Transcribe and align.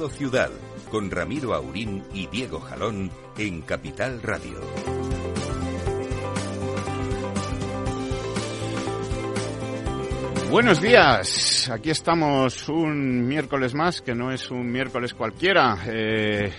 Estado 0.00 0.16
Ciudad, 0.16 0.50
con 0.90 1.10
Ramiro 1.10 1.52
Aurín 1.52 2.02
y 2.14 2.26
Diego 2.28 2.58
Jalón 2.58 3.10
en 3.36 3.60
Capital 3.60 4.22
Radio. 4.22 4.58
Buenos 10.50 10.80
días, 10.80 11.68
aquí 11.68 11.90
estamos 11.90 12.66
un 12.70 13.28
miércoles 13.28 13.74
más, 13.74 14.00
que 14.00 14.14
no 14.14 14.32
es 14.32 14.50
un 14.50 14.72
miércoles 14.72 15.12
cualquiera. 15.12 15.76
Eh, 15.86 16.50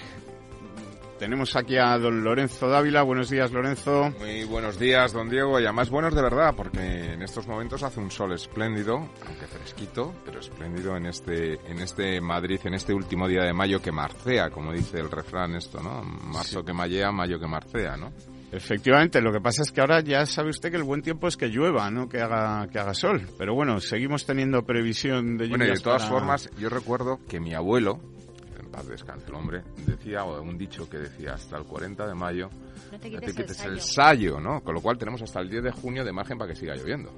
tenemos 1.22 1.56
aquí 1.56 1.78
a 1.78 2.00
don 2.00 2.24
Lorenzo 2.24 2.68
Dávila. 2.68 3.04
Buenos 3.04 3.30
días, 3.30 3.52
Lorenzo. 3.52 4.12
Muy 4.20 4.44
buenos 4.44 4.80
días, 4.80 5.14
don 5.14 5.30
Diego. 5.30 5.60
Y 5.60 5.66
además 5.66 5.90
buenos 5.92 6.16
de 6.16 6.22
verdad, 6.24 6.54
porque 6.58 6.81
en 7.22 7.26
estos 7.26 7.46
momentos 7.48 7.84
hace 7.84 8.00
un 8.00 8.10
sol 8.10 8.34
espléndido, 8.34 8.96
aunque 8.98 9.46
fresquito, 9.46 10.12
pero 10.26 10.40
espléndido 10.40 10.98
en 10.98 11.06
este, 11.06 11.54
en 11.70 11.78
este 11.78 12.20
Madrid, 12.20 12.60
en 12.64 12.74
este 12.74 12.96
último 12.96 13.28
día 13.28 13.44
de 13.44 13.54
mayo 13.54 13.80
que 13.80 13.92
marcea, 13.92 14.50
como 14.50 14.72
dice 14.74 15.00
el 15.00 15.12
refrán 15.12 15.54
esto, 15.56 15.84
¿no? 15.84 16.02
Marzo 16.02 16.66
que 16.66 16.74
mallea, 16.74 17.12
mayo 17.12 17.40
que 17.40 17.46
marcea, 17.46 17.96
¿no? 17.96 18.12
Efectivamente, 18.52 19.22
lo 19.22 19.32
que 19.32 19.40
pasa 19.40 19.62
es 19.62 19.72
que 19.72 19.82
ahora 19.82 20.00
ya 20.02 20.26
sabe 20.26 20.50
usted 20.50 20.72
que 20.72 20.78
el 20.78 20.84
buen 20.84 21.04
tiempo 21.04 21.28
es 21.28 21.38
que 21.38 21.48
llueva, 21.50 21.92
no 21.92 22.10
que 22.10 22.20
haga 22.22 22.68
que 22.72 22.80
haga 22.80 22.96
sol. 22.96 23.22
Pero 23.38 23.54
bueno, 23.54 23.80
seguimos 23.80 24.26
teniendo 24.26 24.64
previsión 24.66 25.38
de 25.38 25.46
lluvias. 25.46 25.50
Bueno, 25.60 25.66
y 25.66 25.78
de 25.78 25.80
todas 25.84 26.02
para- 26.02 26.12
formas, 26.16 26.50
yo 26.58 26.70
recuerdo 26.70 27.20
que 27.30 27.40
mi 27.40 27.54
abuelo, 27.54 28.00
paz 28.72 28.88
descanse 28.88 29.28
el 29.28 29.36
hombre, 29.36 29.64
decía, 29.86 30.24
o 30.24 30.42
un 30.42 30.58
dicho 30.58 30.90
que 30.90 30.98
decía, 30.98 31.34
hasta 31.34 31.58
el 31.58 31.66
40 31.66 32.08
de 32.08 32.16
mayo, 32.16 32.50
No 32.92 33.00
te 33.00 33.10
no 33.10 33.20
quites, 33.20 33.36
te 33.36 33.42
quites 33.42 33.66
el 33.66 33.74
el 33.74 33.82
sayo, 33.82 34.40
¿no? 34.40 34.64
Con 34.64 34.74
lo 34.74 34.82
cual 34.82 34.98
tenemos 34.98 35.22
hasta 35.22 35.40
el 35.40 35.50
10 35.50 35.64
de 35.64 35.72
junio 35.72 36.04
de 36.04 36.12
margen 36.12 36.38
para 36.38 36.52
que 36.52 36.60
siga 36.60 36.76
lloviendo. 36.76 37.12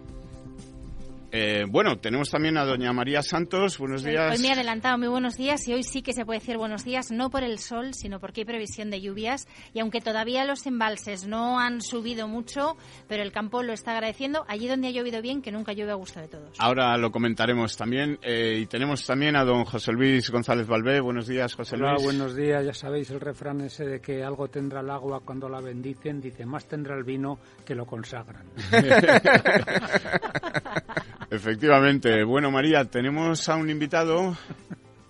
Eh, 1.35 1.65
bueno, 1.67 1.97
tenemos 1.97 2.29
también 2.29 2.57
a 2.59 2.63
doña 2.63 2.93
María 2.93 3.23
Santos. 3.23 3.79
Buenos 3.79 4.03
Hoy, 4.05 4.11
días. 4.11 4.35
hoy 4.35 4.39
me 4.39 4.49
he 4.49 4.51
adelantado, 4.51 4.99
muy 4.99 5.07
buenos 5.07 5.35
días, 5.35 5.67
y 5.67 5.73
hoy 5.73 5.81
sí 5.81 6.03
que 6.03 6.13
se 6.13 6.25
puede 6.25 6.39
decir 6.39 6.57
buenos 6.57 6.85
días, 6.85 7.09
no 7.11 7.31
por 7.31 7.41
el 7.43 7.57
sol, 7.57 7.95
sino 7.95 8.19
porque 8.19 8.41
hay 8.41 8.45
previsión 8.45 8.91
de 8.91 9.01
lluvias, 9.01 9.47
y 9.73 9.79
aunque 9.79 9.99
todavía 9.99 10.45
los 10.45 10.67
embalses 10.67 11.25
no 11.25 11.59
han 11.59 11.81
subido 11.81 12.27
mucho, 12.27 12.77
pero 13.07 13.23
el 13.23 13.31
campo 13.31 13.63
lo 13.63 13.73
está 13.73 13.93
agradeciendo, 13.93 14.45
allí 14.47 14.67
donde 14.67 14.89
ha 14.89 14.91
llovido 14.91 15.23
bien, 15.23 15.41
que 15.41 15.51
nunca 15.51 15.73
llueve 15.73 15.93
a 15.93 15.95
gusto 15.95 16.19
de 16.19 16.27
todos. 16.27 16.55
Ahora 16.59 16.95
lo 16.97 17.11
comentaremos 17.11 17.75
también. 17.75 18.19
eh, 18.21 18.59
y 18.61 18.67
tenemos 18.67 19.03
también 19.03 19.35
a 19.35 19.43
don 19.43 19.65
José 19.65 19.91
Luis 19.91 20.29
González 20.29 20.67
Valvé. 20.67 20.99
Buenos 20.99 21.25
días, 21.25 21.55
José 21.55 21.77
Hola, 21.77 21.93
Luis. 21.93 22.03
buenos 22.03 22.35
días. 22.35 22.63
Ya 22.63 22.75
sabéis 22.75 23.09
el 23.09 23.19
refrán 23.19 23.59
ese 23.61 23.85
de 23.85 23.99
que 23.99 24.23
algo 24.23 24.49
tendrá 24.49 24.81
el 24.81 24.89
agua 24.91 25.21
cuando 25.25 25.49
la 25.49 25.61
bendicen. 25.61 26.21
Dice, 26.21 26.45
más 26.45 26.67
tendrá 26.67 26.95
el 26.95 27.03
vino 27.03 27.39
que 27.65 27.73
lo 27.73 27.87
consagran. 27.87 28.45
Efectivamente. 31.29 32.23
Bueno, 32.23 32.51
María, 32.51 32.85
tenemos 32.85 33.47
a 33.49 33.55
un 33.55 33.69
invitado. 33.69 34.37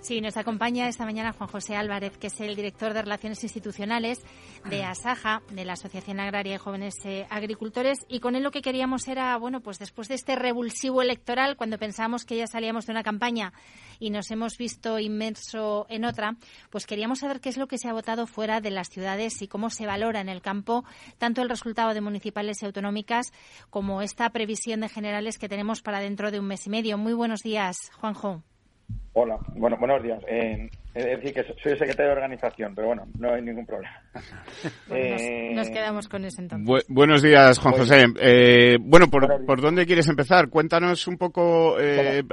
Sí, 0.03 0.19
nos 0.19 0.35
acompaña 0.35 0.89
esta 0.89 1.05
mañana 1.05 1.31
Juan 1.31 1.49
José 1.49 1.77
Álvarez, 1.77 2.17
que 2.17 2.27
es 2.27 2.37
el 2.41 2.57
director 2.57 2.93
de 2.93 3.03
Relaciones 3.03 3.41
Institucionales 3.41 4.19
de 4.69 4.83
ASAJA, 4.83 5.43
de 5.49 5.63
la 5.63 5.73
Asociación 5.73 6.19
Agraria 6.19 6.51
de 6.51 6.57
Jóvenes 6.57 6.95
eh, 7.05 7.25
Agricultores, 7.29 7.99
y 8.09 8.19
con 8.19 8.35
él 8.35 8.43
lo 8.43 8.51
que 8.51 8.61
queríamos 8.61 9.07
era, 9.07 9.37
bueno, 9.37 9.61
pues 9.61 9.79
después 9.79 10.09
de 10.09 10.15
este 10.15 10.35
revulsivo 10.35 11.01
electoral, 11.01 11.55
cuando 11.55 11.77
pensábamos 11.77 12.25
que 12.25 12.35
ya 12.35 12.47
salíamos 12.47 12.85
de 12.85 12.91
una 12.91 13.01
campaña 13.01 13.53
y 13.97 14.09
nos 14.09 14.29
hemos 14.29 14.57
visto 14.57 14.99
inmerso 14.99 15.85
en 15.87 16.03
otra, 16.03 16.35
pues 16.69 16.85
queríamos 16.85 17.19
saber 17.19 17.39
qué 17.39 17.47
es 17.47 17.55
lo 17.55 17.67
que 17.67 17.77
se 17.77 17.87
ha 17.87 17.93
votado 17.93 18.27
fuera 18.27 18.59
de 18.59 18.71
las 18.71 18.89
ciudades 18.89 19.41
y 19.41 19.47
cómo 19.47 19.69
se 19.69 19.85
valora 19.85 20.19
en 20.19 20.27
el 20.27 20.41
campo 20.41 20.83
tanto 21.17 21.41
el 21.41 21.47
resultado 21.47 21.93
de 21.93 22.01
municipales 22.01 22.61
y 22.61 22.65
autonómicas 22.65 23.31
como 23.69 24.01
esta 24.01 24.29
previsión 24.31 24.81
de 24.81 24.89
generales 24.89 25.37
que 25.37 25.47
tenemos 25.47 25.81
para 25.81 26.01
dentro 26.01 26.29
de 26.29 26.41
un 26.41 26.47
mes 26.47 26.67
y 26.67 26.69
medio. 26.69 26.97
Muy 26.97 27.13
buenos 27.13 27.39
días, 27.39 27.77
Juanjo. 28.01 28.43
Hola, 29.15 29.37
bueno, 29.55 29.77
buenos 29.77 30.01
días. 30.01 30.19
Eh, 30.27 30.69
es 30.95 31.05
decir, 31.05 31.33
que 31.35 31.43
soy 31.61 31.73
el 31.73 31.77
secretario 31.77 32.07
de 32.07 32.11
organización, 32.13 32.73
pero 32.73 32.87
bueno, 32.87 33.05
no 33.19 33.31
hay 33.31 33.43
ningún 33.43 33.63
problema. 33.65 34.01
Bueno, 34.87 35.09
nos- 35.11 35.21
Eh, 35.21 35.51
nos, 35.53 35.69
quedamos 35.69 36.09
con 36.09 36.25
eso 36.25 36.41
entonces. 36.41 36.67
Bu- 36.67 36.83
buenos 36.87 37.21
días, 37.21 37.59
Juan 37.59 37.73
Buenos 37.73 37.89
José. 37.89 38.05
Eh, 38.19 38.77
bueno, 38.81 39.07
¿por. 39.11 39.45
¿por 39.45 39.61
dónde 39.61 39.85
quieres 39.85 40.07
empezar? 40.09 40.49
Cuéntanos 40.49 41.07
un 41.07 41.17
poco, 41.19 41.79
eh, 41.79 42.23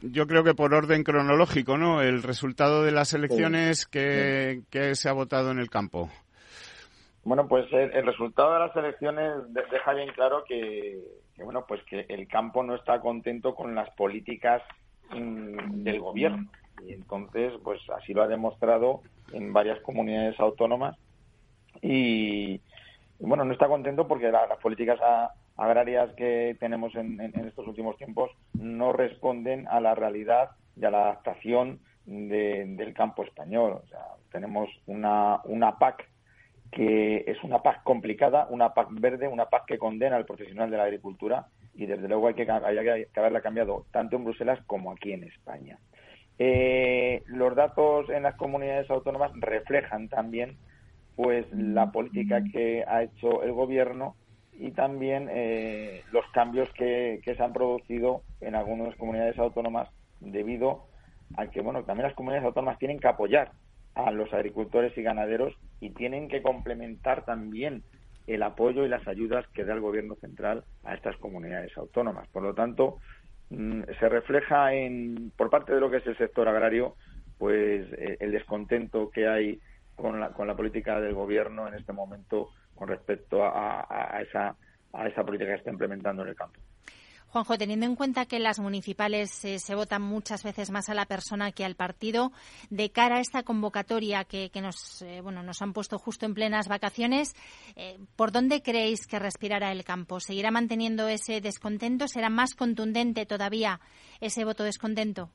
yo 0.00 0.26
creo 0.26 0.42
que 0.42 0.54
por 0.54 0.72
orden 0.72 1.04
cronológico, 1.04 1.76
¿no? 1.76 2.00
El 2.00 2.22
resultado 2.22 2.82
de 2.82 2.92
las 2.92 3.12
elecciones 3.12 3.84
que, 3.86 4.62
que 4.70 4.94
se 4.94 5.10
ha 5.10 5.12
votado 5.12 5.50
en 5.50 5.58
el 5.58 5.68
campo. 5.68 6.08
Bueno, 7.24 7.46
pues 7.46 7.66
el, 7.72 7.92
el 7.92 8.06
resultado 8.06 8.54
de 8.54 8.58
las 8.60 8.74
elecciones 8.76 9.32
de- 9.52 9.62
deja 9.70 9.92
bien 9.92 10.08
claro 10.14 10.44
que, 10.48 10.98
que, 11.36 11.44
bueno, 11.44 11.64
pues 11.68 11.82
que 11.84 12.06
el 12.08 12.26
campo 12.26 12.62
no 12.62 12.74
está 12.74 13.00
contento 13.00 13.54
con 13.54 13.74
las 13.74 13.90
políticas 13.90 14.62
mm, 15.14 15.82
del 15.84 16.00
gobierno 16.00 16.48
y 16.86 16.92
entonces, 16.94 17.52
pues 17.62 17.80
así 17.96 18.12
lo 18.12 18.22
ha 18.22 18.28
demostrado 18.28 19.02
en 19.32 19.52
varias 19.52 19.80
comunidades 19.80 20.38
autónomas 20.40 20.96
y, 21.80 22.60
bueno, 23.18 23.44
no 23.44 23.52
está 23.52 23.68
contento 23.68 24.06
porque 24.08 24.30
la- 24.30 24.46
las 24.46 24.58
políticas 24.58 24.98
agrarias 25.56 26.12
que 26.16 26.56
tenemos 26.60 26.94
en, 26.96 27.20
en- 27.20 27.46
estos 27.46 27.66
últimos 27.66 27.96
tiempos 27.96 28.30
no 28.54 28.92
responden 28.92 29.68
a 29.68 29.80
la 29.80 29.94
realidad 29.94 30.50
y 30.76 30.84
a 30.84 30.90
la 30.90 31.02
adaptación 31.02 31.80
de- 32.04 32.64
del 32.66 32.94
campo 32.94 33.22
español. 33.22 33.80
O 33.82 33.86
sea, 33.86 34.00
tenemos 34.30 34.68
una, 34.86 35.40
una 35.44 35.78
PAC 35.78 36.08
que 36.70 37.24
es 37.26 37.42
una 37.44 37.62
PAC 37.62 37.82
complicada, 37.84 38.46
una 38.48 38.72
PAC 38.72 38.88
verde, 38.92 39.28
una 39.28 39.46
PAC 39.46 39.66
que 39.66 39.78
condena 39.78 40.16
al 40.16 40.24
profesional 40.24 40.70
de 40.70 40.78
la 40.78 40.84
agricultura 40.84 41.46
y 41.74 41.86
desde 41.86 42.08
luego 42.08 42.28
hay 42.28 42.34
que, 42.34 42.50
hay 42.50 43.06
que 43.06 43.20
haberla 43.20 43.40
cambiado 43.40 43.86
tanto 43.90 44.16
en 44.16 44.24
Bruselas 44.24 44.60
como 44.66 44.92
aquí 44.92 45.12
en 45.12 45.24
España. 45.24 45.78
Eh, 46.38 47.22
los 47.26 47.54
datos 47.54 48.08
en 48.10 48.22
las 48.24 48.36
comunidades 48.36 48.90
autónomas 48.90 49.32
reflejan 49.34 50.08
también 50.08 50.56
pues 51.14 51.46
la 51.52 51.92
política 51.92 52.42
que 52.52 52.84
ha 52.86 53.02
hecho 53.02 53.42
el 53.42 53.52
gobierno 53.52 54.16
y 54.52 54.70
también 54.72 55.28
eh, 55.30 56.02
los 56.10 56.24
cambios 56.32 56.68
que, 56.72 57.20
que 57.24 57.34
se 57.34 57.42
han 57.42 57.52
producido 57.52 58.22
en 58.40 58.54
algunas 58.54 58.96
comunidades 58.96 59.38
autónomas 59.38 59.88
debido 60.20 60.86
a 61.36 61.46
que 61.46 61.60
bueno 61.60 61.84
también 61.84 62.08
las 62.08 62.16
comunidades 62.16 62.46
autónomas 62.46 62.78
tienen 62.78 62.98
que 62.98 63.08
apoyar 63.08 63.52
a 63.94 64.10
los 64.10 64.32
agricultores 64.32 64.96
y 64.96 65.02
ganaderos 65.02 65.54
y 65.80 65.90
tienen 65.90 66.28
que 66.28 66.42
complementar 66.42 67.24
también 67.24 67.82
el 68.26 68.42
apoyo 68.42 68.84
y 68.84 68.88
las 68.88 69.06
ayudas 69.08 69.46
que 69.54 69.64
da 69.64 69.74
el 69.74 69.80
gobierno 69.80 70.16
central 70.16 70.64
a 70.84 70.94
estas 70.94 71.16
comunidades 71.18 71.76
autónomas. 71.76 72.28
Por 72.30 72.42
lo 72.42 72.54
tanto, 72.54 72.98
mm, 73.50 73.82
se 74.00 74.08
refleja 74.08 74.74
en 74.74 75.32
por 75.36 75.50
parte 75.50 75.74
de 75.74 75.80
lo 75.80 75.90
que 75.90 75.98
es 75.98 76.06
el 76.06 76.16
sector 76.18 76.48
agrario 76.48 76.96
pues 77.38 77.86
eh, 77.94 78.16
el 78.20 78.32
descontento 78.32 79.10
que 79.10 79.26
hay 79.28 79.60
con 79.94 80.20
la, 80.20 80.32
con 80.32 80.46
la 80.46 80.56
política 80.56 81.00
del 81.00 81.14
gobierno 81.14 81.68
en 81.68 81.74
este 81.74 81.92
momento 81.92 82.50
con 82.74 82.88
respecto 82.88 83.44
a, 83.44 83.80
a- 83.88 84.20
esa 85.08 85.24
política 85.24 85.50
que 85.52 85.58
está 85.58 85.70
implementando 85.70 86.22
en 86.22 86.28
el 86.28 86.36
campo. 86.36 86.60
Juanjo, 87.32 87.56
teniendo 87.56 87.86
en 87.86 87.96
cuenta 87.96 88.26
que 88.26 88.38
las 88.38 88.60
municipales 88.60 89.42
eh, 89.46 89.58
se 89.58 89.74
votan 89.74 90.02
muchas 90.02 90.44
veces 90.44 90.70
más 90.70 90.90
a 90.90 90.94
la 90.94 91.06
persona 91.06 91.50
que 91.50 91.64
al 91.64 91.76
partido, 91.76 92.30
de 92.68 92.92
cara 92.92 93.16
a 93.16 93.20
esta 93.20 93.42
convocatoria 93.42 94.24
que, 94.24 94.50
nos, 94.60 95.00
eh, 95.00 95.22
bueno, 95.22 95.42
nos 95.42 95.62
han 95.62 95.72
puesto 95.72 95.98
justo 95.98 96.26
en 96.26 96.34
plenas 96.34 96.68
vacaciones, 96.68 97.34
eh, 97.74 97.96
¿por 98.16 98.32
dónde 98.32 98.60
creéis 98.60 99.06
que 99.06 99.18
respirará 99.18 99.72
el 99.72 99.82
campo? 99.82 100.20
¿Seguirá 100.20 100.50
manteniendo 100.50 101.08
ese 101.08 101.40
descontento? 101.40 102.06
¿Será 102.06 102.28
más 102.28 102.54
contundente 102.54 103.24
todavía 103.24 103.80
ese 104.20 104.44
voto 104.44 104.62
descontento? 104.62 105.30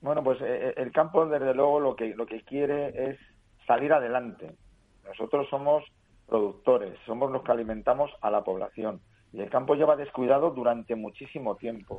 Bueno, 0.00 0.24
pues 0.24 0.40
el 0.40 0.90
campo, 0.90 1.24
desde 1.24 1.54
luego, 1.54 1.78
lo 1.78 1.94
que, 1.94 2.16
lo 2.16 2.26
que 2.26 2.42
quiere 2.42 3.10
es 3.10 3.18
salir 3.64 3.92
adelante. 3.92 4.56
Nosotros 5.04 5.46
somos 5.48 5.84
productores, 6.26 6.98
somos 7.06 7.30
los 7.30 7.44
que 7.44 7.52
alimentamos 7.52 8.10
a 8.20 8.28
la 8.28 8.42
población 8.42 9.00
y 9.32 9.40
el 9.40 9.50
campo 9.50 9.74
lleva 9.74 9.96
descuidado 9.96 10.50
durante 10.50 10.94
muchísimo 10.94 11.56
tiempo. 11.56 11.96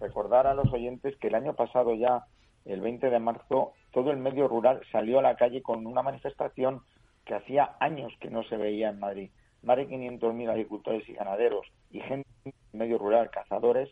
Recordar 0.00 0.46
a 0.46 0.54
los 0.54 0.72
oyentes 0.72 1.16
que 1.18 1.28
el 1.28 1.34
año 1.34 1.54
pasado 1.54 1.94
ya, 1.94 2.24
el 2.64 2.80
20 2.80 3.10
de 3.10 3.18
marzo, 3.18 3.74
todo 3.92 4.10
el 4.10 4.16
medio 4.16 4.48
rural 4.48 4.80
salió 4.90 5.18
a 5.18 5.22
la 5.22 5.36
calle 5.36 5.62
con 5.62 5.86
una 5.86 6.02
manifestación 6.02 6.80
que 7.24 7.34
hacía 7.34 7.76
años 7.80 8.12
que 8.20 8.30
no 8.30 8.42
se 8.44 8.56
veía 8.56 8.88
en 8.88 8.98
Madrid. 8.98 9.30
Más 9.62 9.76
de 9.76 9.88
500.000 9.88 10.50
agricultores 10.50 11.06
y 11.08 11.12
ganaderos 11.12 11.66
y 11.90 12.00
gente 12.00 12.28
del 12.44 12.54
medio 12.72 12.96
rural, 12.96 13.30
cazadores, 13.30 13.90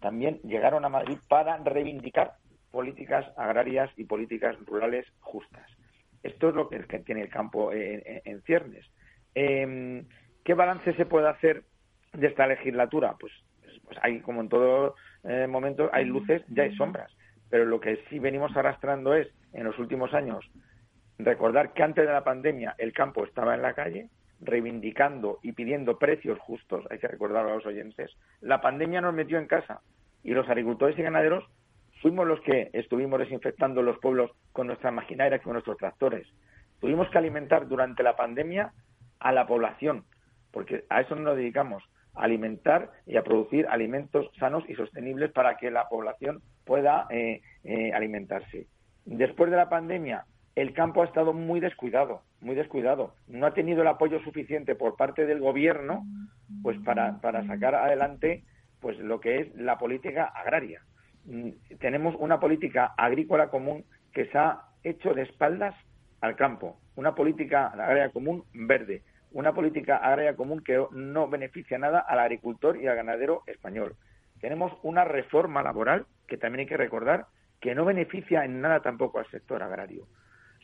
también 0.00 0.40
llegaron 0.42 0.84
a 0.86 0.88
Madrid 0.88 1.18
para 1.28 1.58
reivindicar 1.58 2.36
políticas 2.70 3.26
agrarias 3.36 3.90
y 3.96 4.04
políticas 4.04 4.56
rurales 4.64 5.06
justas. 5.20 5.68
Esto 6.22 6.48
es 6.48 6.54
lo 6.54 6.68
que 6.68 6.78
tiene 7.00 7.22
el 7.22 7.28
campo 7.28 7.70
en, 7.72 8.42
ciernes. 8.42 8.86
Em, 9.34 10.06
¿Qué 10.44 10.54
balance 10.54 10.94
se 10.94 11.06
puede 11.06 11.28
hacer 11.28 11.64
de 12.12 12.26
esta 12.26 12.46
legislatura? 12.46 13.16
Pues, 13.18 13.32
pues 13.84 13.98
hay, 14.02 14.20
como 14.20 14.40
en 14.40 14.48
todo 14.48 14.94
eh, 15.24 15.46
momento, 15.46 15.90
hay 15.92 16.04
luces 16.04 16.42
y 16.48 16.60
hay 16.60 16.74
sombras. 16.76 17.10
Pero 17.48 17.64
lo 17.64 17.80
que 17.80 18.02
sí 18.08 18.18
venimos 18.18 18.56
arrastrando 18.56 19.14
es, 19.14 19.28
en 19.52 19.64
los 19.64 19.78
últimos 19.78 20.14
años, 20.14 20.48
recordar 21.18 21.72
que 21.72 21.82
antes 21.82 22.06
de 22.06 22.12
la 22.12 22.24
pandemia 22.24 22.74
el 22.78 22.92
campo 22.92 23.24
estaba 23.24 23.54
en 23.54 23.62
la 23.62 23.74
calle, 23.74 24.08
reivindicando 24.40 25.38
y 25.42 25.52
pidiendo 25.52 25.98
precios 25.98 26.38
justos, 26.38 26.86
hay 26.90 26.98
que 26.98 27.08
recordarlo 27.08 27.52
a 27.52 27.54
los 27.56 27.66
oyentes. 27.66 28.10
La 28.40 28.60
pandemia 28.60 29.00
nos 29.00 29.14
metió 29.14 29.38
en 29.38 29.46
casa 29.46 29.80
y 30.22 30.32
los 30.32 30.48
agricultores 30.48 30.98
y 30.98 31.02
ganaderos 31.02 31.44
fuimos 32.00 32.26
los 32.26 32.40
que 32.40 32.70
estuvimos 32.72 33.18
desinfectando 33.18 33.82
los 33.82 33.98
pueblos 33.98 34.30
con 34.52 34.66
nuestras 34.66 34.92
maquinarias, 34.92 35.42
con 35.42 35.52
nuestros 35.52 35.76
tractores. 35.76 36.26
Tuvimos 36.80 37.10
que 37.10 37.18
alimentar 37.18 37.68
durante 37.68 38.02
la 38.02 38.16
pandemia 38.16 38.72
a 39.18 39.32
la 39.32 39.46
población, 39.46 40.04
porque 40.50 40.84
a 40.88 41.02
eso 41.02 41.14
nos 41.14 41.36
dedicamos, 41.36 41.82
alimentar 42.14 42.90
y 43.06 43.16
a 43.16 43.22
producir 43.22 43.66
alimentos 43.68 44.30
sanos 44.38 44.64
y 44.68 44.74
sostenibles 44.74 45.32
para 45.32 45.56
que 45.56 45.70
la 45.70 45.88
población 45.88 46.42
pueda 46.64 47.06
eh, 47.10 47.42
eh, 47.64 47.92
alimentarse. 47.92 48.66
Después 49.04 49.50
de 49.50 49.56
la 49.56 49.68
pandemia, 49.68 50.24
el 50.54 50.72
campo 50.72 51.02
ha 51.02 51.06
estado 51.06 51.32
muy 51.32 51.60
descuidado, 51.60 52.22
muy 52.40 52.54
descuidado. 52.54 53.14
No 53.28 53.46
ha 53.46 53.54
tenido 53.54 53.82
el 53.82 53.88
apoyo 53.88 54.20
suficiente 54.20 54.74
por 54.74 54.96
parte 54.96 55.26
del 55.26 55.40
gobierno, 55.40 56.04
pues 56.62 56.78
para, 56.80 57.20
para 57.20 57.46
sacar 57.46 57.74
adelante, 57.74 58.44
pues 58.80 58.98
lo 58.98 59.20
que 59.20 59.40
es 59.40 59.54
la 59.54 59.78
política 59.78 60.24
agraria. 60.24 60.82
Mm, 61.24 61.50
tenemos 61.78 62.14
una 62.18 62.40
política 62.40 62.94
agrícola 62.96 63.48
común 63.48 63.84
que 64.12 64.26
se 64.26 64.38
ha 64.38 64.62
hecho 64.82 65.14
de 65.14 65.22
espaldas 65.22 65.74
al 66.20 66.36
campo, 66.36 66.78
una 66.96 67.14
política 67.14 67.68
agraria 67.68 68.10
común 68.10 68.44
verde, 68.52 69.02
una 69.32 69.52
política 69.52 69.96
agraria 69.96 70.36
común 70.36 70.62
que 70.62 70.84
no 70.92 71.28
beneficia 71.28 71.78
nada 71.78 72.00
al 72.00 72.18
agricultor 72.18 72.76
y 72.76 72.86
al 72.86 72.96
ganadero 72.96 73.42
español. 73.46 73.96
Tenemos 74.40 74.72
una 74.82 75.04
reforma 75.04 75.62
laboral 75.62 76.06
que 76.26 76.36
también 76.36 76.60
hay 76.60 76.66
que 76.66 76.76
recordar 76.76 77.26
que 77.60 77.74
no 77.74 77.84
beneficia 77.84 78.44
en 78.44 78.60
nada 78.60 78.80
tampoco 78.80 79.18
al 79.18 79.30
sector 79.30 79.62
agrario. 79.62 80.06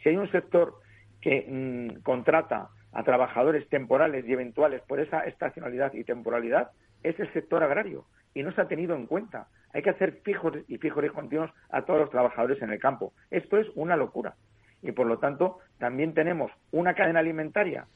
Si 0.02 0.08
hay 0.08 0.16
un 0.16 0.30
sector 0.30 0.74
que 1.20 1.46
mm, 1.48 2.02
contrata 2.02 2.68
a 2.92 3.02
trabajadores 3.02 3.68
temporales 3.68 4.24
y 4.26 4.32
eventuales 4.32 4.80
por 4.82 5.00
esa 5.00 5.20
estacionalidad 5.20 5.92
y 5.92 6.04
temporalidad, 6.04 6.70
es 7.02 7.18
el 7.20 7.30
sector 7.32 7.62
agrario 7.62 8.06
y 8.34 8.42
no 8.42 8.52
se 8.52 8.60
ha 8.60 8.68
tenido 8.68 8.96
en 8.96 9.06
cuenta. 9.06 9.48
Hay 9.72 9.82
que 9.82 9.90
hacer 9.90 10.20
fijos 10.24 10.54
y 10.68 10.78
fijos 10.78 11.04
y 11.04 11.08
continuos 11.08 11.50
a 11.70 11.82
todos 11.82 12.00
los 12.00 12.10
trabajadores 12.10 12.60
en 12.62 12.70
el 12.70 12.78
campo. 12.78 13.12
Esto 13.30 13.58
es 13.58 13.66
una 13.74 13.96
locura. 13.96 14.34
Y 14.82 14.92
por 14.92 15.06
lo 15.06 15.18
tanto, 15.18 15.58
también 15.78 16.14
tenemos 16.14 16.50
una 16.70 16.94
cadena 16.94 17.20
alimentaria 17.20 17.86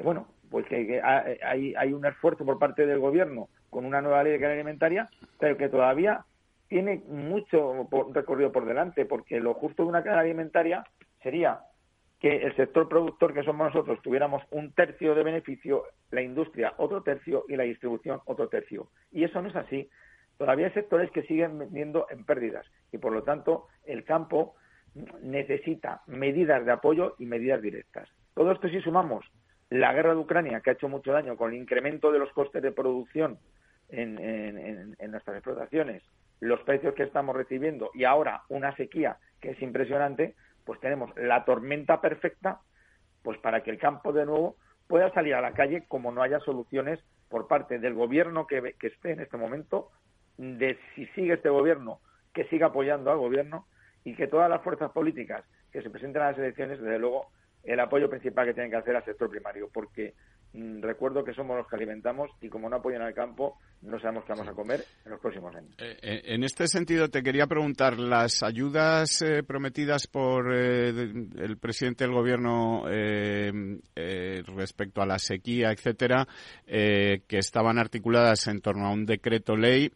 que 0.00 0.04
bueno, 0.04 0.28
pues 0.50 0.64
que, 0.66 0.98
hay, 1.02 1.74
hay 1.74 1.92
un 1.92 2.06
esfuerzo 2.06 2.46
por 2.46 2.58
parte 2.58 2.86
del 2.86 3.00
gobierno 3.00 3.50
con 3.68 3.84
una 3.84 4.00
nueva 4.00 4.22
ley 4.22 4.32
de 4.32 4.38
cadena 4.38 4.54
alimentaria, 4.54 5.10
pero 5.38 5.58
que 5.58 5.68
todavía 5.68 6.24
tiene 6.68 7.02
mucho 7.06 7.86
recorrido 8.14 8.50
por 8.50 8.64
delante, 8.64 9.04
porque 9.04 9.40
lo 9.40 9.52
justo 9.52 9.82
de 9.82 9.90
una 9.90 10.02
cadena 10.02 10.22
alimentaria 10.22 10.84
sería 11.22 11.60
que 12.18 12.34
el 12.34 12.56
sector 12.56 12.88
productor, 12.88 13.34
que 13.34 13.42
somos 13.42 13.66
nosotros, 13.74 14.00
tuviéramos 14.00 14.42
un 14.52 14.72
tercio 14.72 15.14
de 15.14 15.22
beneficio, 15.22 15.84
la 16.10 16.22
industria 16.22 16.72
otro 16.78 17.02
tercio 17.02 17.44
y 17.46 17.56
la 17.56 17.64
distribución 17.64 18.20
otro 18.24 18.48
tercio. 18.48 18.88
Y 19.12 19.24
eso 19.24 19.42
no 19.42 19.50
es 19.50 19.56
así. 19.56 19.90
Todavía 20.38 20.68
hay 20.68 20.72
sectores 20.72 21.10
que 21.10 21.24
siguen 21.24 21.58
vendiendo 21.58 22.06
en 22.08 22.24
pérdidas 22.24 22.64
y, 22.90 22.96
por 22.96 23.12
lo 23.12 23.22
tanto, 23.22 23.66
el 23.84 24.04
campo 24.04 24.54
necesita 25.20 26.00
medidas 26.06 26.64
de 26.64 26.72
apoyo 26.72 27.16
y 27.18 27.26
medidas 27.26 27.60
directas. 27.60 28.08
Todo 28.32 28.52
esto 28.52 28.66
si 28.70 28.80
sumamos 28.80 29.26
la 29.70 29.92
guerra 29.92 30.14
de 30.14 30.20
Ucrania, 30.20 30.60
que 30.60 30.70
ha 30.70 30.72
hecho 30.74 30.88
mucho 30.88 31.12
daño 31.12 31.36
con 31.36 31.52
el 31.52 31.58
incremento 31.58 32.10
de 32.10 32.18
los 32.18 32.32
costes 32.32 32.62
de 32.62 32.72
producción 32.72 33.38
en, 33.88 34.96
nuestras 35.10 35.36
explotaciones, 35.36 36.02
los 36.40 36.60
precios 36.60 36.94
que 36.94 37.04
estamos 37.04 37.34
recibiendo 37.36 37.90
y 37.94 38.04
ahora 38.04 38.42
una 38.48 38.74
sequía 38.76 39.18
que 39.40 39.50
es 39.50 39.62
impresionante, 39.62 40.34
pues 40.64 40.80
tenemos 40.80 41.10
la 41.16 41.44
tormenta 41.44 42.00
perfecta 42.00 42.60
pues 43.22 43.38
para 43.38 43.62
que 43.62 43.70
el 43.70 43.78
campo 43.78 44.12
de 44.12 44.26
nuevo 44.26 44.56
pueda 44.86 45.12
salir 45.12 45.34
a 45.34 45.40
la 45.40 45.52
calle 45.52 45.84
como 45.86 46.12
no 46.12 46.22
haya 46.22 46.40
soluciones 46.40 46.98
por 47.28 47.46
parte 47.46 47.78
del 47.78 47.94
gobierno 47.94 48.46
que, 48.46 48.74
que 48.78 48.88
esté 48.88 49.12
en 49.12 49.20
este 49.20 49.36
momento, 49.36 49.90
de 50.36 50.78
si 50.94 51.06
sigue 51.08 51.34
este 51.34 51.48
gobierno, 51.48 52.00
que 52.32 52.44
siga 52.46 52.68
apoyando 52.68 53.10
al 53.10 53.18
gobierno 53.18 53.66
y 54.04 54.14
que 54.16 54.26
todas 54.26 54.48
las 54.50 54.62
fuerzas 54.62 54.90
políticas 54.90 55.44
que 55.70 55.82
se 55.82 55.90
presenten 55.90 56.22
a 56.22 56.30
las 56.30 56.38
elecciones, 56.38 56.80
desde 56.80 56.98
luego, 56.98 57.28
el 57.64 57.80
apoyo 57.80 58.08
principal 58.08 58.46
que 58.46 58.54
tienen 58.54 58.70
que 58.70 58.76
hacer 58.76 58.96
al 58.96 59.04
sector 59.04 59.30
primario, 59.30 59.68
porque 59.72 60.14
recuerdo 60.52 61.24
que 61.24 61.32
somos 61.32 61.56
los 61.56 61.66
que 61.66 61.76
alimentamos 61.76 62.30
y 62.40 62.48
como 62.48 62.68
no 62.68 62.76
apoyan 62.76 63.02
al 63.02 63.14
campo, 63.14 63.58
no 63.82 63.98
sabemos 63.98 64.24
qué 64.24 64.32
vamos 64.32 64.48
a 64.48 64.52
comer 64.52 64.84
en 65.04 65.12
los 65.12 65.20
próximos 65.20 65.54
años. 65.54 65.72
Eh, 65.78 65.96
eh, 66.02 66.22
en 66.26 66.44
este 66.44 66.66
sentido, 66.66 67.08
te 67.08 67.22
quería 67.22 67.46
preguntar, 67.46 67.98
las 67.98 68.42
ayudas 68.42 69.22
eh, 69.22 69.42
prometidas 69.42 70.06
por 70.06 70.52
el 70.52 71.56
presidente 71.58 72.04
del 72.04 72.12
Gobierno 72.12 72.84
respecto 74.56 75.02
a 75.02 75.06
la 75.06 75.18
sequía, 75.18 75.70
etcétera, 75.70 76.26
que 76.66 77.38
estaban 77.38 77.78
articuladas 77.78 78.46
en 78.48 78.60
torno 78.60 78.86
a 78.86 78.92
un 78.92 79.06
decreto 79.06 79.56
ley, 79.56 79.92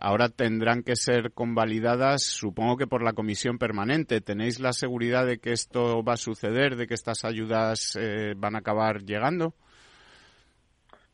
ahora 0.00 0.28
tendrán 0.28 0.82
que 0.82 0.94
ser 0.94 1.32
convalidadas, 1.32 2.22
supongo 2.22 2.76
que 2.76 2.86
por 2.86 3.02
la 3.02 3.14
Comisión 3.14 3.58
Permanente. 3.58 4.20
¿Tenéis 4.20 4.60
la 4.60 4.72
seguridad 4.72 5.26
de 5.26 5.38
que 5.38 5.52
esto 5.52 6.02
va 6.04 6.14
a 6.14 6.18
suceder, 6.18 6.76
de 6.76 6.86
que 6.86 6.94
estas 6.94 7.24
ayudas 7.24 7.98
van 8.36 8.54
a 8.54 8.58
acabar 8.58 9.02
llegando? 9.02 9.54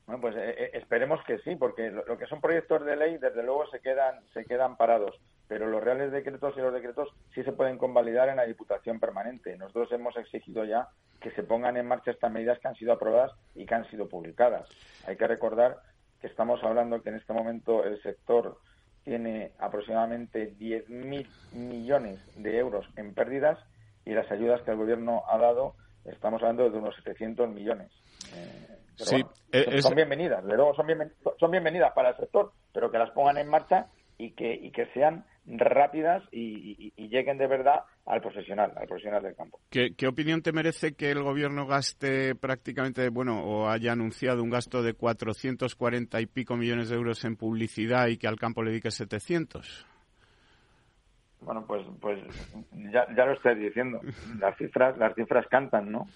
Bueno, 0.06 0.20
pues 0.20 0.34
eh, 0.36 0.54
eh, 0.58 0.70
esperemos 0.74 1.22
que 1.24 1.38
sí, 1.38 1.56
porque 1.56 1.90
lo, 1.90 2.18
que 2.18 2.26
son 2.26 2.40
proyectos 2.40 2.84
de 2.84 2.96
ley, 2.96 3.18
desde 3.18 3.42
luego, 3.42 3.66
se 3.68 3.80
quedan, 3.80 4.20
se 4.34 4.44
quedan 4.44 4.76
parados. 4.76 5.18
Pero 5.48 5.66
los 5.66 5.82
reales 5.82 6.10
decretos 6.10 6.54
y 6.56 6.60
los 6.60 6.72
decretos 6.72 7.08
sí 7.34 7.42
se 7.44 7.52
pueden 7.52 7.78
convalidar 7.78 8.28
en 8.28 8.36
la 8.36 8.46
Diputación 8.46 8.98
Permanente. 8.98 9.56
Nosotros 9.56 9.92
hemos 9.92 10.16
exigido 10.16 10.64
ya 10.64 10.88
que 11.20 11.30
se 11.32 11.42
pongan 11.42 11.76
en 11.76 11.86
marcha 11.86 12.10
estas 12.10 12.32
medidas 12.32 12.58
que 12.58 12.68
han 12.68 12.74
sido 12.74 12.92
aprobadas 12.92 13.32
y 13.54 13.64
que 13.64 13.74
han 13.74 13.88
sido 13.90 14.08
publicadas. 14.08 14.68
Hay 15.06 15.16
que 15.16 15.26
recordar 15.26 15.78
que 16.20 16.26
estamos 16.26 16.62
hablando 16.64 17.02
que 17.02 17.10
en 17.10 17.16
este 17.16 17.32
momento 17.32 17.84
el 17.84 18.00
sector 18.02 18.58
tiene 19.04 19.52
aproximadamente 19.58 20.54
10.000 20.56 21.26
millones 21.54 22.20
de 22.36 22.58
euros 22.58 22.86
en 22.96 23.14
pérdidas 23.14 23.58
y 24.04 24.12
las 24.12 24.30
ayudas 24.30 24.62
que 24.62 24.70
el 24.70 24.76
Gobierno 24.76 25.24
ha 25.28 25.38
dado, 25.38 25.74
estamos 26.04 26.42
hablando 26.42 26.70
de 26.70 26.78
unos 26.78 26.94
700 26.96 27.48
millones. 27.48 27.90
Eh, 28.34 28.71
sí, 28.96 29.24
eh, 29.52 29.82
son, 29.82 29.94
bienvenidas, 29.94 30.44
de 30.44 30.54
luego 30.54 30.74
son, 30.74 30.86
son 31.38 31.50
bienvenidas 31.50 31.92
para 31.92 32.10
el 32.10 32.16
sector, 32.16 32.52
pero 32.72 32.90
que 32.90 32.98
las 32.98 33.10
pongan 33.10 33.38
en 33.38 33.48
marcha 33.48 33.86
y 34.18 34.32
que, 34.32 34.54
y 34.54 34.70
que 34.70 34.86
sean 34.94 35.24
rápidas 35.46 36.22
y, 36.30 36.92
lleguen 37.08 37.36
de 37.36 37.46
verdad 37.46 37.82
al 38.06 38.20
profesional, 38.20 38.72
al 38.76 38.86
profesional 38.86 39.22
del 39.22 39.34
campo. 39.34 39.60
¿Qué, 39.70 40.06
opinión 40.06 40.40
te 40.42 40.52
merece 40.52 40.94
que 40.94 41.10
el 41.10 41.22
gobierno 41.22 41.66
gaste 41.66 42.34
prácticamente, 42.34 43.08
bueno, 43.10 43.44
o 43.44 43.68
haya 43.68 43.92
anunciado 43.92 44.42
un 44.42 44.50
gasto 44.50 44.82
de 44.82 44.94
440 44.94 46.20
y 46.20 46.26
pico 46.26 46.56
millones 46.56 46.88
de 46.88 46.96
euros 46.96 47.24
en 47.24 47.36
publicidad 47.36 48.06
y 48.06 48.16
que 48.16 48.28
al 48.28 48.36
campo 48.36 48.62
le 48.62 48.70
dedique 48.70 48.90
700? 48.90 49.86
Bueno, 51.40 51.64
pues, 51.66 51.84
pues 52.00 52.20
ya, 52.92 53.06
ya 53.16 53.26
lo 53.26 53.32
estoy 53.32 53.56
diciendo. 53.56 54.00
Las 54.38 54.56
cifras, 54.56 54.96
las 54.96 55.14
cifras 55.14 55.46
cantan, 55.48 55.90
¿no? 55.90 56.06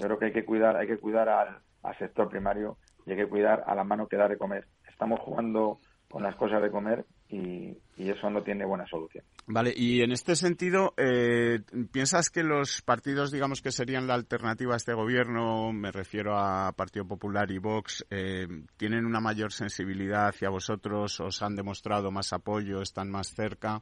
Yo 0.00 0.06
creo 0.06 0.18
que 0.18 0.24
hay 0.26 0.32
que 0.32 0.44
cuidar, 0.44 0.76
hay 0.76 0.86
que 0.86 0.98
cuidar 0.98 1.28
al, 1.28 1.58
al 1.82 1.98
sector 1.98 2.28
primario 2.28 2.78
y 3.06 3.12
hay 3.12 3.16
que 3.16 3.28
cuidar 3.28 3.64
a 3.66 3.74
la 3.74 3.84
mano 3.84 4.06
que 4.06 4.16
da 4.16 4.28
de 4.28 4.38
comer 4.38 4.66
estamos 5.00 5.20
jugando 5.20 5.78
con 6.10 6.22
las 6.22 6.36
cosas 6.36 6.60
de 6.60 6.70
comer 6.70 7.06
y, 7.30 7.78
eso 7.96 8.28
no 8.28 8.42
tiene 8.42 8.64
buena 8.64 8.84
solución. 8.86 9.24
Vale, 9.46 9.72
y 9.74 10.02
en 10.02 10.10
este 10.10 10.34
sentido, 10.34 10.94
eh, 10.96 11.60
¿piensas 11.92 12.28
que 12.28 12.42
los 12.42 12.82
partidos, 12.82 13.30
digamos, 13.30 13.62
que 13.62 13.70
serían 13.70 14.08
la 14.08 14.14
alternativa 14.14 14.74
a 14.74 14.76
este 14.76 14.94
gobierno, 14.94 15.72
me 15.72 15.92
refiero 15.92 16.36
a 16.36 16.72
Partido 16.72 17.06
Popular 17.06 17.50
y 17.50 17.58
Vox, 17.58 18.04
eh, 18.10 18.48
tienen 18.76 19.06
una 19.06 19.20
mayor 19.20 19.52
sensibilidad 19.52 20.26
hacia 20.26 20.50
vosotros, 20.50 21.20
os 21.20 21.40
han 21.42 21.54
demostrado 21.54 22.10
más 22.10 22.32
apoyo, 22.32 22.82
están 22.82 23.10
más 23.10 23.28
cerca? 23.28 23.80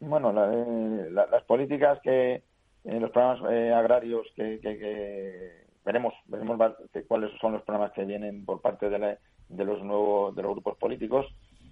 Bueno, 0.00 0.30
eh, 0.30 1.10
las 1.10 1.44
políticas 1.44 2.00
que, 2.02 2.42
en 2.86 3.02
los 3.02 3.10
programas 3.10 3.42
agrarios 3.42 4.26
que, 4.34 4.58
veremos, 5.84 6.14
veremos 6.26 6.58
cuáles 7.06 7.30
son 7.40 7.52
los 7.52 7.62
programas 7.62 7.92
que 7.92 8.04
vienen 8.04 8.44
por 8.44 8.60
parte 8.60 8.88
de 8.88 8.98
la 8.98 9.18
de 9.48 9.64
los 9.64 9.80
nuevos 9.82 10.34
de 10.34 10.42
los 10.42 10.52
grupos 10.52 10.76
políticos. 10.78 11.26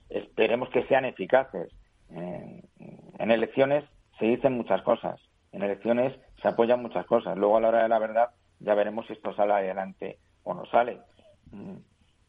Esperemos 0.09 0.69
que 0.69 0.87
sean 0.87 1.05
eficaces. 1.05 1.73
En 2.11 3.31
elecciones 3.31 3.85
se 4.19 4.27
dicen 4.27 4.57
muchas 4.57 4.83
cosas 4.83 5.21
en 5.55 5.63
elecciones 5.63 6.13
se 6.43 6.49
apoyan 6.49 6.83
muchas 6.83 7.07
cosas. 7.07 7.39
Luego 7.39 7.57
a 7.57 7.61
la 7.61 7.69
hora 7.69 7.83
de 7.85 7.89
la 7.89 7.99
verdad 7.99 8.31
ya 8.59 8.75
veremos 8.75 9.07
si 9.07 9.13
esto 9.13 9.35
sale 9.35 9.53
adelante 9.53 10.19
o 10.43 10.53
no 10.53 10.67
sale. 10.67 10.99
Mm, 11.53 11.77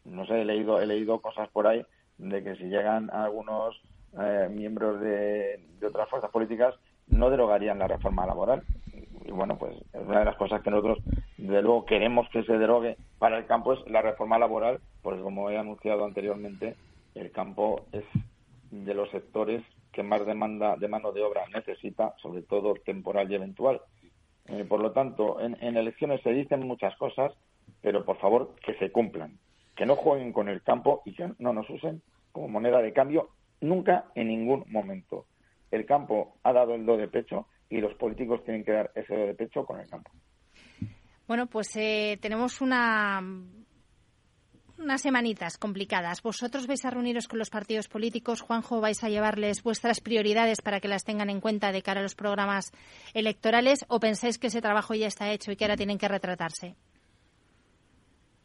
no 0.06 0.26
sé 0.28 0.42
he 0.42 0.46
leído 0.46 0.80
he 0.80 0.86
leído 0.86 1.20
cosas 1.20 1.50
por 1.50 1.66
ahí 1.66 1.84
de 2.20 2.44
que 2.44 2.56
si 2.56 2.66
llegan 2.66 3.10
algunos 3.10 3.82
eh, 4.20 4.48
miembros 4.52 5.02
de 5.02 5.60
otras 5.86 6.08
fuerzas 6.08 6.30
políticas 6.30 6.76
no 7.08 7.30
derogarían 7.30 7.80
la 7.80 7.88
reforma 7.88 8.26
laboral 8.26 8.64
y 9.26 9.32
bueno, 9.32 9.58
pues 9.58 9.76
es 9.76 10.08
una 10.08 10.20
de 10.20 10.26
las 10.26 10.36
cosas 10.36 10.62
que 10.62 10.70
nosotros, 10.70 11.00
de 11.38 11.62
luego, 11.62 11.86
queremos 11.86 12.30
que 12.30 12.44
se 12.44 12.58
derogue 12.58 12.96
para 13.18 13.38
el 13.38 13.46
campo 13.46 13.74
es 13.74 13.80
la 13.90 14.02
reforma 14.02 14.38
laboral, 14.38 14.80
porque 15.02 15.22
como 15.22 15.50
he 15.50 15.58
anunciado 15.58 16.06
anteriormente, 16.06 16.76
el 17.16 17.32
campo 17.32 17.86
es 17.92 18.04
de 18.70 18.94
los 18.94 19.10
sectores 19.10 19.64
que 19.92 20.04
más 20.04 20.26
demanda 20.26 20.76
de 20.76 20.88
mano 20.88 21.12
de 21.12 21.24
obra 21.24 21.44
necesita, 21.54 22.14
sobre 22.22 22.44
todo 22.44 22.76
temporal 22.86 23.32
y 23.32 23.36
eventual. 23.36 23.82
Eh, 24.48 24.64
por 24.66 24.80
lo 24.80 24.92
tanto, 24.92 25.40
en, 25.42 25.58
en 25.60 25.76
elecciones 25.78 26.22
se 26.22 26.32
dicen 26.32 26.68
muchas 26.68 26.96
cosas, 26.98 27.34
pero 27.82 28.06
por 28.06 28.18
favor 28.18 28.54
que 28.64 28.76
se 28.76 28.92
cumplan, 28.92 29.40
que 29.76 29.88
no 29.88 29.96
jueguen 29.96 30.34
con 30.34 30.50
el 30.50 30.62
campo 30.62 31.02
y 31.04 31.14
que 31.14 31.32
no 31.40 31.52
nos 31.52 31.68
usen 31.70 32.04
como 32.32 32.48
moneda 32.50 32.82
de 32.82 32.94
cambio 32.94 33.30
nunca 33.62 34.06
en 34.14 34.28
ningún 34.28 34.66
momento. 34.68 35.26
El 35.72 35.86
campo 35.86 36.38
ha 36.44 36.54
dado 36.54 36.76
el 36.76 36.86
do 36.86 36.98
de 36.98 37.08
pecho 37.08 37.48
y 37.70 37.80
los 37.82 37.94
políticos 37.96 38.44
tienen 38.44 38.64
que 38.64 38.72
dar 38.72 38.92
ese 38.96 39.16
de 39.16 39.34
pecho 39.34 39.66
con 39.66 39.80
el 39.80 39.90
campo. 39.90 40.12
Bueno, 41.28 41.48
pues 41.48 41.76
eh, 41.76 42.18
tenemos 42.22 42.62
una 42.62 43.22
unas 44.78 45.02
semanitas 45.02 45.58
complicadas. 45.58 46.22
¿Vosotros 46.22 46.68
vais 46.68 46.84
a 46.86 46.90
reuniros 46.90 47.28
con 47.28 47.40
los 47.40 47.50
partidos 47.50 47.88
políticos? 47.88 48.42
Juanjo, 48.42 48.82
¿vais 48.82 49.04
a 49.04 49.10
llevarles 49.10 49.64
vuestras 49.64 50.02
prioridades 50.02 50.62
para 50.62 50.80
que 50.80 50.88
las 50.88 51.04
tengan 51.04 51.30
en 51.30 51.42
cuenta 51.42 51.72
de 51.72 51.82
cara 51.82 52.02
a 52.02 52.04
los 52.04 52.16
programas 52.16 52.72
electorales 53.14 53.86
o 53.88 54.00
pensáis 54.00 54.38
que 54.38 54.48
ese 54.48 54.62
trabajo 54.62 54.94
ya 54.94 55.08
está 55.08 55.32
hecho 55.32 55.52
y 55.52 55.56
que 55.56 55.64
ahora 55.64 55.78
tienen 55.78 55.98
que 55.98 56.08
retratarse? 56.08 56.76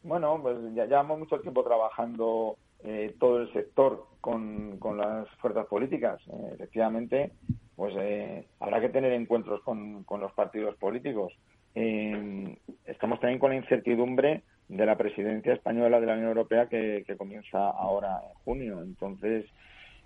Bueno, 0.03 0.39
pues 0.41 0.57
ya 0.73 0.85
llevamos 0.85 1.19
mucho 1.19 1.39
tiempo 1.39 1.63
trabajando 1.63 2.57
eh, 2.83 3.15
todo 3.19 3.41
el 3.41 3.53
sector 3.53 4.07
con, 4.21 4.77
con 4.77 4.97
las 4.97 5.29
fuerzas 5.39 5.67
políticas. 5.67 6.19
Eh, 6.27 6.51
efectivamente, 6.55 7.31
pues 7.75 7.93
eh, 7.97 8.47
habrá 8.59 8.81
que 8.81 8.89
tener 8.89 9.11
encuentros 9.13 9.61
con, 9.61 10.05
los 10.09 10.31
partidos 10.33 10.75
políticos. 10.77 11.33
Estamos 11.73 13.19
también 13.19 13.39
con 13.39 13.51
la 13.51 13.57
incertidumbre 13.57 14.43
de 14.67 14.85
la 14.85 14.97
presidencia 14.97 15.53
española 15.53 15.99
de 15.99 16.05
la 16.05 16.13
Unión 16.13 16.29
Europea 16.29 16.67
que, 16.67 17.05
comienza 17.17 17.69
ahora 17.69 18.21
en 18.27 18.33
junio. 18.43 18.81
Entonces, 18.81 19.45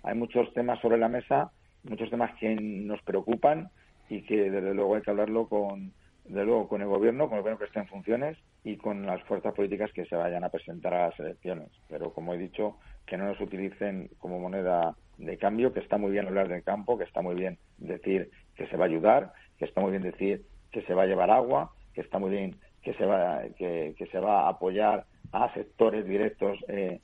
hay 0.02 0.14
muchos 0.14 0.52
temas 0.52 0.80
sobre 0.80 0.98
la 0.98 1.08
mesa, 1.08 1.50
muchos 1.82 2.10
temas 2.10 2.34
que 2.38 2.54
nos 2.54 3.02
preocupan 3.02 3.70
y 4.08 4.22
que 4.22 4.50
desde 4.50 4.74
luego 4.74 4.94
hay 4.94 5.02
que 5.02 5.10
hablarlo 5.10 5.48
con, 5.48 5.92
desde 6.24 6.44
luego, 6.44 6.68
con 6.68 6.82
el 6.82 6.88
gobierno, 6.88 7.28
con 7.28 7.38
el 7.38 7.42
gobierno 7.42 7.58
que 7.58 7.66
esté 7.66 7.80
en 7.80 7.88
funciones 7.88 8.38
y 8.66 8.76
con 8.78 9.06
las 9.06 9.22
fuerzas 9.22 9.54
políticas 9.54 9.92
que 9.92 10.06
se 10.06 10.16
vayan 10.16 10.42
a 10.42 10.48
presentar 10.48 10.92
a 10.92 11.06
las 11.06 11.20
elecciones. 11.20 11.68
Pero, 11.88 12.12
como 12.12 12.34
he 12.34 12.36
dicho, 12.36 12.78
que 13.06 13.16
no 13.16 13.26
nos 13.26 13.40
utilicen 13.40 14.10
como 14.18 14.40
moneda 14.40 14.96
de 15.18 15.38
cambio, 15.38 15.72
que 15.72 15.78
está 15.78 15.98
muy 15.98 16.10
bien 16.10 16.26
hablar 16.26 16.48
del 16.48 16.64
campo, 16.64 16.98
que 16.98 17.04
está 17.04 17.22
muy 17.22 17.36
bien 17.36 17.58
decir 17.78 18.28
que 18.56 18.66
se 18.66 18.76
va 18.76 18.86
a 18.86 18.88
ayudar, 18.88 19.32
que 19.56 19.66
está 19.66 19.80
muy 19.80 19.92
bien 19.92 20.02
decir 20.02 20.42
que 20.72 20.82
se 20.82 20.94
va 20.94 21.04
a 21.04 21.06
llevar 21.06 21.30
agua, 21.30 21.74
que 21.94 22.00
está 22.00 22.18
muy 22.18 22.30
bien 22.30 22.56
que 22.82 22.92
se 22.94 23.06
va, 23.06 23.42
que, 23.56 23.94
se 24.10 24.18
va 24.18 24.46
a 24.46 24.48
apoyar 24.48 25.04
a 25.30 25.54
sectores 25.54 26.04
directos 26.04 26.58
eh, 26.66 26.98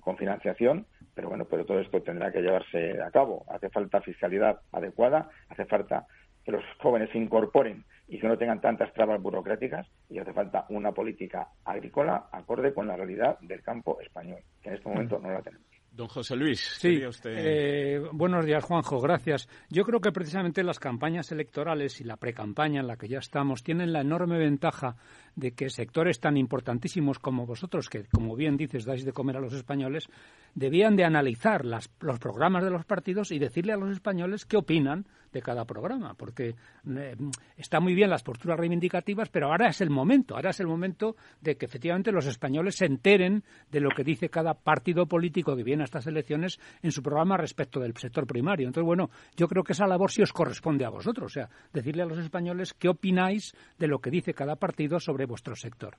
con 0.00 0.16
financiación, 0.16 0.86
pero 1.14 1.28
bueno, 1.28 1.44
pero 1.44 1.66
todo 1.66 1.80
esto 1.80 2.00
tendrá 2.00 2.32
que 2.32 2.40
llevarse 2.40 2.98
a 3.02 3.10
cabo. 3.10 3.44
Hace 3.50 3.68
falta 3.68 4.00
fiscalidad 4.00 4.60
adecuada, 4.72 5.28
hace 5.50 5.66
falta 5.66 6.06
que 6.46 6.52
los 6.52 6.64
jóvenes 6.80 7.10
se 7.10 7.18
incorporen 7.18 7.84
y 8.08 8.18
que 8.18 8.28
no 8.28 8.38
tengan 8.38 8.60
tantas 8.60 8.92
trabas 8.92 9.20
burocráticas 9.20 9.86
y 10.08 10.18
hace 10.18 10.32
falta 10.32 10.66
una 10.68 10.92
política 10.92 11.48
agrícola 11.64 12.28
acorde 12.30 12.72
con 12.72 12.86
la 12.86 12.96
realidad 12.96 13.38
del 13.40 13.62
campo 13.62 14.00
español, 14.00 14.40
que 14.62 14.68
en 14.68 14.74
este 14.76 14.88
momento 14.88 15.18
no 15.18 15.30
la 15.30 15.42
tenemos. 15.42 15.66
Don 15.96 16.08
José 16.08 16.36
Luis, 16.36 16.60
sí, 16.78 17.00
eh, 17.24 18.02
buenos 18.12 18.44
días, 18.44 18.62
Juanjo, 18.62 19.00
gracias. 19.00 19.48
Yo 19.70 19.82
creo 19.82 19.98
que 19.98 20.12
precisamente 20.12 20.62
las 20.62 20.78
campañas 20.78 21.32
electorales 21.32 22.02
y 22.02 22.04
la 22.04 22.18
precampaña 22.18 22.80
en 22.80 22.86
la 22.86 22.98
que 22.98 23.08
ya 23.08 23.18
estamos 23.18 23.62
tienen 23.62 23.94
la 23.94 24.02
enorme 24.02 24.36
ventaja 24.36 24.96
de 25.36 25.52
que 25.52 25.70
sectores 25.70 26.20
tan 26.20 26.36
importantísimos 26.36 27.18
como 27.18 27.46
vosotros, 27.46 27.88
que 27.88 28.04
como 28.12 28.36
bien 28.36 28.58
dices 28.58 28.84
dais 28.84 29.06
de 29.06 29.14
comer 29.14 29.38
a 29.38 29.40
los 29.40 29.54
españoles, 29.54 30.10
debían 30.54 30.96
de 30.96 31.04
analizar 31.04 31.64
las, 31.64 31.90
los 32.00 32.18
programas 32.18 32.62
de 32.62 32.70
los 32.70 32.84
partidos 32.84 33.32
y 33.32 33.38
decirle 33.38 33.72
a 33.72 33.78
los 33.78 33.90
españoles 33.90 34.44
qué 34.44 34.58
opinan 34.58 35.06
de 35.36 35.42
cada 35.42 35.66
programa, 35.66 36.14
porque 36.14 36.54
eh, 36.96 37.14
está 37.56 37.78
muy 37.78 37.94
bien 37.94 38.08
las 38.08 38.22
posturas 38.22 38.58
reivindicativas, 38.58 39.28
pero 39.28 39.48
ahora 39.48 39.68
es 39.68 39.82
el 39.82 39.90
momento, 39.90 40.34
ahora 40.34 40.50
es 40.50 40.60
el 40.60 40.66
momento 40.66 41.14
de 41.42 41.56
que 41.56 41.66
efectivamente 41.66 42.10
los 42.10 42.26
españoles 42.26 42.76
se 42.76 42.86
enteren 42.86 43.44
de 43.70 43.80
lo 43.80 43.90
que 43.90 44.02
dice 44.02 44.30
cada 44.30 44.54
partido 44.54 45.06
político 45.06 45.54
que 45.54 45.62
viene 45.62 45.82
a 45.82 45.84
estas 45.84 46.06
elecciones 46.06 46.58
en 46.82 46.90
su 46.90 47.02
programa 47.02 47.36
respecto 47.36 47.80
del 47.80 47.94
sector 47.96 48.26
primario. 48.26 48.66
Entonces, 48.66 48.86
bueno, 48.86 49.10
yo 49.36 49.46
creo 49.46 49.62
que 49.62 49.72
esa 49.72 49.86
labor 49.86 50.10
sí 50.10 50.22
os 50.22 50.32
corresponde 50.32 50.86
a 50.86 50.90
vosotros, 50.90 51.26
o 51.26 51.34
sea, 51.34 51.48
decirle 51.72 52.02
a 52.02 52.06
los 52.06 52.18
españoles 52.18 52.72
qué 52.72 52.88
opináis 52.88 53.54
de 53.78 53.88
lo 53.88 53.98
que 53.98 54.10
dice 54.10 54.32
cada 54.32 54.56
partido 54.56 54.98
sobre 55.00 55.26
vuestro 55.26 55.54
sector. 55.54 55.98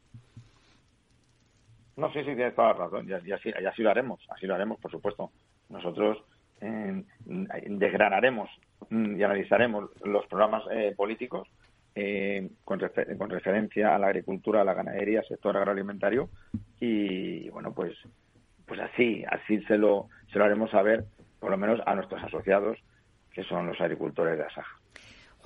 No, 1.96 2.12
sí, 2.12 2.20
sí, 2.20 2.36
tienes 2.36 2.56
toda 2.56 2.70
la 2.70 2.74
razón. 2.74 3.08
Y, 3.10 3.14
así, 3.14 3.52
así 3.52 3.82
lo 3.82 3.90
haremos, 3.90 4.20
así 4.30 4.48
lo 4.48 4.56
haremos, 4.56 4.80
por 4.80 4.92
supuesto. 4.92 5.32
Nosotros 5.70 6.18
eh, 6.62 7.04
desgranaremos 7.26 8.50
y 8.90 9.24
analizaremos 9.24 9.90
los 10.04 10.26
programas 10.28 10.64
eh, 10.72 10.94
políticos 10.96 11.48
eh, 11.96 12.50
con, 12.64 12.80
con, 13.18 13.30
referencia 13.30 13.96
a 13.96 14.00
la 14.00 14.08
agricultura, 14.08 14.62
a 14.62 14.64
la 14.64 14.74
ganadería, 14.74 15.24
sector 15.24 15.58
agroalimentario 15.58 16.30
y 16.80 17.50
bueno, 17.50 17.74
pues 17.74 17.98
pues 18.68 18.82
así, 18.82 19.24
así 19.30 19.62
se 19.64 19.78
lo, 19.78 20.10
se 20.32 20.38
lo 20.38 20.46
haremos 20.46 20.70
saber, 20.70 21.06
por 21.40 21.50
lo 21.50 21.58
menos 21.58 21.80
a 21.86 21.96
nuestros 21.96 22.22
asociados, 22.24 22.78
que 23.32 23.44
son 23.44 23.68
los 23.68 23.80
agricultores 23.80 24.38
de 24.38 24.44
Asaja. 24.44 24.78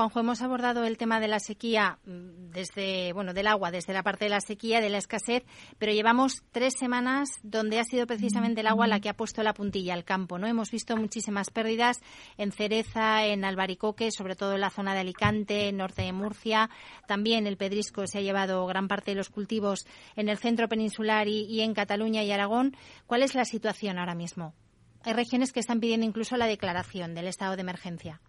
Juanjo, 0.02 0.20
hemos 0.20 0.42
abordado 0.42 0.84
el 0.84 0.98
tema 0.98 1.20
de 1.20 1.28
la 1.28 1.40
sequía 1.40 2.00
mm, 2.06 2.50
desde, 2.50 3.14
bueno, 3.14 3.36
del 3.36 3.46
agua, 3.46 3.70
desde 3.70 3.94
la 3.94 4.02
parte 4.02 4.26
de 4.26 4.30
la 4.30 4.42
sequía, 4.42 4.82
de 4.82 4.90
la 4.90 4.98
escasez, 4.98 5.44
pero 5.78 5.92
llevamos 5.92 6.42
tres 6.52 6.74
semanas 6.76 7.30
donde 7.44 7.80
ha 7.80 7.84
sido 7.84 8.08
precisamente 8.08 8.62
el 8.62 8.68
agua 8.68 8.88
la 8.88 9.00
que 9.00 9.10
ha 9.10 9.14
puesto 9.16 9.44
la 9.44 9.54
puntilla 9.54 9.94
al 9.94 10.04
campo, 10.04 10.40
¿no? 10.40 10.48
Hemos 10.48 10.72
visto 10.72 10.98
muchísimas 10.98 11.52
pérdidas 11.52 12.00
en 12.38 12.52
Cereza, 12.52 13.28
en 13.28 13.46
Albaricoque, 13.46 14.10
sobre 14.10 14.36
todo 14.36 14.56
en 14.56 14.62
la 14.62 14.72
zona 14.72 14.96
de 14.96 15.02
Alicante, 15.02 15.72
norte 15.72 16.02
de 16.02 16.14
Murcia. 16.14 16.72
También 17.08 17.46
el 17.46 17.58
pedrisco 17.58 18.08
se 18.08 18.18
ha 18.18 18.22
llevado 18.22 18.66
gran 18.66 18.88
parte 18.88 19.12
de 19.12 19.18
los 19.18 19.30
cultivos 19.30 19.86
en 20.16 20.30
el 20.30 20.40
centro 20.40 20.68
peninsular 20.68 21.28
y, 21.28 21.46
y 21.46 21.62
en 21.62 21.76
Cataluña 21.76 22.24
y 22.24 22.32
Aragón. 22.32 22.76
¿Cuál 23.06 23.22
es 23.22 23.36
la 23.36 23.46
situación 23.46 24.00
ahora 24.00 24.16
mismo? 24.16 24.56
Hay 25.04 25.14
regiones 25.14 25.52
que 25.52 25.60
están 25.60 25.80
pidiendo 25.80 26.08
incluso 26.08 26.38
la 26.38 26.48
declaración 26.48 27.14
del 27.14 27.28
estado 27.28 27.56
de 27.56 27.62
emergencia. 27.62 28.20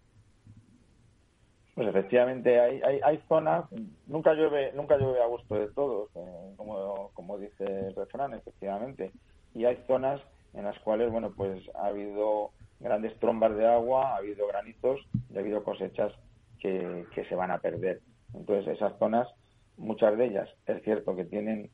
Pues 1.74 1.88
efectivamente 1.88 2.60
hay, 2.60 2.82
hay, 2.82 3.00
hay, 3.02 3.22
zonas, 3.28 3.64
nunca 4.06 4.34
llueve, 4.34 4.72
nunca 4.74 4.98
llueve 4.98 5.22
a 5.22 5.26
gusto 5.26 5.54
de 5.54 5.68
todos, 5.68 6.10
eh, 6.14 6.54
como, 6.56 7.10
como 7.14 7.38
dice 7.38 7.64
el 7.64 7.94
refrán, 7.94 8.34
efectivamente, 8.34 9.10
y 9.54 9.64
hay 9.64 9.82
zonas 9.86 10.20
en 10.52 10.64
las 10.64 10.78
cuales, 10.80 11.10
bueno, 11.10 11.32
pues 11.34 11.62
ha 11.76 11.86
habido 11.86 12.50
grandes 12.78 13.18
trombas 13.20 13.56
de 13.56 13.66
agua, 13.66 14.12
ha 14.12 14.16
habido 14.16 14.46
granizos 14.48 15.00
y 15.30 15.36
ha 15.36 15.40
habido 15.40 15.64
cosechas 15.64 16.12
que, 16.60 17.06
que 17.14 17.24
se 17.24 17.34
van 17.34 17.50
a 17.50 17.58
perder. 17.58 18.00
Entonces, 18.34 18.76
esas 18.76 18.98
zonas, 18.98 19.28
muchas 19.78 20.18
de 20.18 20.26
ellas, 20.26 20.50
es 20.66 20.82
cierto 20.82 21.16
que 21.16 21.24
tienen 21.24 21.70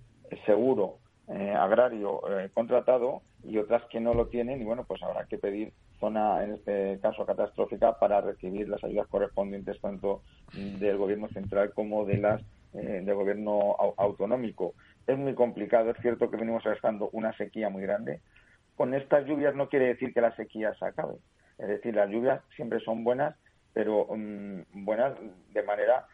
seguro 0.46 0.98
eh, 1.28 1.52
agrario 1.52 2.22
eh, 2.30 2.50
contratado 2.54 3.22
y 3.44 3.58
otras 3.58 3.82
que 3.90 4.00
no 4.00 4.14
lo 4.14 4.28
tienen 4.28 4.60
y, 4.60 4.64
bueno, 4.64 4.84
pues 4.84 5.02
habrá 5.02 5.26
que 5.26 5.38
pedir 5.38 5.72
zona, 5.98 6.44
en 6.44 6.54
este 6.54 6.98
caso 7.00 7.26
catastrófica, 7.26 7.98
para 7.98 8.20
recibir 8.20 8.68
las 8.68 8.82
ayudas 8.84 9.08
correspondientes 9.08 9.80
tanto 9.80 10.22
del 10.52 10.96
gobierno 10.96 11.28
central 11.28 11.72
como 11.74 12.04
de 12.04 12.18
las 12.18 12.42
eh, 12.74 13.00
del 13.02 13.14
gobierno 13.14 13.76
autonómico. 13.96 14.74
es 15.06 15.16
muy 15.16 15.34
complicado. 15.34 15.90
Es 15.90 15.96
cierto 16.02 16.30
que 16.30 16.36
venimos 16.36 16.64
arrastrando 16.66 17.08
una 17.12 17.32
sequía 17.36 17.70
muy 17.70 17.82
grande. 17.82 18.20
Con 18.76 18.94
estas 18.94 19.26
lluvias 19.26 19.54
no 19.54 19.68
quiere 19.68 19.86
decir 19.86 20.12
que 20.12 20.20
la 20.20 20.36
sequía 20.36 20.74
se 20.74 20.84
acabe. 20.84 21.16
Es 21.56 21.66
decir, 21.66 21.94
las 21.94 22.10
lluvias 22.10 22.42
siempre 22.54 22.80
son 22.80 23.04
buenas, 23.04 23.34
pero 23.72 24.06
mm, 24.10 24.84
buenas 24.84 25.14
de 25.52 25.62
manera 25.62 26.06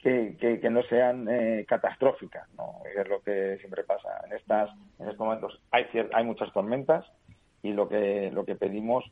que, 0.00 0.36
que, 0.38 0.70
no 0.70 0.82
sean 0.84 1.26
eh, 1.28 1.64
catastróficas, 1.68 2.48
¿no? 2.56 2.82
Es 2.96 3.08
lo 3.08 3.20
que 3.22 3.56
siempre 3.58 3.82
pasa. 3.82 4.08
En 4.26 4.32
estas 4.32 4.70
en 5.00 5.08
estos 5.08 5.18
momentos 5.18 5.60
hay 5.72 5.86
hay 6.12 6.24
muchas 6.24 6.52
tormentas 6.52 7.04
y 7.62 7.72
lo 7.72 7.88
que 7.88 8.30
lo 8.32 8.44
que 8.44 8.54
pedimos 8.54 9.04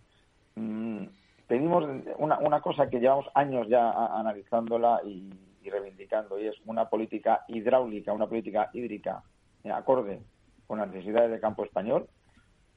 mm, 0.56 1.04
pedimos 1.46 1.84
una, 2.18 2.38
una 2.38 2.60
cosa 2.60 2.88
que 2.88 3.00
llevamos 3.00 3.26
años 3.34 3.68
ya 3.68 3.90
analizándola 3.90 5.00
y, 5.04 5.30
reivindicando 5.64 6.38
y 6.38 6.46
es 6.46 6.56
una 6.66 6.90
política 6.90 7.44
hidráulica, 7.48 8.12
una 8.12 8.26
política 8.26 8.68
hídrica 8.74 9.22
eh, 9.64 9.70
acorde 9.70 10.20
con 10.66 10.78
las 10.78 10.88
necesidades 10.88 11.30
del 11.30 11.40
campo 11.40 11.64
español, 11.64 12.06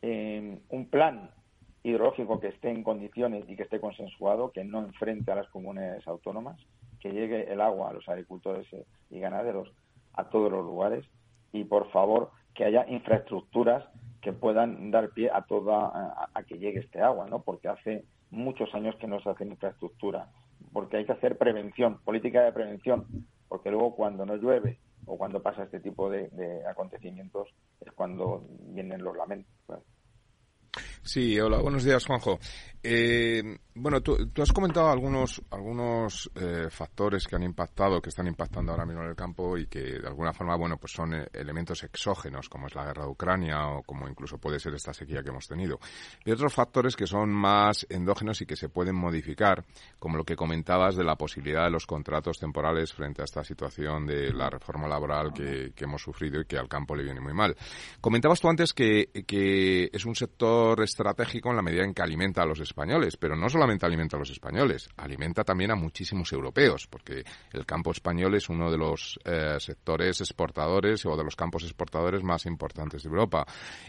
eh, 0.01 0.60
un 0.69 0.86
plan 0.89 1.29
hidrológico 1.84 2.39
que 2.39 2.48
esté 2.48 2.69
en 2.69 2.84
condiciones 2.84 3.43
y 3.48 3.55
que 3.55 3.63
esté 3.63 3.79
consensuado, 3.79 4.51
que 4.51 4.63
no 4.63 4.79
enfrente 4.79 5.31
a 5.31 5.36
las 5.36 5.50
comunes 5.50 6.05
autónomas, 6.07 6.60
que 7.00 7.12
llegue 7.12 7.51
el 7.51 7.62
agua 7.62 7.89
a 7.89 7.93
los 7.93 8.07
agricultores 8.10 8.67
y 9.10 9.19
ganaderos 9.19 9.72
a 10.13 10.25
todos 10.29 10.51
los 10.51 10.65
lugares. 10.65 11.05
Y 11.53 11.63
por 11.63 11.89
favor 11.91 12.31
que 12.53 12.65
haya 12.65 12.86
infraestructuras 12.89 13.86
que 14.27 14.34
puedan 14.34 14.91
dar 14.91 15.12
pie 15.12 15.29
a 15.31 15.43
toda 15.43 16.27
a, 16.34 16.43
que 16.43 16.60
llegue 16.60 16.81
este 16.81 17.00
agua, 17.01 17.27
¿no? 17.29 17.43
Porque 17.43 17.69
hace 17.69 18.03
muchos 18.29 18.67
años 18.75 18.93
que 19.00 19.07
no 19.07 19.22
se 19.22 19.29
hace 19.29 19.46
infraestructura, 19.46 20.27
porque 20.74 20.98
hay 20.98 21.05
que 21.05 21.13
hacer 21.13 21.38
prevención, 21.38 22.00
política 22.03 22.43
de 22.43 22.51
prevención, 22.51 23.05
porque 23.48 23.72
luego 23.72 23.96
cuando 23.96 24.25
no 24.25 24.36
llueve 24.36 24.79
o 25.05 25.17
cuando 25.17 25.41
pasa 25.41 25.63
este 25.63 25.79
tipo 25.79 26.10
de, 26.10 26.27
acontecimientos 26.69 27.48
es 27.79 27.89
cuando 27.93 28.43
vienen 28.74 29.01
los 29.01 29.15
lamentos. 29.15 29.50
Sí, 31.03 31.39
hola, 31.39 31.60
buenos 31.60 31.86
días, 31.86 32.05
Juanjo. 32.05 32.38
Eh, 32.89 33.44
bueno, 33.75 34.01
tú, 34.01 34.15
has 34.41 34.53
comentado 34.53 34.89
algunos, 34.89 35.41
algunos 35.51 36.32
eh, 36.36 36.67
factores 36.70 37.27
que 37.27 37.36
han 37.36 37.44
impactado, 37.44 38.01
que 38.01 38.10
están 38.10 38.25
impactando 38.27 38.72
ahora 38.72 38.86
mismo 38.86 39.03
en 39.03 39.10
el 39.10 39.15
campo 39.15 39.58
y 39.58 39.67
que 39.67 40.00
de 40.00 40.08
alguna 40.08 40.32
forma, 40.32 40.56
bueno, 40.56 40.77
pues 40.77 40.94
son 40.94 41.13
eh, 41.13 41.27
elementos 41.34 41.84
exógenos, 41.84 42.48
como 42.48 42.67
es 42.67 42.75
la 42.75 42.86
guerra 42.86 43.03
de 43.03 43.10
Ucrania 43.10 43.67
o 43.67 43.84
como 43.84 44.08
incluso 44.08 44.38
puede 44.38 44.58
ser 44.58 44.74
esta 44.74 44.94
sequía 44.94 45.22
que 45.22 45.29
hemos 45.29 45.48
tenido. 45.48 45.79
Y 46.24 46.32
otros 46.32 46.53
factores 46.53 46.96
que 46.96 47.06
son 47.06 47.29
más 47.29 47.86
endógenos 47.89 48.41
y 48.41 48.46
que 48.46 48.56
se 48.56 48.70
pueden 48.70 48.96
modificar, 48.96 49.65
como 50.00 50.15
lo 50.15 50.24
que 50.24 50.38
comentabas 50.38 50.96
de 50.96 51.03
la 51.03 51.17
posibilidad 51.17 51.65
de 51.65 51.72
los 51.72 51.86
contratos 51.86 52.39
temporales 52.39 52.94
frente 52.94 53.22
a 53.22 53.25
esta 53.25 53.44
situación 53.44 54.08
de 54.08 54.32
la 54.32 54.50
reforma 54.50 54.88
laboral 54.88 55.34
que, 55.34 55.74
hemos 55.77 56.01
sufrido 56.01 56.39
y 56.39 56.46
que 56.46 56.58
al 56.58 56.70
campo 56.70 56.96
le 56.96 57.03
viene 57.03 57.20
muy 57.20 57.34
mal. 57.34 57.56
Comentabas 58.00 58.39
tú 58.39 58.48
antes 58.50 58.74
que, 58.74 59.10
que 59.27 59.89
es 59.91 60.06
un 60.06 60.15
sector 60.15 60.82
estratégico 60.82 61.50
en 61.50 61.58
la 61.58 61.62
medida 61.62 61.84
en 61.84 61.94
que 61.94 62.01
alimenta 62.01 62.41
a 62.41 62.46
los 62.46 62.60
españoles, 62.77 63.17
pero 63.17 63.36
no 63.36 63.50
solamente 63.50 63.88
alimenta 63.88 64.17
a 64.17 64.19
los 64.19 64.29
españoles, 64.29 64.88
alimenta 64.98 65.43
también 65.43 65.72
a 65.72 65.75
muchísimos 65.75 66.31
europeos, 66.31 66.86
porque 66.86 67.24
el 67.51 67.65
campo 67.65 67.89
español 67.89 68.36
es 68.36 68.50
uno 68.50 68.69
de 68.69 68.77
los 68.77 69.19
eh, 69.25 69.55
sectores 69.60 70.22
exportadores 70.22 71.03
o 71.07 71.17
de 71.17 71.24
los 71.24 71.36
campos 71.36 71.63
exportadores 71.63 72.22
más 72.22 72.46
importantes 72.46 73.01
de 73.01 73.10
Europa. 73.10 73.48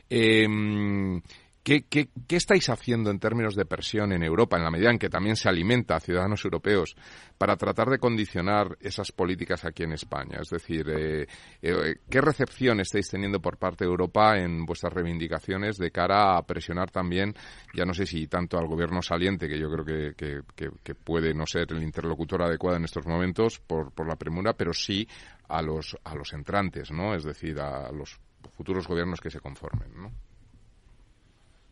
Em, 0.08 1.20
¿Qué, 1.62 1.84
qué, 1.84 2.08
estáis 2.30 2.70
haciendo 2.70 3.10
en 3.10 3.18
términos 3.18 3.54
de 3.54 3.66
presión 3.66 4.12
en 4.12 4.22
Europa, 4.22 4.56
en 4.56 4.64
la 4.64 4.70
medida 4.70 4.90
en 4.90 4.98
que 4.98 5.10
también 5.10 5.36
se 5.36 5.48
alimenta 5.48 5.96
a 5.96 6.00
ciudadanos 6.00 6.44
europeos, 6.44 6.96
para 7.36 7.56
tratar 7.56 7.88
de 7.88 7.98
condicionar 7.98 8.78
esas 8.80 9.12
políticas 9.12 9.64
aquí 9.64 9.82
en 9.82 9.92
España? 9.92 10.38
Es 10.40 10.48
decir, 10.48 10.88
eh, 10.88 11.26
eh, 11.60 11.96
¿qué 12.08 12.20
recepción 12.20 12.80
estáis 12.80 13.10
teniendo 13.10 13.40
por 13.40 13.58
parte 13.58 13.84
de 13.84 13.90
Europa 13.90 14.38
en 14.38 14.64
vuestras 14.64 14.92
reivindicaciones 14.94 15.76
de 15.76 15.90
cara 15.90 16.38
a 16.38 16.42
presionar 16.46 16.90
también, 16.90 17.34
ya 17.74 17.84
no 17.84 17.92
sé 17.92 18.06
si 18.06 18.26
tanto 18.28 18.58
al 18.58 18.66
gobierno 18.66 19.02
saliente, 19.02 19.48
que 19.48 19.58
yo 19.58 19.70
creo 19.70 19.84
que, 20.14 20.94
puede 21.04 21.34
no 21.34 21.46
ser 21.46 21.66
el 21.72 21.82
interlocutor 21.82 22.42
adecuado 22.42 22.78
en 22.78 22.84
estos 22.84 23.06
momentos 23.06 23.58
por, 23.58 23.92
por 23.92 24.08
la 24.08 24.16
premura, 24.16 24.54
pero 24.54 24.72
sí 24.72 25.06
a 25.48 25.62
los, 25.62 25.96
a 26.04 26.14
los 26.14 26.32
entrantes, 26.32 26.90
¿no? 26.90 27.14
Es 27.14 27.24
decir, 27.24 27.60
a 27.60 27.90
los 27.92 28.18
futuros 28.56 28.86
gobiernos 28.86 29.20
que 29.20 29.30
se 29.30 29.40
conformen, 29.40 29.90
¿no? 29.94 30.27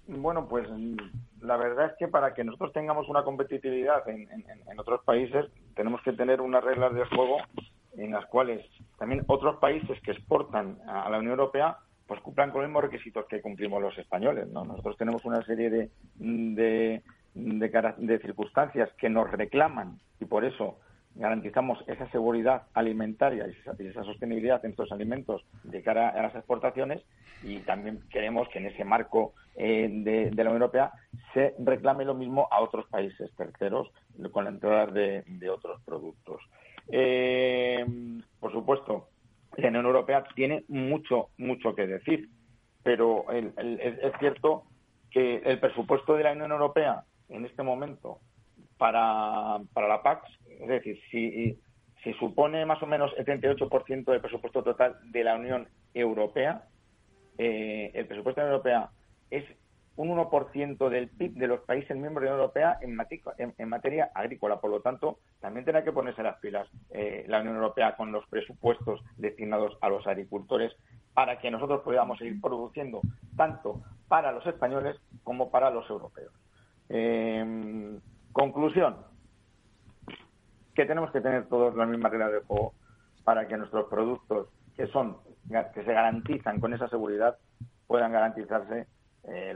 Bueno, 0.08 0.48
pues 0.48 0.68
la 1.40 1.56
verdad 1.56 1.86
es 1.86 1.92
que 1.98 2.08
para 2.08 2.32
que 2.34 2.44
nosotros 2.44 2.72
tengamos 2.72 3.08
una 3.08 3.24
competitividad 3.24 4.08
en, 4.08 4.28
otros 4.78 5.02
países 5.04 5.46
tenemos 5.74 6.00
que 6.02 6.12
tener 6.12 6.40
unas 6.40 6.62
reglas 6.62 6.94
de 6.94 7.04
juego 7.06 7.38
en 7.96 8.12
las 8.12 8.26
cuales 8.26 8.64
también 8.98 9.24
otros 9.26 9.56
países 9.56 10.00
que 10.02 10.12
exportan 10.12 10.78
a 10.86 11.08
la 11.10 11.18
Unión 11.18 11.32
Europea 11.32 11.78
pues 12.06 12.20
cumplan 12.20 12.50
con 12.50 12.60
los 12.60 12.68
mismos 12.68 12.84
requisitos 12.84 13.26
que 13.26 13.40
cumplimos 13.40 13.82
los 13.82 13.98
españoles. 13.98 14.48
¿no? 14.48 14.64
Nosotros 14.64 14.96
tenemos 14.96 15.24
una 15.24 15.42
serie 15.42 15.70
de, 15.70 15.90
de, 16.14 17.02
de 17.34 18.18
circunstancias 18.20 18.90
que 18.96 19.08
nos 19.08 19.28
reclaman 19.30 19.98
y 20.20 20.24
por 20.24 20.44
eso 20.44 20.78
garantizamos 21.16 21.82
esa 21.88 22.08
seguridad 22.10 22.62
alimentaria 22.74 23.46
y 23.48 23.86
esa, 23.86 24.04
sostenibilidad 24.04 24.64
en 24.64 24.72
estos 24.72 24.92
alimentos 24.92 25.44
de 25.64 25.82
cara 25.82 26.10
a 26.10 26.22
las 26.22 26.34
exportaciones 26.34 27.02
y 27.42 27.60
también 27.60 28.00
queremos 28.10 28.48
que 28.48 28.58
en 28.58 28.66
ese 28.66 28.84
marco 28.84 29.34
eh, 29.56 29.88
de, 29.90 30.30
la 30.34 30.50
Unión 30.50 30.62
Europea 30.62 30.92
se 31.32 31.54
reclame 31.58 32.04
lo 32.04 32.14
mismo 32.14 32.48
a 32.50 32.60
otros 32.60 32.86
países 32.88 33.30
terceros 33.36 33.90
con 34.32 34.44
la 34.44 34.50
entrada 34.50 34.86
de, 34.86 35.50
otros 35.50 35.80
productos. 35.84 36.40
Eh, 36.88 37.84
por 38.38 38.52
supuesto, 38.52 39.08
la 39.56 39.68
Unión 39.68 39.86
Europea 39.86 40.24
tiene 40.34 40.64
mucho, 40.68 41.28
mucho 41.38 41.74
que 41.74 41.86
decir, 41.86 42.28
pero 42.82 43.24
es 43.30 44.12
cierto 44.18 44.64
que 45.10 45.38
el 45.38 45.58
presupuesto 45.58 46.14
de 46.14 46.24
la 46.24 46.32
Unión 46.32 46.52
Europea 46.52 47.04
en 47.28 47.44
este 47.46 47.62
momento 47.62 48.20
para, 48.78 49.58
para 49.72 49.88
la 49.88 50.02
PAC, 50.02 50.22
es 50.60 50.68
decir, 50.68 51.00
si, 51.10 51.58
si 52.04 52.12
supone 52.14 52.64
más 52.66 52.82
o 52.82 52.86
menos 52.86 53.12
el 53.16 53.24
38% 53.24 54.04
del 54.04 54.20
presupuesto 54.20 54.62
total 54.62 54.96
de 55.10 55.24
la 55.24 55.36
Unión 55.36 55.68
Europea, 55.94 56.64
eh, 57.38 57.90
el 57.94 58.06
presupuesto 58.06 58.40
de 58.40 58.46
la 58.46 58.52
Unión 58.52 58.64
Europea 58.64 58.90
es 59.30 59.44
un 59.96 60.10
1% 60.10 60.88
del 60.90 61.08
PIB 61.08 61.34
de 61.34 61.46
los 61.46 61.60
países 61.60 61.96
miembros 61.96 62.22
de 62.22 62.26
la 62.26 62.34
Unión 62.34 62.40
Europea 62.40 62.78
en, 62.82 63.68
materia 63.68 64.10
agrícola. 64.14 64.60
Por 64.60 64.70
lo 64.70 64.80
tanto, 64.80 65.18
también 65.40 65.64
tendrá 65.64 65.84
que 65.84 65.92
ponerse 65.92 66.22
las 66.22 66.38
pilas 66.38 66.68
eh, 66.90 67.24
la 67.28 67.40
Unión 67.40 67.56
Europea 67.56 67.96
con 67.96 68.12
los 68.12 68.26
presupuestos 68.26 69.02
destinados 69.16 69.78
a 69.80 69.88
los 69.88 70.06
agricultores 70.06 70.72
para 71.14 71.38
que 71.38 71.50
nosotros 71.50 71.80
podamos 71.82 72.18
seguir 72.18 72.40
produciendo 72.42 73.00
tanto 73.36 73.80
para 74.06 74.32
los 74.32 74.46
españoles 74.46 74.96
como 75.24 75.50
para 75.50 75.70
los 75.70 75.88
europeos. 75.88 76.32
Eh, 76.90 77.98
Conclusión, 78.36 78.98
que 80.74 80.84
tenemos 80.84 81.10
que 81.10 81.22
tener 81.22 81.48
todos 81.48 81.74
la 81.74 81.86
misma 81.86 82.10
regla 82.10 82.28
de 82.28 82.40
juego 82.40 82.74
para 83.24 83.48
que 83.48 83.56
nuestros 83.56 83.88
productos, 83.88 84.48
que 84.76 84.88
son 84.88 85.16
que 85.72 85.84
se 85.84 85.92
garantizan 85.94 86.60
con 86.60 86.74
esa 86.74 86.86
seguridad, 86.88 87.38
puedan 87.86 88.12
garantizarse 88.12 88.88
eh, 89.28 89.54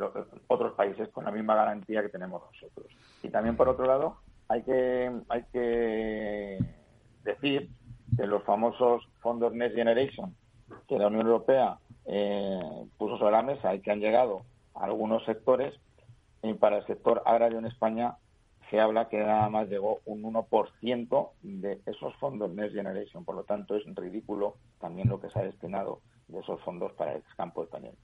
otros 0.48 0.72
países 0.74 1.08
con 1.10 1.24
la 1.24 1.30
misma 1.30 1.54
garantía 1.54 2.02
que 2.02 2.08
tenemos 2.08 2.42
nosotros. 2.52 2.86
Y 3.22 3.28
también, 3.28 3.56
por 3.56 3.68
otro 3.68 3.86
lado, 3.86 4.16
hay 4.48 4.62
que, 4.62 5.10
hay 5.28 5.44
que 5.52 6.58
decir 7.24 7.70
que 8.16 8.26
los 8.26 8.42
famosos 8.44 9.08
fondos 9.20 9.52
Next 9.52 9.76
Generation 9.76 10.34
que 10.88 10.98
la 10.98 11.06
Unión 11.06 11.26
Europea 11.26 11.78
eh, 12.06 12.60
puso 12.98 13.18
sobre 13.18 13.32
la 13.32 13.42
mesa 13.42 13.74
y 13.74 13.80
que 13.80 13.90
han 13.90 14.00
llegado 14.00 14.42
a 14.74 14.84
algunos 14.84 15.24
sectores, 15.24 15.74
y 16.42 16.54
para 16.54 16.78
el 16.78 16.86
sector 16.86 17.22
agrario 17.26 17.58
en 17.58 17.66
España 17.66 18.16
se 18.70 18.80
habla 18.80 19.08
que 19.08 19.18
nada 19.18 19.48
más 19.48 19.68
llegó 19.68 20.00
un 20.04 20.22
1% 20.22 21.30
de 21.42 21.80
esos 21.86 22.14
fondos 22.16 22.50
Next 22.52 22.74
Generation. 22.74 23.24
Por 23.24 23.34
lo 23.34 23.44
tanto, 23.44 23.74
es 23.76 23.84
ridículo 23.94 24.56
también 24.80 25.08
lo 25.08 25.20
que 25.20 25.28
se 25.30 25.38
ha 25.40 25.42
destinado 25.42 26.00
de 26.28 26.38
esos 26.38 26.60
fondos 26.62 26.92
para 26.92 27.14
el 27.14 27.22
campo 27.36 27.64
español. 27.64 27.94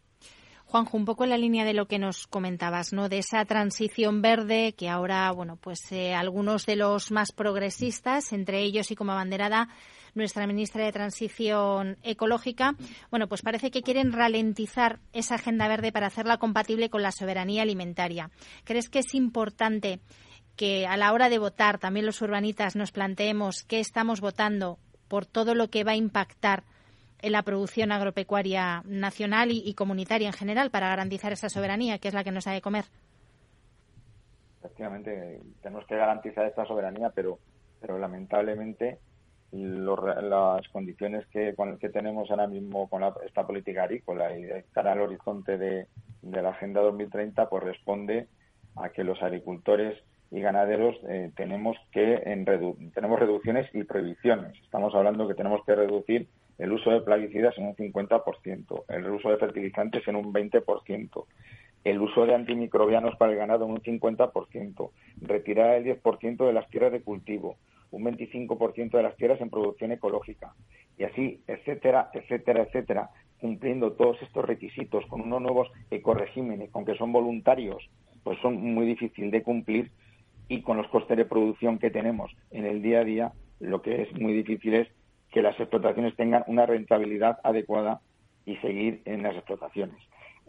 Juanjo, 0.66 0.96
un 0.96 1.04
poco 1.04 1.24
en 1.24 1.30
la 1.30 1.38
línea 1.38 1.64
de 1.64 1.74
lo 1.74 1.86
que 1.86 1.98
nos 1.98 2.26
comentabas, 2.26 2.92
¿no? 2.92 3.08
De 3.08 3.18
esa 3.18 3.44
transición 3.44 4.20
verde 4.20 4.74
que 4.76 4.88
ahora, 4.88 5.30
bueno, 5.30 5.56
pues 5.56 5.80
eh, 5.92 6.12
algunos 6.12 6.66
de 6.66 6.74
los 6.74 7.12
más 7.12 7.30
progresistas, 7.30 8.32
entre 8.32 8.60
ellos 8.62 8.90
y 8.90 8.96
como 8.96 9.12
abanderada 9.12 9.68
nuestra 10.14 10.46
ministra 10.46 10.84
de 10.84 10.92
Transición 10.92 11.98
Ecológica, 12.02 12.74
bueno, 13.10 13.28
pues 13.28 13.42
parece 13.42 13.70
que 13.70 13.82
quieren 13.82 14.12
ralentizar 14.12 14.98
esa 15.12 15.36
agenda 15.36 15.68
verde 15.68 15.92
para 15.92 16.08
hacerla 16.08 16.38
compatible 16.38 16.90
con 16.90 17.02
la 17.02 17.12
soberanía 17.12 17.62
alimentaria. 17.62 18.30
¿Crees 18.64 18.88
que 18.88 19.00
es 19.00 19.14
importante 19.14 20.00
que 20.56 20.86
a 20.86 20.96
la 20.96 21.12
hora 21.12 21.28
de 21.28 21.38
votar 21.38 21.78
también 21.78 22.06
los 22.06 22.22
urbanitas 22.22 22.74
nos 22.74 22.90
planteemos 22.90 23.62
qué 23.62 23.78
estamos 23.78 24.20
votando 24.20 24.78
por 25.06 25.26
todo 25.26 25.54
lo 25.54 25.68
que 25.68 25.84
va 25.84 25.92
a 25.92 25.96
impactar 25.96 26.64
en 27.22 27.32
la 27.32 27.42
producción 27.42 27.92
agropecuaria 27.92 28.82
nacional 28.86 29.50
y, 29.50 29.74
comunitaria 29.74 30.28
en 30.28 30.32
general 30.32 30.70
para 30.70 30.88
garantizar 30.88 31.32
esa 31.32 31.48
soberanía 31.48 31.98
que 31.98 32.08
es 32.08 32.14
la 32.14 32.24
que 32.24 32.30
nos 32.30 32.46
ha 32.46 32.52
de 32.52 32.60
comer. 32.60 32.84
Efectivamente, 34.62 35.40
tenemos 35.62 35.86
que 35.86 35.96
garantizar 35.96 36.46
esta 36.46 36.66
soberanía, 36.66 37.10
pero, 37.14 37.38
pero 37.80 37.98
lamentablemente 37.98 38.98
las 39.52 40.68
condiciones 40.68 41.26
que, 41.28 41.54
que 41.80 41.88
tenemos 41.88 42.30
ahora 42.30 42.46
mismo 42.46 42.88
con 42.88 43.02
esta 43.24 43.46
política 43.46 43.84
agrícola 43.84 44.36
y 44.36 44.42
de 44.42 44.64
al 44.74 45.00
horizonte 45.00 45.56
de, 45.56 45.86
la 46.22 46.50
Agenda 46.50 46.80
2030, 46.80 47.48
pues 47.48 47.62
responde 47.62 48.26
a 48.74 48.88
que 48.88 49.04
los 49.04 49.22
agricultores 49.22 49.96
y 50.30 50.40
ganaderos 50.40 50.96
eh, 51.08 51.30
tenemos 51.36 51.76
que 51.92 52.14
en 52.26 52.44
tenemos 52.92 53.20
reducciones 53.20 53.72
y 53.72 53.84
prohibiciones. 53.84 54.60
Estamos 54.64 54.94
hablando 54.94 55.28
que 55.28 55.34
tenemos 55.34 55.64
que 55.64 55.76
reducir 55.76 56.28
el 56.58 56.72
uso 56.72 56.90
de 56.90 57.00
plaguicidas 57.00 57.56
en 57.58 57.66
un 57.66 57.76
50%, 57.76 58.84
el 58.88 59.10
uso 59.10 59.30
de 59.30 59.36
fertilizantes 59.36 60.06
en 60.08 60.16
un 60.16 60.32
20%, 60.32 61.24
el 61.84 62.00
uso 62.00 62.26
de 62.26 62.34
antimicrobianos 62.34 63.16
para 63.16 63.32
el 63.32 63.38
ganado 63.38 63.64
en 63.66 63.72
un 63.72 63.82
50%, 63.82 64.90
retirar 65.20 65.76
el 65.76 65.84
10% 66.02 66.46
de 66.46 66.52
las 66.52 66.68
tierras 66.68 66.92
de 66.92 67.02
cultivo, 67.02 67.56
un 67.90 68.04
25% 68.04 68.90
de 68.90 69.02
las 69.02 69.16
tierras 69.16 69.40
en 69.40 69.50
producción 69.50 69.92
ecológica, 69.92 70.54
y 70.98 71.04
así, 71.04 71.40
etcétera, 71.46 72.10
etcétera, 72.12 72.62
etcétera, 72.62 73.10
cumpliendo 73.38 73.92
todos 73.92 74.20
estos 74.22 74.44
requisitos 74.44 75.04
con 75.06 75.20
unos 75.20 75.42
nuevos 75.42 75.70
ecoregímenes, 75.90 76.70
aunque 76.72 76.96
son 76.96 77.12
voluntarios, 77.12 77.88
pues 78.24 78.38
son 78.40 78.56
muy 78.56 78.86
difíciles 78.86 79.30
de 79.30 79.42
cumplir 79.42 79.90
y 80.48 80.62
con 80.62 80.76
los 80.76 80.88
costes 80.88 81.16
de 81.16 81.24
producción 81.24 81.78
que 81.78 81.90
tenemos 81.90 82.32
en 82.50 82.66
el 82.66 82.82
día 82.82 83.00
a 83.00 83.04
día, 83.04 83.32
lo 83.60 83.82
que 83.82 84.02
es 84.02 84.12
muy 84.18 84.32
difícil 84.32 84.74
es 84.74 84.88
que 85.36 85.42
las 85.42 85.60
explotaciones 85.60 86.16
tengan 86.16 86.44
una 86.46 86.64
rentabilidad 86.64 87.40
adecuada 87.44 88.00
y 88.46 88.56
seguir 88.56 89.02
en 89.04 89.22
las 89.22 89.34
explotaciones. 89.34 89.98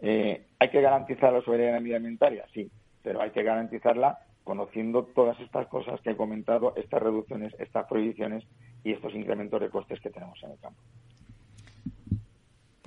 Eh, 0.00 0.46
¿Hay 0.58 0.70
que 0.70 0.80
garantizar 0.80 1.30
la 1.30 1.42
soberanía 1.42 1.96
alimentaria? 1.96 2.46
Sí, 2.54 2.70
pero 3.02 3.20
hay 3.20 3.28
que 3.32 3.42
garantizarla 3.42 4.20
conociendo 4.44 5.04
todas 5.04 5.38
estas 5.40 5.66
cosas 5.66 6.00
que 6.00 6.12
he 6.12 6.16
comentado, 6.16 6.72
estas 6.74 7.02
reducciones, 7.02 7.52
estas 7.58 7.86
prohibiciones 7.86 8.44
y 8.82 8.92
estos 8.92 9.14
incrementos 9.14 9.60
de 9.60 9.68
costes 9.68 10.00
que 10.00 10.08
tenemos 10.08 10.42
en 10.42 10.52
el 10.52 10.58
campo. 10.58 10.80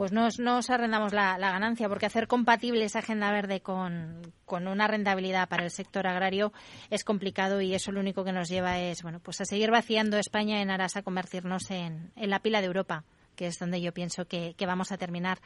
Pues 0.01 0.11
no, 0.11 0.57
os 0.57 0.69
arrendamos 0.71 1.13
la, 1.13 1.37
ganancia, 1.37 1.87
porque 1.87 2.07
hacer 2.07 2.25
compatible 2.25 2.85
esa 2.85 2.97
agenda 2.97 3.31
verde 3.31 3.59
con, 3.59 4.23
una 4.49 4.87
rentabilidad 4.87 5.47
para 5.47 5.63
el 5.63 5.69
sector 5.69 6.07
agrario 6.07 6.53
es 6.89 7.03
complicado 7.03 7.61
y 7.61 7.75
eso 7.75 7.91
lo 7.91 7.99
único 7.99 8.23
que 8.23 8.31
nos 8.31 8.49
lleva 8.49 8.79
es 8.79 9.03
bueno 9.03 9.19
pues 9.19 9.41
a 9.41 9.45
seguir 9.45 9.69
vaciando 9.69 10.17
España 10.17 10.59
en 10.63 10.71
aras 10.71 10.97
a 10.97 11.03
convertirnos 11.03 11.69
en, 11.69 12.11
la 12.15 12.39
pila 12.39 12.61
de 12.61 12.65
Europa, 12.65 13.03
que 13.35 13.45
es 13.45 13.59
donde 13.59 13.79
yo 13.79 13.93
pienso 13.93 14.25
que 14.25 14.55
vamos 14.65 14.91
a 14.91 14.97
terminar. 14.97 15.37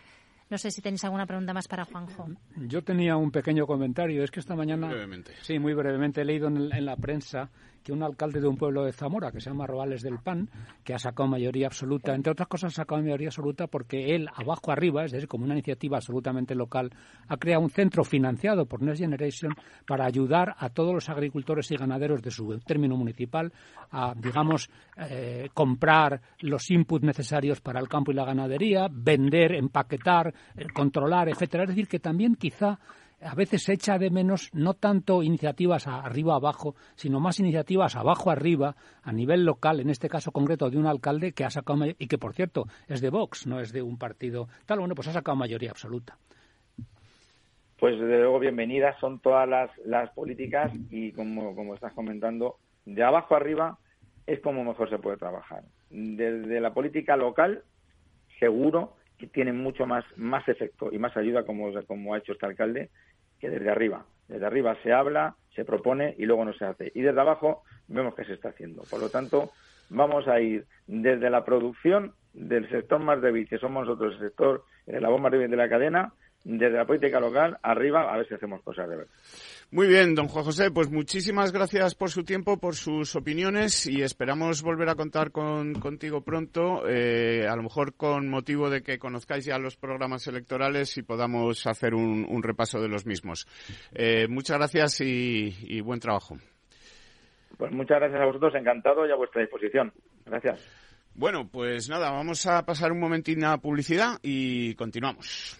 No 0.50 0.60
sé 0.60 0.70
si 0.70 0.82
tenéis 0.82 1.04
alguna 1.04 1.26
pregunta 1.26 1.54
más 1.54 1.68
para 1.68 1.86
Juanjo. 1.86 2.28
Yo 2.56 2.84
tenía 2.84 3.18
un 3.18 3.32
pequeño 3.32 3.66
comentario. 3.66 4.24
Es 4.24 4.30
que 4.30 4.40
esta 4.40 4.56
mañana. 4.56 4.88
Brevemente. 4.88 5.34
Sí, 5.42 5.58
muy 5.58 5.74
brevemente. 5.74 6.22
He 6.22 6.26
leído 6.26 6.48
en, 6.48 6.86
la 6.86 6.96
prensa 6.96 7.50
que 7.86 7.94
un 7.94 8.02
alcalde 8.02 8.42
de 8.42 8.48
un 8.48 8.58
pueblo 8.58 8.84
de 8.84 8.92
Zamora, 8.92 9.32
que 9.32 9.40
se 9.40 9.52
llama 9.52 9.68
Robales 9.68 10.02
del 10.02 10.18
Pan, 10.18 10.50
que 10.84 10.96
ha 10.96 11.00
sacado 11.00 11.30
mayoría 11.30 11.68
absoluta, 11.68 12.16
entre 12.16 12.32
otras 12.32 12.48
cosas 12.48 12.74
ha 12.74 12.78
sacado 12.78 13.00
mayoría 13.04 13.28
absoluta 13.28 13.68
porque 13.68 14.16
él, 14.16 14.28
abajo 14.34 14.72
arriba, 14.72 15.06
es 15.06 15.12
decir, 15.12 15.28
como 15.28 15.46
una 15.46 15.54
iniciativa 15.54 15.98
absolutamente 15.98 16.56
local, 16.56 16.90
ha 17.28 17.38
creado 17.38 17.62
un 17.62 17.70
centro 17.70 18.04
financiado 18.04 18.66
por 18.66 18.82
Next 18.82 19.02
Generation 19.02 19.54
para 19.88 20.06
ayudar 20.06 20.56
a 20.58 20.70
todos 20.70 20.96
los 20.96 21.10
agricultores 21.10 21.70
y 21.70 21.76
ganaderos 21.76 22.24
de 22.24 22.32
su 22.32 22.58
término 22.66 22.98
municipal 22.98 23.54
a, 23.92 24.16
digamos, 24.16 24.68
eh, 24.98 25.50
comprar 25.54 26.20
los 26.40 26.72
inputs 26.72 27.06
necesarios 27.06 27.62
para 27.62 27.80
el 27.80 27.88
campo 27.88 28.12
y 28.12 28.16
la 28.16 28.26
ganadería, 28.26 28.88
vender, 28.92 29.54
empaquetar, 29.54 30.34
eh, 30.56 30.66
controlar, 30.74 31.30
etcétera. 31.30 31.66
Es 31.66 31.70
decir, 31.70 31.88
que 31.88 32.00
también 32.00 32.36
quizá 32.36 32.80
a 33.26 33.36
veces 33.36 33.64
se 33.64 33.74
echa 33.74 33.98
de 33.98 34.10
menos 34.10 34.50
no 34.54 34.76
tanto 34.76 35.24
iniciativas 35.24 35.88
arriba 35.88 36.36
abajo, 36.36 36.76
sino 36.96 37.20
más 37.20 37.40
iniciativas 37.40 37.96
abajo 37.96 38.30
arriba, 38.30 38.76
a 39.04 39.12
nivel 39.12 39.46
local, 39.46 39.80
en 39.80 39.90
este 39.90 40.10
caso 40.10 40.32
concreto 40.32 40.70
de 40.70 40.78
un 40.78 40.86
alcalde 40.86 41.34
que 41.34 41.44
ha 41.44 41.50
sacado 41.50 41.86
y 41.98 42.08
que 42.08 42.18
por 42.18 42.34
cierto 42.34 42.66
es 42.88 43.02
de 43.02 43.10
Vox, 43.10 43.48
no 43.48 43.60
es 43.60 43.72
de 43.72 43.82
un 43.82 43.98
partido 43.98 44.48
tal, 44.66 44.80
bueno, 44.80 44.96
pues 44.96 45.08
ha 45.08 45.14
sacado 45.14 45.36
mayoría 45.36 45.72
absoluta. 45.72 46.18
Pues 47.80 48.00
desde 48.00 48.20
luego 48.20 48.40
bienvenidas 48.40 48.98
son 49.00 49.20
todas 49.20 49.50
las, 49.50 49.70
las 49.86 50.10
políticas 50.12 50.72
y 50.90 51.12
como, 51.12 51.56
como 51.56 51.74
estás 51.74 51.94
comentando, 51.94 52.58
de 52.86 53.04
abajo 53.04 53.36
arriba 53.36 53.78
es 54.28 54.40
como 54.40 54.64
mejor 54.64 54.90
se 54.90 54.98
puede 54.98 55.18
trabajar. 55.18 55.64
Desde 55.90 56.62
la 56.62 56.74
política 56.74 57.18
local, 57.18 57.64
seguro 58.40 58.96
que 59.18 59.28
tiene 59.28 59.54
mucho 59.54 59.86
más, 59.86 60.04
más 60.18 60.48
efecto 60.48 60.90
y 60.92 61.00
más 61.00 61.16
ayuda, 61.16 61.44
como, 61.44 61.72
como 61.86 62.14
ha 62.14 62.18
hecho 62.18 62.34
este 62.34 62.46
alcalde, 62.46 62.90
que 63.40 63.50
desde 63.50 63.70
arriba. 63.70 64.06
Desde 64.28 64.46
arriba 64.46 64.76
se 64.84 64.92
habla, 64.92 65.36
se 65.56 65.66
propone 65.66 66.16
y 66.18 66.26
luego 66.26 66.46
no 66.46 66.54
se 66.54 66.66
hace. 66.66 66.92
Y 66.96 67.02
desde 67.02 67.22
abajo 67.22 67.64
vemos 67.88 68.16
que 68.16 68.26
se 68.26 68.34
está 68.34 68.50
haciendo. 68.50 68.84
Por 68.90 69.00
lo 69.00 69.10
tanto, 69.10 69.52
vamos 69.90 70.28
a 70.28 70.40
ir 70.40 70.66
desde 70.88 71.30
la 71.30 71.46
producción 71.46 72.14
del 72.34 72.70
sector 72.70 73.00
más 73.00 73.22
débil, 73.22 73.48
que 73.48 73.58
somos 73.58 73.86
nosotros, 73.86 74.16
el 74.16 74.20
sector, 74.28 74.64
el 74.88 74.96
eslabón 74.96 75.22
más 75.22 75.32
débil 75.32 75.50
de 75.50 75.58
la 75.58 75.70
cadena, 75.70 76.14
desde 76.46 76.78
la 76.78 76.86
política 76.86 77.20
local 77.20 77.58
arriba, 77.64 78.14
a 78.14 78.18
ver 78.18 78.28
si 78.28 78.36
hacemos 78.36 78.62
cosas 78.62 78.88
de 78.88 78.96
verdad. 78.96 79.14
Muy 79.72 79.88
bien, 79.88 80.14
don 80.14 80.28
Juan 80.28 80.46
José, 80.46 80.70
pues 80.70 80.92
muchísimas 80.92 81.52
gracias 81.52 81.96
por 81.96 82.12
su 82.12 82.24
tiempo, 82.24 82.60
por 82.60 82.76
sus 82.76 83.16
opiniones 83.16 83.88
y 83.88 84.04
esperamos 84.04 84.62
volver 84.62 84.90
a 84.90 84.96
contar 84.96 85.32
con, 85.32 85.74
contigo 85.74 86.22
pronto, 86.22 86.88
eh, 86.88 87.48
a 87.50 87.56
lo 87.56 87.64
mejor 87.64 87.96
con 87.96 88.30
motivo 88.30 88.70
de 88.70 88.84
que 88.84 89.00
conozcáis 89.00 89.46
ya 89.46 89.58
los 89.58 89.76
programas 89.76 90.28
electorales 90.28 90.96
y 90.98 91.02
podamos 91.02 91.66
hacer 91.66 91.96
un, 91.96 92.44
repaso 92.44 92.80
de 92.80 92.90
los 92.90 93.08
mismos. 93.08 93.48
Eh, 93.94 94.28
muchas 94.30 94.58
gracias 94.60 95.02
y, 95.02 95.82
buen 95.82 96.00
trabajo. 96.00 96.38
Pues 97.58 97.72
muchas 97.72 98.00
gracias 98.00 98.22
a 98.22 98.26
vosotros, 98.26 98.54
encantado 98.54 99.08
y 99.08 99.12
a 99.12 99.16
vuestra 99.16 99.42
disposición. 99.42 99.92
Gracias. 100.26 100.64
Bueno, 101.16 101.50
pues 101.52 101.90
nada, 101.90 102.12
vamos 102.12 102.46
a 102.46 102.64
pasar 102.66 102.92
un 102.92 103.00
momentín 103.00 103.44
a 103.44 103.58
publicidad 103.58 104.20
y 104.22 104.76
continuamos. 104.76 105.60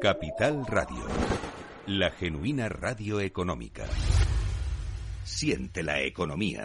Capital 0.00 0.64
Radio, 0.66 1.04
la 1.84 2.10
genuina 2.10 2.70
radio 2.70 3.20
económica. 3.20 3.84
Siente 5.24 5.82
la 5.82 6.00
economía. 6.00 6.64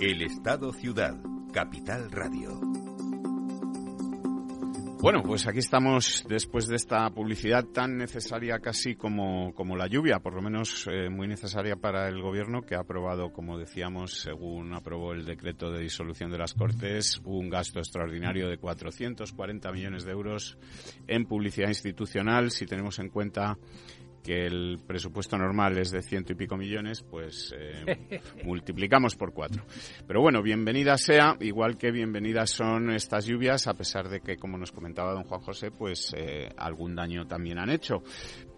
El 0.00 0.22
Estado 0.22 0.72
Ciudad, 0.72 1.16
Capital 1.52 2.10
Radio. 2.10 2.71
Bueno, 5.02 5.20
pues 5.24 5.48
aquí 5.48 5.58
estamos 5.58 6.24
después 6.28 6.68
de 6.68 6.76
esta 6.76 7.10
publicidad 7.10 7.64
tan 7.64 7.96
necesaria 7.96 8.60
casi 8.60 8.94
como, 8.94 9.52
como 9.52 9.76
la 9.76 9.88
lluvia, 9.88 10.20
por 10.20 10.32
lo 10.32 10.40
menos 10.40 10.86
eh, 10.88 11.08
muy 11.10 11.26
necesaria 11.26 11.74
para 11.74 12.06
el 12.06 12.22
Gobierno 12.22 12.62
que 12.62 12.76
ha 12.76 12.82
aprobado, 12.82 13.32
como 13.32 13.58
decíamos, 13.58 14.20
según 14.20 14.72
aprobó 14.72 15.12
el 15.12 15.24
decreto 15.24 15.72
de 15.72 15.80
disolución 15.80 16.30
de 16.30 16.38
las 16.38 16.54
Cortes, 16.54 17.20
un 17.24 17.50
gasto 17.50 17.80
extraordinario 17.80 18.48
de 18.48 18.58
440 18.58 19.72
millones 19.72 20.04
de 20.04 20.12
euros 20.12 20.56
en 21.08 21.26
publicidad 21.26 21.66
institucional, 21.66 22.52
si 22.52 22.64
tenemos 22.66 23.00
en 23.00 23.08
cuenta 23.08 23.58
que 24.22 24.46
el 24.46 24.78
presupuesto 24.86 25.36
normal 25.36 25.76
es 25.78 25.90
de 25.90 26.02
ciento 26.02 26.32
y 26.32 26.36
pico 26.36 26.56
millones, 26.56 27.02
pues 27.02 27.54
eh, 27.56 28.20
multiplicamos 28.44 29.16
por 29.16 29.32
cuatro. 29.32 29.64
Pero 30.06 30.20
bueno, 30.20 30.42
bienvenida 30.42 30.96
sea, 30.96 31.36
igual 31.40 31.76
que 31.76 31.90
bienvenidas 31.90 32.50
son 32.50 32.90
estas 32.90 33.26
lluvias, 33.26 33.66
a 33.66 33.74
pesar 33.74 34.08
de 34.08 34.20
que, 34.20 34.36
como 34.36 34.56
nos 34.56 34.72
comentaba 34.72 35.12
don 35.12 35.24
Juan 35.24 35.40
José, 35.40 35.70
pues 35.70 36.14
eh, 36.16 36.48
algún 36.56 36.94
daño 36.94 37.26
también 37.26 37.58
han 37.58 37.70
hecho 37.70 38.02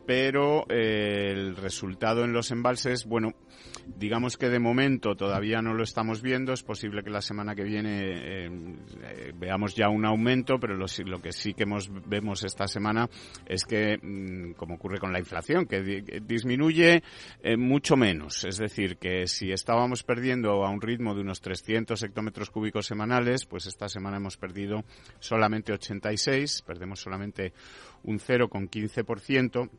pero 0.07 0.67
eh, 0.69 1.31
el 1.31 1.57
resultado 1.57 2.25
en 2.25 2.33
los 2.33 2.51
embalses, 2.51 3.07
bueno, 3.07 3.33
digamos 3.87 4.37
que 4.37 4.49
de 4.49 4.59
momento 4.59 5.15
todavía 5.15 5.63
no 5.63 5.75
lo 5.75 5.83
estamos 5.83 6.23
viendo. 6.23 6.53
Es 6.53 6.63
posible 6.63 7.03
que 7.03 7.11
la 7.11 7.23
semana 7.23 7.55
que 7.55 7.65
viene 7.65 8.01
eh, 8.03 8.47
eh, 8.47 9.33
veamos 9.35 9.75
ya 9.75 9.89
un 9.89 10.05
aumento, 10.05 10.59
pero 10.59 10.75
lo, 10.75 10.87
que 11.21 11.33
sí 11.33 11.55
que 11.55 11.65
vemos 12.07 12.45
esta 12.45 12.67
semana 12.67 13.09
es 13.47 13.65
que, 13.65 13.99
mm, 14.01 14.53
como 14.53 14.75
ocurre 14.75 14.99
con 14.99 15.13
la 15.13 15.19
inflación, 15.19 15.67
que 15.67 16.21
disminuye 16.23 17.03
mucho 17.57 17.97
menos. 17.97 18.45
Es 18.45 18.59
decir, 18.59 18.97
que 18.97 19.27
si 19.27 19.53
estábamos 19.53 20.03
perdiendo 20.03 20.65
a 20.65 20.71
un 20.71 20.81
ritmo 20.81 21.15
de 21.15 21.23
unos 21.23 21.41
300 21.41 22.03
hectómetros 22.03 22.51
cúbicos 22.51 22.87
semanales, 22.87 23.47
pues 23.47 23.67
esta 23.67 23.89
semana 23.89 24.19
hemos 24.19 24.37
perdido 24.37 24.85
solamente 25.19 25.73
86, 25.73 26.63
perdemos 26.63 27.01
solamente 27.01 27.53
un 28.05 28.19
0,15% 28.19 29.71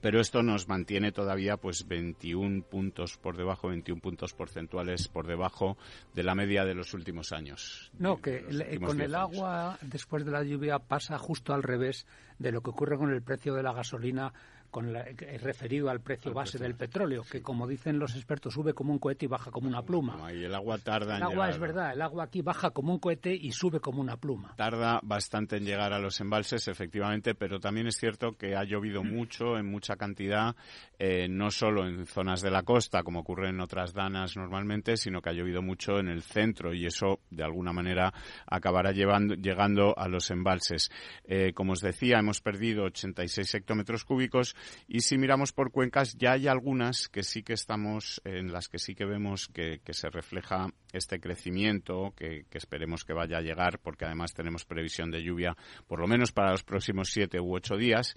pero 0.00 0.20
esto 0.20 0.42
nos 0.42 0.68
mantiene 0.68 1.12
todavía 1.12 1.56
pues 1.56 1.86
21 1.86 2.62
puntos 2.62 3.16
por 3.18 3.36
debajo, 3.36 3.68
21 3.68 4.00
puntos 4.00 4.32
porcentuales 4.32 5.08
por 5.08 5.26
debajo 5.26 5.76
de 6.14 6.22
la 6.22 6.34
media 6.34 6.64
de 6.64 6.74
los 6.74 6.94
últimos 6.94 7.32
años. 7.32 7.90
No, 7.98 8.20
que 8.20 8.44
con 8.80 9.00
el 9.00 9.14
agua 9.14 9.78
después 9.82 10.24
de 10.24 10.30
la 10.30 10.42
lluvia 10.42 10.78
pasa 10.78 11.18
justo 11.18 11.52
al 11.52 11.62
revés 11.62 12.06
de 12.38 12.52
lo 12.52 12.62
que 12.62 12.70
ocurre 12.70 12.96
con 12.96 13.10
el 13.12 13.22
precio 13.22 13.54
de 13.54 13.62
la 13.62 13.72
gasolina 13.72 14.32
con 14.70 14.92
la, 14.92 15.04
referido 15.40 15.90
al 15.90 16.00
precio 16.00 16.32
base 16.32 16.58
del 16.58 16.74
petróleo, 16.74 17.22
que 17.30 17.42
como 17.42 17.66
dicen 17.66 17.98
los 17.98 18.14
expertos 18.14 18.54
sube 18.54 18.74
como 18.74 18.92
un 18.92 18.98
cohete 18.98 19.26
y 19.26 19.28
baja 19.28 19.50
como 19.50 19.68
una 19.68 19.82
pluma. 19.82 20.32
Y 20.32 20.44
el 20.44 20.54
agua 20.54 20.78
tarda 20.78 21.16
el 21.16 21.22
agua 21.22 21.50
es 21.50 21.58
verdad, 21.58 21.92
el 21.92 22.02
agua 22.02 22.24
aquí 22.24 22.42
baja 22.42 22.70
como 22.70 22.92
un 22.92 22.98
cohete 22.98 23.34
y 23.34 23.52
sube 23.52 23.80
como 23.80 24.00
una 24.00 24.16
pluma. 24.16 24.54
Tarda 24.56 25.00
bastante 25.02 25.56
en 25.56 25.64
llegar 25.64 25.92
a 25.92 25.98
los 25.98 26.20
embalses, 26.20 26.68
efectivamente, 26.68 27.34
pero 27.34 27.58
también 27.60 27.86
es 27.86 27.96
cierto 27.96 28.36
que 28.36 28.56
ha 28.56 28.64
llovido 28.64 29.02
mucho, 29.02 29.56
en 29.58 29.66
mucha 29.66 29.96
cantidad, 29.96 30.54
eh, 30.98 31.28
no 31.28 31.50
solo 31.50 31.86
en 31.86 32.06
zonas 32.06 32.40
de 32.42 32.50
la 32.50 32.62
costa, 32.62 33.02
como 33.02 33.20
ocurre 33.20 33.50
en 33.50 33.60
otras 33.60 33.92
danas 33.92 34.36
normalmente, 34.36 34.96
sino 34.96 35.20
que 35.20 35.30
ha 35.30 35.32
llovido 35.32 35.62
mucho 35.62 35.98
en 35.98 36.08
el 36.08 36.22
centro 36.22 36.72
y 36.72 36.86
eso, 36.86 37.20
de 37.30 37.42
alguna 37.42 37.72
manera, 37.72 38.12
acabará 38.46 38.92
llevando, 38.92 39.34
llegando 39.34 39.98
a 39.98 40.08
los 40.08 40.30
embalses. 40.30 40.90
Eh, 41.24 41.52
como 41.54 41.72
os 41.72 41.80
decía, 41.80 42.18
hemos 42.18 42.40
perdido 42.40 42.84
86 42.84 43.54
hectómetros 43.54 44.04
cúbicos 44.04 44.54
y 44.88 45.00
si 45.00 45.18
miramos 45.18 45.52
por 45.52 45.70
cuencas, 45.70 46.16
ya 46.16 46.32
hay 46.32 46.48
algunas 46.48 47.08
que 47.08 47.22
sí 47.22 47.42
que 47.42 47.52
estamos, 47.52 48.20
en 48.24 48.52
las 48.52 48.68
que 48.68 48.78
sí 48.78 48.94
que 48.94 49.04
vemos 49.04 49.48
que, 49.48 49.80
se 49.90 50.08
refleja 50.08 50.68
este 50.92 51.20
crecimiento, 51.20 52.14
que, 52.16 52.44
esperemos 52.52 53.04
que 53.04 53.12
vaya 53.12 53.38
a 53.38 53.42
llegar, 53.42 53.78
porque 53.80 54.04
además 54.04 54.34
tenemos 54.34 54.64
previsión 54.64 55.10
de 55.10 55.22
lluvia 55.22 55.56
por 55.86 56.00
lo 56.00 56.06
menos 56.06 56.32
para 56.32 56.52
los 56.52 56.62
próximos 56.62 57.10
siete 57.10 57.40
u 57.40 57.54
ocho 57.54 57.76
días. 57.76 58.16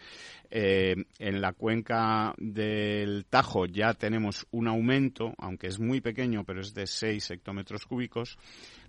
Eh, 0.50 0.96
en 1.20 1.42
la 1.42 1.54
cuenca 1.54 2.34
del 2.38 3.26
Tajo 3.30 3.66
ya 3.66 3.94
tenemos 3.94 4.46
un 4.52 4.68
aumento, 4.68 5.34
aunque 5.38 5.68
es 5.68 5.80
muy 5.80 6.02
pequeño, 6.02 6.44
pero 6.44 6.62
es 6.62 6.74
de 6.74 6.86
6 6.86 7.32
hectómetros 7.32 7.86
cúbicos. 7.86 8.38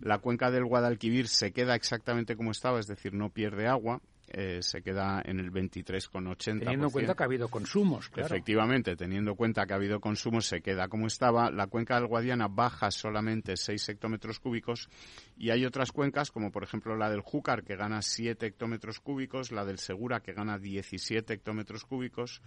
La 0.01 0.19
cuenca 0.19 0.51
del 0.51 0.65
Guadalquivir 0.65 1.29
se 1.29 1.53
queda 1.53 1.75
exactamente 1.75 2.37
como 2.37 2.51
estaba, 2.51 2.81
es 2.81 2.87
decir, 2.87 3.15
no 3.15 3.31
pierde 3.31 3.67
agua. 3.67 4.01
Eh, 4.37 4.63
se 4.63 4.83
queda 4.83 5.23
en 5.25 5.39
el 5.39 5.53
23,80. 5.53 6.59
Teniendo 6.59 6.87
en 6.87 6.91
cuenta 6.91 7.15
que 7.15 7.23
ha 7.23 7.27
habido 7.27 7.47
consumos, 7.47 8.11
Efectivamente, 8.17 8.97
teniendo 8.97 9.31
en 9.31 9.37
cuenta 9.37 9.65
que 9.65 9.75
ha 9.75 9.77
habido 9.77 10.01
consumos, 10.01 10.47
se 10.47 10.61
queda 10.61 10.89
como 10.89 11.07
estaba. 11.07 11.53
La 11.53 11.69
cuenca 11.69 11.95
del 11.95 12.09
Guadiana 12.09 12.49
baja 12.49 12.91
solamente 12.91 13.57
6 13.57 13.91
hectómetros 13.91 14.41
cúbicos 14.41 14.89
y 15.37 15.51
hay 15.51 15.65
otras 15.65 15.93
cuencas, 15.93 16.33
como 16.33 16.51
por 16.51 16.65
ejemplo 16.65 16.97
la 16.97 17.11
del 17.11 17.21
Júcar, 17.21 17.63
que 17.63 17.77
gana 17.77 18.03
7 18.03 18.45
hectómetros 18.45 18.99
cúbicos, 18.99 19.53
la 19.53 19.65
del 19.65 19.79
Segura, 19.79 20.19
que 20.19 20.33
gana 20.33 20.59
17 20.59 21.33
hectómetros 21.33 21.85
cúbicos 21.85 22.43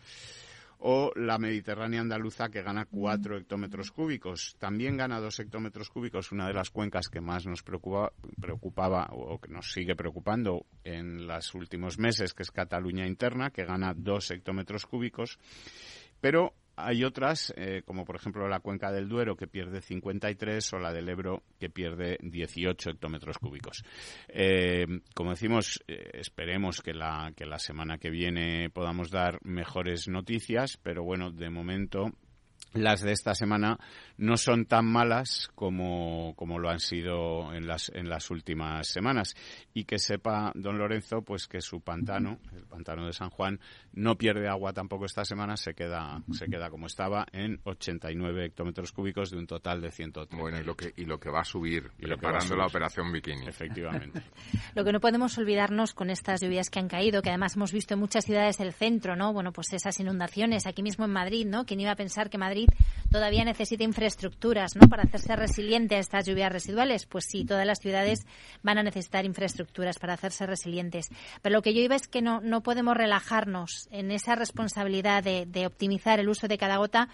o 0.80 1.12
la 1.16 1.38
Mediterránea 1.38 2.02
andaluza 2.02 2.50
que 2.50 2.62
gana 2.62 2.86
4 2.86 3.38
hectómetros 3.38 3.92
cúbicos. 3.92 4.56
También 4.60 4.98
gana 4.98 5.20
2 5.20 5.40
hectómetros 5.40 5.90
cúbicos, 5.90 6.32
una 6.32 6.48
de 6.48 6.54
las 6.54 6.70
cuencas 6.70 7.10
que 7.10 7.22
más 7.22 7.46
nos 7.46 7.64
preocupa, 7.64 8.12
preocupaba 8.40 9.08
o 9.12 9.40
que 9.40 9.52
nos 9.52 9.72
sigue 9.72 9.96
preocupando 9.96 10.66
en 10.84 11.28
los 11.28 11.54
últimos 11.56 11.98
meses, 11.98 12.34
que 12.34 12.44
es 12.44 12.52
Cataluña 12.52 13.08
interna, 13.08 13.50
que 13.50 13.66
gana 13.66 13.94
2 13.96 14.32
hectómetros 14.32 14.86
cúbicos. 14.86 15.40
Pero 16.22 16.54
hay 16.78 17.04
otras, 17.04 17.52
eh, 17.58 17.82
como 17.86 18.06
por 18.06 18.16
ejemplo 18.16 18.48
la 18.48 18.60
cuenca 18.60 18.92
del 18.92 19.10
Duero, 19.10 19.36
que 19.36 19.48
pierde 19.48 19.82
53, 19.82 20.74
o 20.74 20.80
la 20.80 20.94
del 20.94 21.10
Ebro, 21.10 21.44
que 21.60 21.70
pierde 21.70 22.18
18 22.22 22.92
hectómetros 22.92 23.40
cúbicos. 23.40 23.84
Eh, 24.28 24.86
como 25.16 25.32
decimos, 25.32 25.84
eh, 25.88 26.12
esperemos 26.14 26.82
que 26.82 26.94
la, 26.94 27.34
que 27.36 27.46
la 27.46 27.58
semana 27.58 27.98
que 27.98 28.12
viene 28.12 28.70
podamos 28.70 29.10
dar 29.10 29.40
mejores 29.44 30.08
noticias, 30.08 30.78
pero 30.78 31.04
bueno, 31.04 31.32
de 31.32 31.50
momento 31.50 32.12
las 32.74 33.02
de 33.02 33.12
esta 33.12 33.34
semana 33.34 33.80
no 34.18 34.36
son 34.38 34.66
tan 34.66 34.86
malas 34.86 35.50
como, 35.56 36.34
como 36.36 36.60
lo 36.60 36.70
han 36.70 36.80
sido 36.80 37.54
en 37.54 37.68
las, 37.68 37.92
en 37.94 38.10
las 38.10 38.30
últimas 38.32 38.88
semanas. 38.88 39.36
Y 39.74 39.86
que 39.86 40.00
sepa 40.00 40.52
don 40.56 40.78
Lorenzo 40.78 41.22
pues 41.22 41.48
que 41.48 41.62
su 41.62 41.82
pantano, 41.82 42.40
el 42.54 42.66
pantano 42.66 43.06
de 43.06 43.14
San 43.14 43.30
Juan, 43.30 43.60
no 43.94 44.18
pierde 44.18 44.48
agua 44.48 44.74
tampoco 44.74 45.06
esta 45.06 45.24
semana, 45.24 45.56
se 45.58 45.74
queda, 45.74 46.22
se 46.32 46.48
queda 46.48 46.70
como 46.70 46.88
estaba 46.88 47.26
en 47.32 47.60
89 47.64 48.46
hectómetros 48.46 48.92
cúbicos 48.92 49.32
de 49.32 49.38
un 49.38 49.48
total 49.48 49.82
de 49.82 49.92
130. 49.92 50.42
Bueno, 50.42 50.60
y 50.60 50.64
lo 50.64 50.76
que, 50.76 50.94
y 50.96 51.06
lo 51.06 51.20
que 51.20 51.30
va 51.30 51.42
a 51.42 51.46
subir, 51.46 51.92
preparando 51.98 52.56
la 52.56 52.66
operación 52.66 53.12
Bikini. 53.12 53.48
Efectivamente. 53.48 54.24
lo 54.76 54.84
que 54.84 54.92
no 54.92 55.00
podemos 55.00 55.38
olvidarnos 55.38 55.94
con 55.94 56.10
estas 56.10 56.42
lluvias 56.42 56.70
que 56.70 56.80
han 56.80 56.88
caído, 56.88 57.22
que 57.22 57.30
además 57.30 57.56
hemos 57.56 57.72
visto 57.72 57.94
en 57.94 58.00
muchas 58.00 58.26
ciudades 58.26 58.58
del 58.58 58.74
centro, 58.74 59.16
¿no? 59.16 59.32
Bueno, 59.34 59.52
pues 59.52 59.74
esas 59.74 60.00
inundaciones, 60.00 60.66
aquí 60.66 60.82
mismo 60.82 61.06
en 61.06 61.12
Madrid, 61.12 61.46
¿no? 61.46 61.66
¿Quién 61.66 61.80
iba 61.80 61.92
a 61.92 61.96
pensar 61.96 62.30
que 62.30 62.38
Madrid 62.38 62.57
todavía 63.12 63.46
necesita 63.46 63.84
infraestructuras 63.84 64.76
¿no? 64.76 64.88
para 64.90 65.04
hacerse 65.04 65.36
resiliente 65.36 65.96
a 65.96 66.00
estas 66.00 66.26
lluvias 66.26 66.52
residuales. 66.52 67.06
Pues 67.06 67.26
sí, 67.30 67.46
todas 67.46 67.66
las 67.66 67.80
ciudades 67.80 68.26
van 68.64 68.78
a 68.78 68.84
necesitar 68.84 69.26
infraestructuras 69.26 70.00
para 70.00 70.14
hacerse 70.14 70.46
resilientes. 70.46 71.10
Pero 71.42 71.54
lo 71.54 71.62
que 71.62 71.74
yo 71.74 71.82
iba 71.82 71.96
es 71.96 72.08
que 72.08 72.22
no, 72.22 72.42
no 72.42 72.62
podemos 72.62 72.98
relajarnos 72.98 73.88
en 73.92 74.12
esa 74.12 74.36
responsabilidad 74.36 75.24
de 75.24 75.66
optimizar 75.66 76.20
el 76.20 76.30
uso 76.30 76.48
de 76.48 76.58
cada 76.58 76.78
gota 76.78 77.10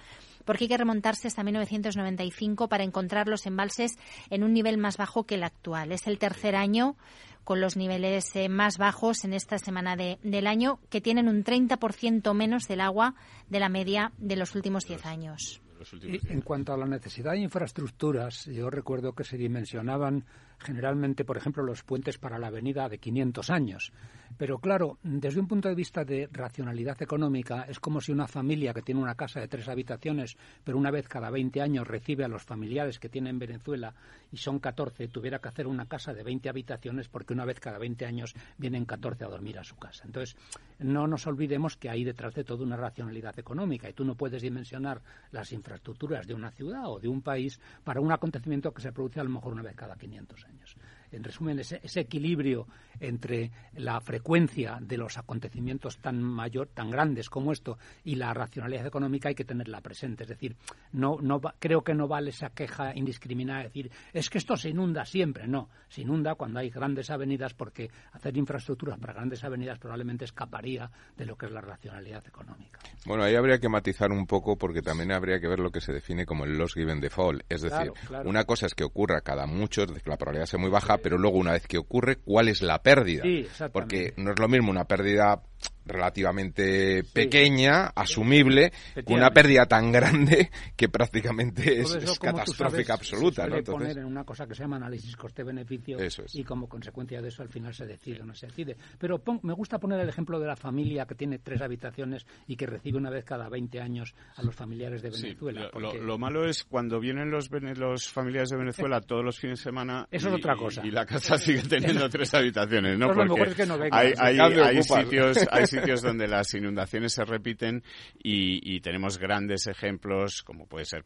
porque 0.46 0.66
hay 0.66 0.70
que 0.70 0.78
remontarse 0.78 1.28
hasta 1.28 1.44
1995 1.44 2.68
para 2.68 2.84
encontrar 2.84 3.28
los 3.28 3.46
embalses 3.46 3.98
en 4.30 4.44
un 4.44 4.54
nivel 4.54 4.78
más 4.78 4.98
bajo 4.98 5.24
que 5.24 5.36
el 5.36 5.44
actual. 5.44 5.92
Es 5.92 6.08
el 6.08 6.20
tercer 6.20 6.56
año 6.56 6.96
con 7.44 7.60
los 7.60 7.76
niveles 7.76 8.36
eh, 8.36 8.50
más 8.50 8.78
bajos 8.78 9.24
en 9.26 9.34
esta 9.34 9.58
semana 9.58 9.96
del 9.96 10.48
año, 10.48 10.80
que 10.90 11.02
tienen 11.02 11.28
un 11.28 11.44
30% 11.44 12.34
menos 12.34 12.68
del 12.68 12.82
agua 12.82 13.16
de 13.50 13.60
la 13.60 13.70
media 13.70 14.12
de 14.18 14.36
los 14.36 14.56
últimos 14.56 14.86
10 14.86 15.06
años. 15.06 15.62
en 16.02 16.42
cuanto 16.42 16.74
a 16.74 16.78
la 16.78 16.86
necesidad 16.86 17.34
de 17.34 17.40
infraestructuras, 17.40 18.46
yo 18.46 18.70
recuerdo 18.70 19.14
que 19.14 19.26
se 19.26 19.38
dimensionaban 19.38 20.26
generalmente, 20.64 21.26
por 21.26 21.38
ejemplo, 21.38 21.64
los 21.64 21.84
puentes 21.84 22.18
para 22.18 22.40
la 22.40 22.48
avenida 22.48 22.90
de 22.90 22.98
500 22.98 23.50
años. 23.50 23.92
Pero 24.38 24.58
claro, 24.58 24.98
desde 25.04 25.40
un 25.40 25.48
punto 25.48 25.70
de 25.70 25.76
vista 25.76 26.04
de 26.04 26.28
racionalidad 26.32 27.00
económica, 27.02 27.66
es 27.68 27.80
como 27.80 28.02
si 28.02 28.12
una 28.12 28.28
familia 28.28 28.74
que 28.74 28.82
tiene 28.82 29.02
una 29.02 29.16
casa 29.16 29.40
de 29.40 29.48
tres 29.48 29.68
habitaciones, 29.68 30.36
pero 30.64 30.78
una 30.78 30.90
vez 30.90 31.08
cada 31.08 31.30
20 31.30 31.62
años 31.62 31.88
recibe 31.88 32.26
a 32.26 32.28
los 32.28 32.44
familiares 32.44 32.98
que 32.98 33.10
tiene 33.10 33.30
en 33.30 33.38
Venezuela 33.38 33.94
y 34.32 34.38
son 34.38 34.60
14, 34.60 35.08
tuviera 35.10 35.40
que 35.40 35.50
hacer 35.50 35.68
una 35.68 35.86
casa 35.86 36.14
de 36.14 36.24
20 36.24 36.50
habitaciones 36.50 37.10
porque 37.10 37.34
una 37.34 37.46
vez 37.46 37.60
cada 37.60 37.78
20 37.78 38.06
años 38.06 38.34
vienen 38.58 38.86
14 38.86 39.24
a 39.24 39.30
dormir 39.30 39.60
a 39.60 39.64
su 39.64 39.76
casa. 39.76 40.04
Entonces, 40.06 40.36
no 40.80 41.06
nos 41.06 41.28
olvidemos 41.28 41.78
que 41.78 41.90
hay 41.90 42.04
detrás 42.04 42.34
de 42.34 42.44
todo 42.44 42.64
una 42.64 42.78
racionalidad 42.78 43.38
económica 43.38 43.88
y 43.88 43.94
tú 43.94 44.04
no 44.04 44.16
puedes 44.16 44.42
dimensionar 44.42 45.02
las 45.32 45.52
infraestructuras 45.52 46.26
de 46.26 46.34
una 46.34 46.50
ciudad 46.52 46.88
o 46.88 47.00
de 47.00 47.08
un 47.08 47.22
país 47.22 47.60
para 47.84 48.02
un 48.02 48.12
acontecimiento 48.12 48.74
que 48.74 48.82
se 48.82 48.92
produce 48.92 49.20
a 49.20 49.24
lo 49.24 49.30
mejor 49.30 49.54
una 49.54 49.62
vez 49.62 49.76
cada 49.76 49.96
500 49.96 50.46
años 50.46 50.53
años 50.54 50.78
en 51.14 51.24
resumen, 51.24 51.60
ese, 51.60 51.80
equilibrio 52.00 52.68
entre 53.00 53.52
la 53.76 54.00
frecuencia 54.02 54.78
de 54.82 54.98
los 54.98 55.18
acontecimientos 55.18 55.98
tan 55.98 56.22
mayor, 56.22 56.70
tan 56.74 56.90
grandes 56.90 57.30
como 57.30 57.52
esto 57.52 57.78
y 58.04 58.16
la 58.16 58.34
racionalidad 58.34 58.86
económica 58.86 59.30
hay 59.30 59.36
que 59.36 59.46
tenerla 59.46 59.82
presente. 59.82 60.24
Es 60.24 60.30
decir, 60.30 60.56
no, 60.92 61.18
no 61.22 61.42
creo 61.60 61.84
que 61.84 61.94
no 61.94 62.08
vale 62.08 62.30
esa 62.30 62.50
queja 62.50 62.96
indiscriminada 62.96 63.60
de 63.60 63.66
decir 63.66 63.92
es 64.14 64.30
que 64.30 64.38
esto 64.38 64.56
se 64.58 64.70
inunda 64.70 65.06
siempre. 65.06 65.48
No, 65.48 65.70
se 65.90 66.02
inunda 66.02 66.36
cuando 66.36 66.60
hay 66.60 66.70
grandes 66.70 67.10
avenidas 67.10 67.54
porque 67.54 67.90
hacer 68.12 68.36
infraestructuras 68.38 69.00
para 69.00 69.14
grandes 69.14 69.44
avenidas 69.44 69.80
probablemente 69.80 70.26
escaparía 70.26 70.90
de 71.16 71.26
lo 71.26 71.36
que 71.36 71.48
es 71.48 71.52
la 71.52 71.62
racionalidad 71.62 72.26
económica. 72.28 72.80
Bueno, 73.06 73.24
ahí 73.24 73.36
habría 73.36 73.60
que 73.60 73.70
matizar 73.70 74.12
un 74.12 74.26
poco 74.26 74.58
porque 74.58 74.82
también 74.82 75.12
habría 75.12 75.40
que 75.40 75.48
ver 75.48 75.60
lo 75.60 75.72
que 75.72 75.82
se 75.82 75.94
define 75.94 76.26
como 76.26 76.46
el 76.46 76.58
loss 76.58 76.74
given 76.74 77.00
default. 77.00 77.44
Es 77.50 77.62
decir, 77.62 77.92
una 78.26 78.46
cosa 78.46 78.66
es 78.66 78.74
que 78.74 78.84
ocurra 78.84 79.22
cada 79.22 79.46
mucho, 79.46 79.86
que 79.86 80.10
la 80.10 80.18
probabilidad 80.18 80.46
sea 80.46 80.60
muy 80.60 80.70
baja, 80.70 80.98
pero 81.04 81.18
luego 81.18 81.38
una 81.38 81.52
vez 81.52 81.68
que 81.68 81.78
ocurre, 81.78 82.16
¿cuál 82.16 82.48
es 82.48 82.62
la 82.62 82.82
pérdida? 82.82 83.24
Porque 83.72 84.14
no 84.18 84.32
es 84.32 84.40
lo 84.40 84.48
mismo 84.48 84.72
una 84.72 84.86
pérdida 84.86 85.44
relativamente 85.86 87.04
pequeña, 87.04 87.88
asumible, 87.88 88.72
con 89.04 89.18
una 89.18 89.32
pérdida 89.32 89.66
tan 89.66 89.92
grande 89.92 90.50
que 90.76 90.90
prácticamente 90.90 91.82
es, 91.82 92.20
catastrófica 92.20 92.94
absoluta. 92.94 93.48
Se 93.50 93.64
poner 93.64 93.98
en 93.98 94.06
una 94.06 94.24
cosa 94.24 94.48
que 94.48 94.56
se 94.56 94.64
llama 94.64 94.78
análisis 94.78 95.16
coste-beneficio 95.16 95.98
y 96.34 96.44
como 96.44 96.68
consecuencia 96.68 97.22
de 97.22 97.28
eso 97.28 97.42
al 97.42 97.50
final 97.50 97.74
se 97.74 97.86
decide 97.86 98.22
o 98.22 98.26
no 98.26 98.34
se 98.34 98.48
decide. 98.48 98.78
Pero 98.98 99.22
me 99.42 99.54
gusta 99.54 99.80
poner 99.80 100.00
el 100.00 100.10
ejemplo 100.10 100.40
de 100.40 100.48
la 100.48 100.56
familia 100.56 101.06
que 101.06 101.16
tiene 101.16 101.40
tres 101.40 101.62
habitaciones 101.62 102.26
y 102.48 102.56
que 102.56 102.66
recibe 102.66 102.98
una 102.98 103.10
vez 103.10 103.26
cada 103.26 103.50
20 103.50 103.82
años 103.82 104.14
a 104.36 104.44
los 104.44 104.56
familiares 104.56 105.02
de 105.02 105.10
Venezuela. 105.10 105.70
lo, 105.74 106.18
malo 106.18 106.46
es 106.46 106.64
cuando 106.64 107.00
vienen 107.00 107.30
los, 107.30 107.50
los 107.52 108.10
familiares 108.10 108.50
de 108.50 108.58
Venezuela 108.58 109.02
todos 109.02 109.24
los 109.24 109.38
fines 109.38 109.60
de 109.60 109.64
semana 109.64 110.08
eso 110.12 110.30
es 110.30 110.36
otra 110.36 110.56
cosa. 110.56 110.86
Y, 110.86 110.92
la 110.92 111.06
casa 111.06 111.38
sigue 111.38 111.64
teniendo 111.64 112.08
tres 112.10 112.34
habitaciones, 112.34 112.98
¿no? 112.98 113.08
Porque 113.14 113.64
hay, 113.92 114.14
hay, 114.18 114.40
hay 114.40 114.84
sitios, 114.84 115.38
hay 115.54 115.68
sitios 115.68 116.02
donde 116.02 116.28
las 116.28 116.54
inundaciones 116.54 117.14
se 117.14 117.24
repiten 117.24 117.84
y, 118.22 118.80
tenemos 118.82 119.18
grandes 119.18 119.68
ejemplos, 119.68 120.44
como 120.44 120.68
puede 120.68 120.86
ser, 120.86 121.04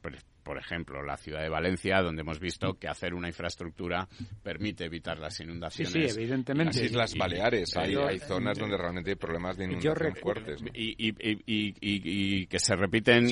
por 0.47 0.57
ejemplo, 0.57 1.03
la 1.03 1.17
ciudad 1.17 1.41
de 1.41 1.49
Valencia, 1.49 2.01
donde 2.01 2.21
hemos 2.21 2.39
visto 2.39 2.75
que 2.79 2.87
hacer 2.87 3.13
una 3.13 3.27
infraestructura 3.27 4.07
permite 4.41 4.85
evitar 4.85 5.19
las 5.19 5.37
inundaciones. 5.41 5.91
Sí, 5.91 6.07
sí, 6.07 6.19
evidentemente. 6.21 6.77
Las 6.77 6.85
Islas 6.85 7.15
Baleares, 7.17 7.75
hay, 7.75 8.19
zonas 8.19 8.57
donde 8.57 8.77
realmente 8.77 9.09
hay 9.09 9.17
problemas 9.17 9.57
de 9.57 9.65
inundación 9.65 10.15
fuertes. 10.15 10.63
Y, 10.73 12.47
que 12.47 12.59
se 12.59 12.75
repiten 12.77 13.27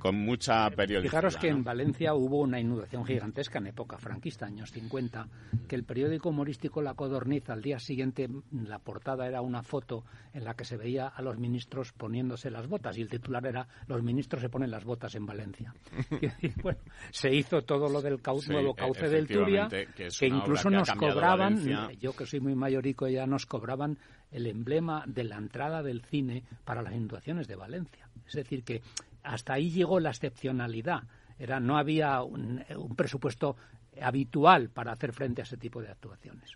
con, 0.00 0.16
mucha 0.16 0.68
periodicidad. 0.70 1.10
Fijaros 1.12 1.36
que 1.36 1.48
en 1.48 1.62
Valencia 1.62 2.14
hubo 2.14 2.40
una 2.40 2.58
inundación 2.58 3.04
gigantesca 3.04 3.60
en 3.60 3.68
época 3.68 3.96
franquista, 3.96 4.46
años 4.46 4.72
50, 4.72 5.28
que 5.68 5.76
el 5.76 5.84
periódico 5.84 6.30
humorístico 6.30 6.82
La 6.82 6.94
Codorniz 6.94 7.48
al 7.50 7.62
día 7.62 7.78
siguiente, 7.78 8.28
la 8.50 8.80
portada 8.80 9.28
era 9.28 9.42
una 9.42 9.62
foto 9.62 10.04
en 10.32 10.42
la 10.42 10.54
que 10.54 10.64
se 10.64 10.76
veía 10.76 11.06
a 11.06 11.22
los 11.22 11.38
ministros 11.38 11.92
poniéndose 11.92 12.50
las 12.50 12.66
botas 12.66 12.98
y 12.98 13.02
el 13.02 13.08
titular 13.08 13.46
era 13.46 13.68
Los 13.86 14.02
ministros 14.02 14.42
se 14.42 14.48
ponen 14.48 14.72
las 14.72 14.84
botas 14.84 15.14
en 15.14 15.24
Valencia. 15.24 15.72
bueno, 16.62 16.78
se 17.10 17.34
hizo 17.34 17.62
todo 17.62 17.88
lo 17.88 18.02
del 18.02 18.20
nuevo 18.48 18.74
cauce 18.74 19.08
del 19.08 19.26
Turia, 19.26 19.68
que, 19.68 20.26
incluso 20.26 20.70
nos 20.70 20.90
cobraban, 20.92 21.90
yo 21.98 22.14
que 22.14 22.26
soy 22.26 22.40
muy 22.40 22.54
mayorico 22.54 23.08
ya 23.08 23.26
nos 23.26 23.46
cobraban 23.46 23.98
el 24.30 24.46
emblema 24.46 25.04
de 25.06 25.24
la 25.24 25.36
entrada 25.36 25.82
del 25.82 26.02
cine 26.02 26.42
para 26.64 26.82
las 26.82 26.94
inundaciones 26.94 27.46
de 27.46 27.56
Valencia. 27.56 28.08
Es 28.26 28.34
decir, 28.34 28.64
que 28.64 28.82
hasta 29.22 29.54
ahí 29.54 29.70
llegó 29.70 30.00
la 30.00 30.10
excepcionalidad. 30.10 31.04
Era, 31.38 31.60
no 31.60 31.76
había 31.76 32.22
un 32.22 32.94
presupuesto 32.96 33.56
habitual 34.00 34.70
para 34.70 34.92
hacer 34.92 35.12
frente 35.12 35.42
a 35.42 35.44
ese 35.44 35.56
tipo 35.56 35.80
de 35.80 35.88
actuaciones. 35.88 36.50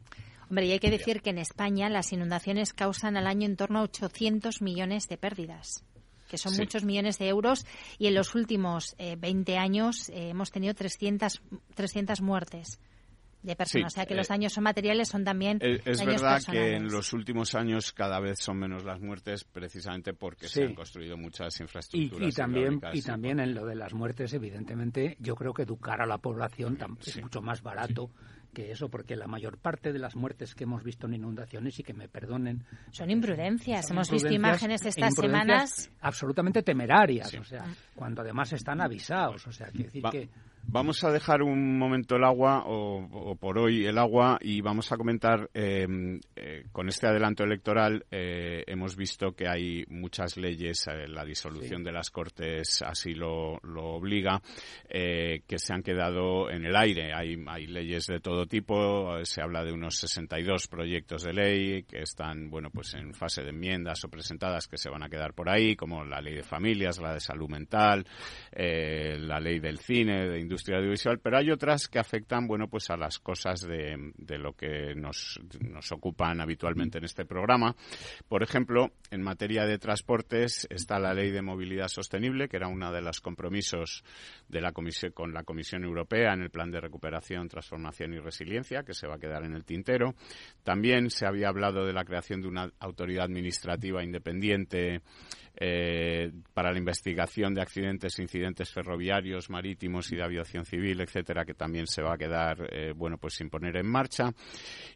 Hombre, 0.49 0.67
y 0.67 0.73
hay 0.73 0.79
que 0.79 0.91
decir 0.91 1.21
que 1.21 1.31
en 1.31 1.39
España 1.39 1.91
las 1.91 2.13
inundaciones 2.13 2.73
causan 2.73 3.17
al 3.17 3.27
año 3.27 3.47
en 3.47 3.57
torno 3.57 3.81
a 3.81 3.83
800 3.83 4.63
millones 4.63 5.07
de 5.09 5.19
pérdidas 5.19 5.85
que 6.29 6.39
son 6.39 6.57
muchos 6.57 6.85
millones 6.85 7.19
de 7.19 7.29
euros, 7.29 7.67
y 7.99 8.07
en 8.07 8.15
los 8.15 8.35
últimos 8.35 8.95
20 8.99 9.53
eh, 9.53 9.59
años 9.59 10.09
eh, 10.11 10.31
hemos 10.31 10.51
tenido 10.51 10.75
300, 10.75 11.43
300 11.75 12.21
muertes 12.21 12.79
de 13.43 13.57
personas. 13.57 13.93
o 13.93 13.95
sea 13.95 14.07
que 14.07 14.15
los 14.15 14.27
eh, 14.29 14.33
daños 14.35 14.53
son 14.53 14.65
materiales, 14.65 15.09
son 15.09 15.25
también. 15.25 15.59
Es, 15.63 16.05
verdad 16.05 16.43
que 16.51 16.75
en 16.75 16.89
los 16.89 17.13
últimos 17.13 17.55
años 17.55 17.93
cada 17.93 18.21
vez 18.21 18.39
son 18.39 18.59
menos 18.59 18.85
las 18.85 19.01
muertes, 19.01 19.45
precisamente 19.45 20.13
porque 20.13 20.49
se 20.49 20.65
han 20.65 20.75
construido 20.75 21.17
muchas 21.17 21.59
infraestructuras. 21.61 22.29
Y, 22.29 22.33
también, 22.33 22.81
y 22.93 23.03
también 23.03 23.41
en 23.41 23.55
lo 23.55 23.65
de 23.65 23.75
las 23.75 23.95
muertes, 23.95 24.33
evidentemente, 24.35 25.17
yo 25.21 25.35
creo 25.35 25.53
que 25.53 25.63
educar 25.63 26.01
a 26.01 26.07
la 26.07 26.19
población 26.19 26.79
es 27.05 27.21
mucho 27.23 27.41
más 27.41 27.63
barato 27.63 28.11
que 28.53 28.73
eso, 28.73 28.89
porque 28.89 29.17
la 29.17 29.27
mayor 29.27 29.59
parte 29.59 29.93
de 29.93 29.99
las 29.99 30.17
muertes 30.17 30.55
que 30.55 30.65
hemos 30.65 30.83
visto 30.83 31.07
en 31.07 31.15
inundaciones, 31.15 31.79
y 31.79 31.83
que 31.83 31.95
me 31.95 32.09
perdonen... 32.09 32.65
Son 32.91 33.11
imprudencias. 33.11 33.91
hemos 33.91 34.11
visto 34.11 34.33
imágenes 34.33 34.85
estas 34.85 35.15
semanas... 35.15 35.91
Absolutamente 36.01 36.63
temerarias, 36.63 37.33
o 37.35 37.45
sea, 37.45 37.65
cuando 37.95 38.23
además 38.23 38.53
están 38.53 38.81
avisados. 38.81 39.47
O 39.47 39.53
sea, 39.53 39.69
decir 39.73 40.03
que... 40.11 40.29
Vamos 40.71 41.03
a 41.03 41.11
dejar 41.11 41.43
un 41.43 41.79
momento 41.79 42.17
el 42.17 42.25
agua, 42.25 42.65
o, 42.67 43.35
por 43.41 43.57
hoy 43.57 43.87
el 43.87 43.97
agua, 43.97 44.39
y 44.43 44.61
vamos 44.61 44.93
a 44.93 44.99
comentar, 44.99 45.49
em, 45.55 46.21
eh, 46.37 46.67
con 46.73 46.91
este 46.91 47.07
adelanto 47.07 47.43
electoral, 47.43 48.05
eh, 48.11 48.65
hemos 48.67 48.95
visto 48.95 49.33
que 49.33 49.49
hay 49.49 49.87
muchas 49.89 50.37
leyes, 50.37 50.87
eh, 50.87 51.09
la 51.09 51.25
disolución 51.25 51.83
de 51.83 51.93
las 51.93 52.11
Cortes 52.11 52.83
así 52.83 53.15
lo, 53.15 53.59
lo 53.63 53.95
obliga, 53.95 54.43
que 54.91 55.59
se 55.59 55.73
han 55.73 55.83
quedado 55.83 56.51
en 56.51 56.67
el 56.67 56.77
aire. 56.77 57.15
Hay, 57.15 57.43
hay 57.47 57.67
leyes 57.67 58.07
de 58.07 58.21
todo 58.21 58.45
tipo, 58.45 59.25
se 59.25 59.41
habla 59.41 59.65
de 59.65 59.73
unos 59.73 59.97
62 59.97 60.67
proyectos 60.69 61.23
de 61.23 61.33
ley 61.33 61.83
que 61.85 62.03
están, 62.03 62.51
bueno, 62.51 62.69
pues 62.71 62.93
en 62.93 63.15
fase 63.15 63.43
de 63.43 63.51
enmiendas 63.51 64.05
o 64.05 64.11
presentadas 64.11 64.67
que 64.67 64.77
se 64.77 64.91
van 64.91 65.03
a 65.03 65.09
quedar 65.09 65.33
por 65.33 65.49
ahí, 65.49 65.77
como 65.77 66.05
la 66.05 66.21
ley 66.21 66.35
de 66.35 66.43
familias, 66.43 66.99
la 66.99 67.15
de 67.15 67.21
salud 67.21 67.49
mental, 67.49 68.07
la 68.53 69.41
ley 69.41 69.61
del 69.61 69.79
cine, 69.79 70.29
de 70.29 70.41
industria 70.41 70.58
industria 70.59 70.79
audiovisual, 70.79 71.21
pero 71.21 71.39
hay 71.39 71.53
otras 71.53 71.87
que 71.87 72.01
afectan, 72.01 72.49
bueno, 72.49 72.67
pues 72.67 72.91
a 72.91 72.97
las 72.97 73.21
cosas 73.21 73.61
de, 73.61 74.13
de 74.17 74.39
lo 74.39 74.55
que 74.55 74.93
nos, 74.97 75.39
nos 75.61 75.93
ocupan 75.93 76.41
habitualmente 76.41 76.99
en 76.99 77.05
este 77.05 77.25
programa. 77.25 77.77
Por 78.29 78.43
ejemplo, 78.43 78.91
en 79.13 79.23
materia 79.23 79.65
de 79.67 79.79
transportes 79.79 80.67
está 80.69 80.99
la 80.99 81.15
Ley 81.15 81.31
de 81.31 81.43
Movilidad 81.43 81.87
Sostenible, 81.87 82.49
que 82.49 82.57
era 82.57 82.67
uno 82.67 82.93
de 82.93 83.01
los 83.01 83.21
compromisos 83.21 84.03
de 84.49 84.61
la 84.61 84.73
comisión, 84.73 85.13
con 85.13 85.33
la 85.33 85.45
Comisión 85.45 85.85
Europea 85.85 86.33
en 86.35 86.43
el 86.43 86.51
Plan 86.51 86.73
de 86.73 86.81
Recuperación, 86.81 87.49
Transformación 87.49 88.15
y 88.15 88.19
Resiliencia, 88.19 88.83
que 88.83 88.95
se 88.95 89.07
va 89.07 89.15
a 89.15 89.21
quedar 89.21 89.45
en 89.45 89.55
el 89.55 89.65
tintero. 89.65 90.15
También 90.65 91.11
se 91.11 91.25
había 91.25 91.51
hablado 91.51 91.87
de 91.87 91.93
la 91.93 92.05
creación 92.05 92.41
de 92.41 92.49
una 92.49 92.73
autoridad 92.81 93.27
administrativa 93.27 94.03
independiente 94.03 95.03
eh, 95.61 96.31
para 96.55 96.71
la 96.71 96.79
investigación 96.79 97.53
de 97.53 97.63
accidentes 97.63 98.19
incidentes 98.21 98.71
ferroviarios, 98.71 99.51
marítimos 99.51 100.13
y 100.13 100.17
de 100.17 100.23
aviación 100.23 100.65
civil, 100.65 101.01
etcétera, 101.01 101.45
que 101.45 101.55
también 101.55 101.89
se 101.89 102.01
va 102.01 102.15
a 102.15 102.19
quedar, 102.19 102.69
eh, 102.71 102.93
bueno, 102.95 103.19
pues 103.19 103.35
sin 103.35 103.51
poner 103.51 103.77
en 103.77 103.87
marcha. 103.87 104.33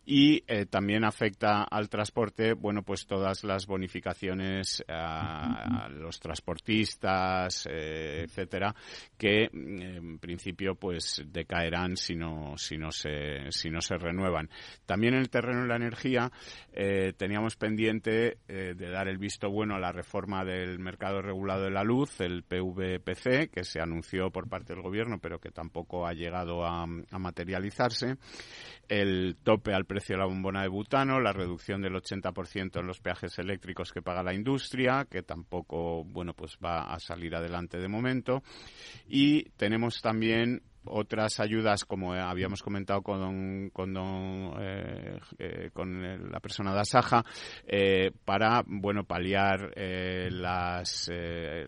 Y 0.06 0.44
eh, 0.46 0.66
también 0.66 1.04
afecta 1.04 1.64
al 1.64 1.88
transporte, 1.88 2.52
bueno, 2.52 2.82
pues 2.84 3.06
todas 3.06 3.42
las 3.42 3.66
bonificaciones 3.66 4.84
a, 4.88 5.88
los 5.90 6.20
transportistas, 6.20 7.66
etcétera, 7.66 8.74
que 9.18 9.48
en 9.52 10.18
principio, 10.18 10.76
pues 10.76 11.22
decaerán 11.26 11.96
si 11.96 12.14
no, 12.14 12.56
si 12.56 12.76
no 12.76 12.90
se 12.92 13.96
renuevan. 13.98 14.48
También 14.86 15.14
en 15.14 15.20
el 15.20 15.30
terreno 15.30 15.62
de 15.62 15.68
la 15.68 15.76
energía 15.76 16.30
teníamos 17.16 17.56
pendiente 17.56 18.38
de 18.46 18.90
dar 18.90 19.08
el 19.08 19.18
visto 19.18 19.50
bueno 19.50 19.74
a 19.74 19.80
la 19.80 19.92
reforma 19.92 20.44
de 20.44 20.51
del 20.52 20.78
mercado 20.78 21.22
regulado 21.22 21.64
de 21.64 21.70
la 21.70 21.84
luz, 21.84 22.20
el 22.20 22.42
PVPC, 22.42 23.50
que 23.50 23.64
se 23.64 23.80
anunció 23.80 24.30
por 24.30 24.48
parte 24.48 24.74
del 24.74 24.82
gobierno, 24.82 25.18
pero 25.20 25.38
que 25.38 25.50
tampoco 25.50 26.06
ha 26.06 26.12
llegado 26.12 26.64
a, 26.64 26.86
materializarse, 26.86 28.16
el 28.88 29.36
tope 29.42 29.74
al 29.74 29.86
precio 29.86 30.16
de 30.16 30.20
la 30.20 30.26
bombona 30.26 30.62
de 30.62 30.68
butano, 30.68 31.20
la 31.20 31.32
reducción 31.32 31.82
del 31.82 31.94
80% 31.94 32.80
en 32.80 32.86
los 32.86 33.00
peajes 33.00 33.38
eléctricos 33.38 33.92
que 33.92 34.02
paga 34.02 34.22
la 34.22 34.34
industria, 34.34 35.06
que 35.10 35.22
tampoco, 35.22 36.04
bueno, 36.04 36.34
pues 36.34 36.58
va 36.64 36.92
a 36.92 36.98
salir 36.98 37.34
adelante 37.34 37.78
de 37.78 37.88
momento, 37.88 38.42
y 39.08 39.44
tenemos 39.56 40.00
también 40.00 40.62
otras 40.84 41.40
ayudas, 41.40 41.84
como 41.84 42.12
habíamos 42.12 42.62
comentado 42.62 43.02
con, 43.02 43.70
con, 43.70 43.96
eh, 44.60 45.18
eh, 45.38 45.70
con 45.72 46.30
la 46.30 46.40
persona 46.40 46.74
de 46.74 46.80
Asaja, 46.80 47.24
eh, 47.66 48.10
para 48.24 48.62
bueno 48.66 49.04
paliar 49.04 49.72
las, 49.76 51.10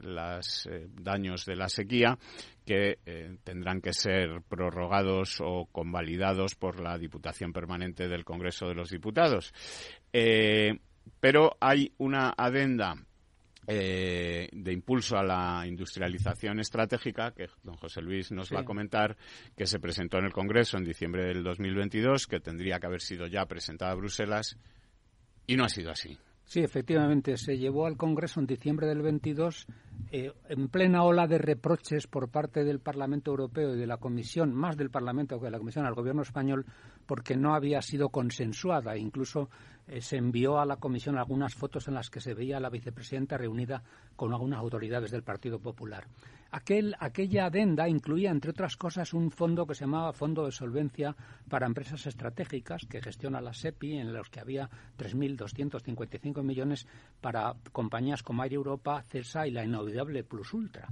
las 0.03 0.69
daños 1.01 1.45
de 1.45 1.57
la 1.57 1.69
sequía 1.69 2.19
que 2.65 2.99
tendrán 3.45 3.81
que 3.81 3.93
ser 3.93 4.41
prorrogados 4.49 5.41
o 5.41 5.67
convalidados 5.71 6.55
por 6.55 6.81
la 6.81 6.97
Diputación 6.99 7.53
Permanente 7.53 8.09
del 8.09 8.25
Congreso 8.25 8.67
de 8.67 8.75
los 8.75 8.91
Diputados. 8.91 9.53
pero 11.21 11.57
hay 11.61 11.93
una 11.99 12.33
adenda 12.37 12.97
eh, 13.67 14.49
de 14.53 14.73
impulso 14.73 15.17
a 15.17 15.23
la 15.23 15.67
industrialización 15.67 16.61
estratégica, 16.61 17.33
que 17.33 17.49
don 17.63 17.77
José 17.77 18.03
Luis 18.03 18.31
nos 18.33 18.53
va 18.53 18.61
a 18.61 18.65
comentar, 18.65 19.17
que 19.57 19.67
se 19.67 19.81
presentó 19.81 20.19
en 20.19 20.27
el 20.27 20.33
Congreso 20.33 20.77
en 20.77 20.85
diciembre 20.85 21.25
del 21.25 21.43
2022, 21.43 22.27
que 22.27 22.41
tendría 22.41 22.79
que 22.79 22.87
haber 22.87 23.01
sido 23.01 23.27
ya 23.27 23.47
presentada 23.47 23.93
a 23.93 23.97
Bruselas, 23.97 24.59
y 25.47 25.57
no 25.57 25.65
ha 25.65 25.69
sido 25.69 25.91
así. 25.91 26.19
Sí, 26.45 26.61
efectivamente, 26.61 27.37
se 27.37 27.57
llevó 27.57 27.87
al 27.87 27.97
Congreso 27.97 28.39
en 28.39 28.47
diciembre 28.47 28.87
del 28.87 29.01
22 29.01 29.67
eh, 30.13 30.33
en 30.49 30.69
plena 30.69 31.03
ola 31.03 31.27
de 31.27 31.39
reproches 31.39 32.07
por 32.07 32.29
parte 32.29 32.65
del 32.65 32.81
Parlamento 32.81 33.31
Europeo 33.31 33.75
y 33.75 33.79
de 33.79 33.87
la 33.87 33.97
Comisión, 33.97 34.55
más 34.55 34.77
del 34.77 34.91
Parlamento 34.91 35.39
que 35.39 35.47
de 35.47 35.51
la 35.51 35.59
Comisión 35.59 35.87
al 35.87 35.95
Gobierno 35.95 36.23
español, 36.23 36.67
porque 37.07 37.37
no 37.37 37.55
había 37.55 37.81
sido 37.81 38.11
consensuada. 38.11 38.97
Incluso 38.97 39.49
eh, 39.87 40.01
se 40.01 40.19
envió 40.19 40.59
a 40.61 40.67
la 40.67 40.77
Comisión 40.77 41.17
algunas 41.17 41.55
fotos 41.55 41.89
en 41.89 41.95
las 41.95 42.11
que 42.11 42.21
se 42.21 42.35
veía 42.35 42.59
a 42.59 42.61
la 42.61 42.71
vicepresidenta 42.71 43.39
reunida 43.39 43.83
con 44.15 44.33
algunas 44.33 44.61
autoridades 44.61 45.11
del 45.11 45.23
Partido 45.23 45.59
Popular. 45.59 46.07
Aquel, 46.57 46.95
aquella 47.01 47.47
adenda 47.47 47.89
incluía, 47.89 48.31
entre 48.31 48.53
otras 48.53 48.77
cosas, 48.77 49.13
un 49.13 49.33
fondo 49.33 49.67
que 49.67 49.75
se 49.75 49.87
llamaba 49.87 50.13
Fondo 50.13 50.45
de 50.45 50.53
Solvencia 50.53 51.17
para 51.49 51.67
Empresas 51.67 52.07
Estratégicas, 52.07 52.87
que 52.89 53.03
gestiona 53.03 53.41
la 53.41 53.53
SEPI, 53.53 53.99
en 53.99 54.13
los 54.13 54.31
que 54.31 54.39
había 54.39 54.71
3.255 54.97 56.45
millones 56.45 56.87
para 57.21 57.57
compañías 57.73 58.23
como 58.23 58.45
Air 58.45 58.53
Europa, 58.53 59.03
CESA 59.03 59.49
y 59.49 59.51
la 59.51 59.65
inolvidable 59.65 60.23
Plus 60.23 60.55
Ultra. 60.55 60.87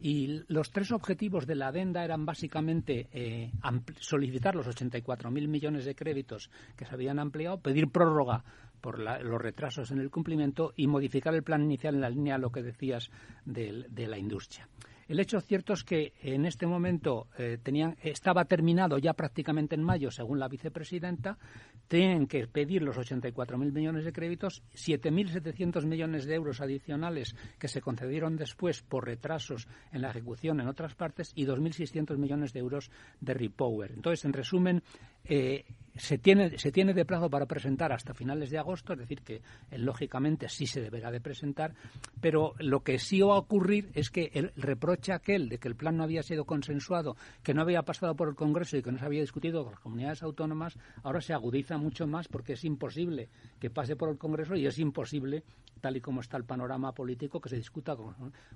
Y 0.00 0.42
los 0.48 0.72
tres 0.72 0.90
objetivos 0.90 1.46
de 1.46 1.54
la 1.54 1.68
adenda 1.68 2.02
eran 2.02 2.26
básicamente 2.26 3.08
eh, 3.12 3.52
solicitar 4.00 4.56
los 4.56 4.66
84.000 4.66 5.46
millones 5.46 5.84
de 5.84 5.94
créditos 5.94 6.50
que 6.74 6.84
se 6.84 6.92
habían 6.92 7.20
ampliado, 7.20 7.60
pedir 7.60 7.92
prórroga 7.92 8.42
por 8.80 8.98
los 8.98 9.40
retrasos 9.40 9.92
en 9.92 10.00
el 10.00 10.10
cumplimiento 10.10 10.72
y 10.74 10.88
modificar 10.88 11.32
el 11.32 11.44
plan 11.44 11.62
inicial 11.62 11.94
en 11.94 12.00
la 12.00 12.10
línea 12.10 12.34
de 12.34 12.40
lo 12.40 12.50
que 12.50 12.64
decías 12.64 13.08
de 13.44 14.06
la 14.08 14.18
industria. 14.18 14.68
El 15.08 15.20
hecho 15.20 15.40
cierto 15.40 15.72
es 15.72 15.84
que 15.84 16.14
en 16.20 16.46
este 16.46 16.66
momento 16.66 17.28
eh, 17.38 17.58
tenían, 17.62 17.96
estaba 18.02 18.44
terminado 18.44 18.98
ya 18.98 19.12
prácticamente 19.12 19.76
en 19.76 19.84
mayo, 19.84 20.10
según 20.10 20.40
la 20.40 20.48
vicepresidenta, 20.48 21.38
tienen 21.86 22.26
que 22.26 22.48
pedir 22.48 22.82
los 22.82 22.96
84.000 22.96 23.72
millones 23.72 24.04
de 24.04 24.12
créditos, 24.12 24.64
7.700 24.74 25.86
millones 25.86 26.24
de 26.24 26.34
euros 26.34 26.60
adicionales 26.60 27.36
que 27.58 27.68
se 27.68 27.80
concedieron 27.80 28.36
después 28.36 28.82
por 28.82 29.06
retrasos 29.06 29.68
en 29.92 30.02
la 30.02 30.10
ejecución 30.10 30.60
en 30.60 30.66
otras 30.66 30.96
partes 30.96 31.30
y 31.36 31.46
2.600 31.46 32.16
millones 32.16 32.52
de 32.52 32.60
euros 32.60 32.90
de 33.20 33.34
repower. 33.34 33.92
Entonces, 33.92 34.24
en 34.24 34.32
resumen, 34.32 34.82
eh, 35.24 35.64
se 35.96 36.18
tiene, 36.18 36.58
se 36.58 36.72
tiene 36.72 36.94
de 36.94 37.04
plazo 37.04 37.30
para 37.30 37.46
presentar 37.46 37.92
hasta 37.92 38.14
finales 38.14 38.50
de 38.50 38.58
agosto, 38.58 38.92
es 38.92 38.98
decir, 38.98 39.22
que 39.22 39.42
eh, 39.70 39.78
lógicamente 39.78 40.48
sí 40.48 40.66
se 40.66 40.80
deberá 40.80 41.10
de 41.10 41.20
presentar, 41.20 41.74
pero 42.20 42.54
lo 42.58 42.80
que 42.80 42.98
sí 42.98 43.20
va 43.20 43.34
a 43.34 43.38
ocurrir 43.38 43.90
es 43.94 44.10
que 44.10 44.30
el 44.34 44.52
reproche 44.56 45.12
aquel 45.12 45.48
de 45.48 45.58
que 45.58 45.68
el 45.68 45.76
plan 45.76 45.96
no 45.96 46.04
había 46.04 46.22
sido 46.22 46.44
consensuado, 46.44 47.16
que 47.42 47.54
no 47.54 47.62
había 47.62 47.82
pasado 47.82 48.14
por 48.14 48.28
el 48.28 48.34
Congreso 48.34 48.76
y 48.76 48.82
que 48.82 48.92
no 48.92 48.98
se 48.98 49.04
había 49.04 49.20
discutido 49.20 49.62
con 49.62 49.72
las 49.72 49.80
comunidades 49.80 50.22
autónomas, 50.22 50.78
ahora 51.02 51.20
se 51.20 51.32
agudiza 51.32 51.78
mucho 51.78 52.06
más 52.06 52.28
porque 52.28 52.54
es 52.54 52.64
imposible 52.64 53.28
que 53.58 53.70
pase 53.70 53.96
por 53.96 54.08
el 54.08 54.18
Congreso 54.18 54.56
y 54.56 54.66
es 54.66 54.78
imposible, 54.78 55.44
tal 55.80 55.96
y 55.96 56.00
como 56.00 56.20
está 56.20 56.36
el 56.36 56.44
panorama 56.44 56.92
político, 56.92 57.40
que 57.40 57.48
se 57.48 57.56
discuta 57.56 57.96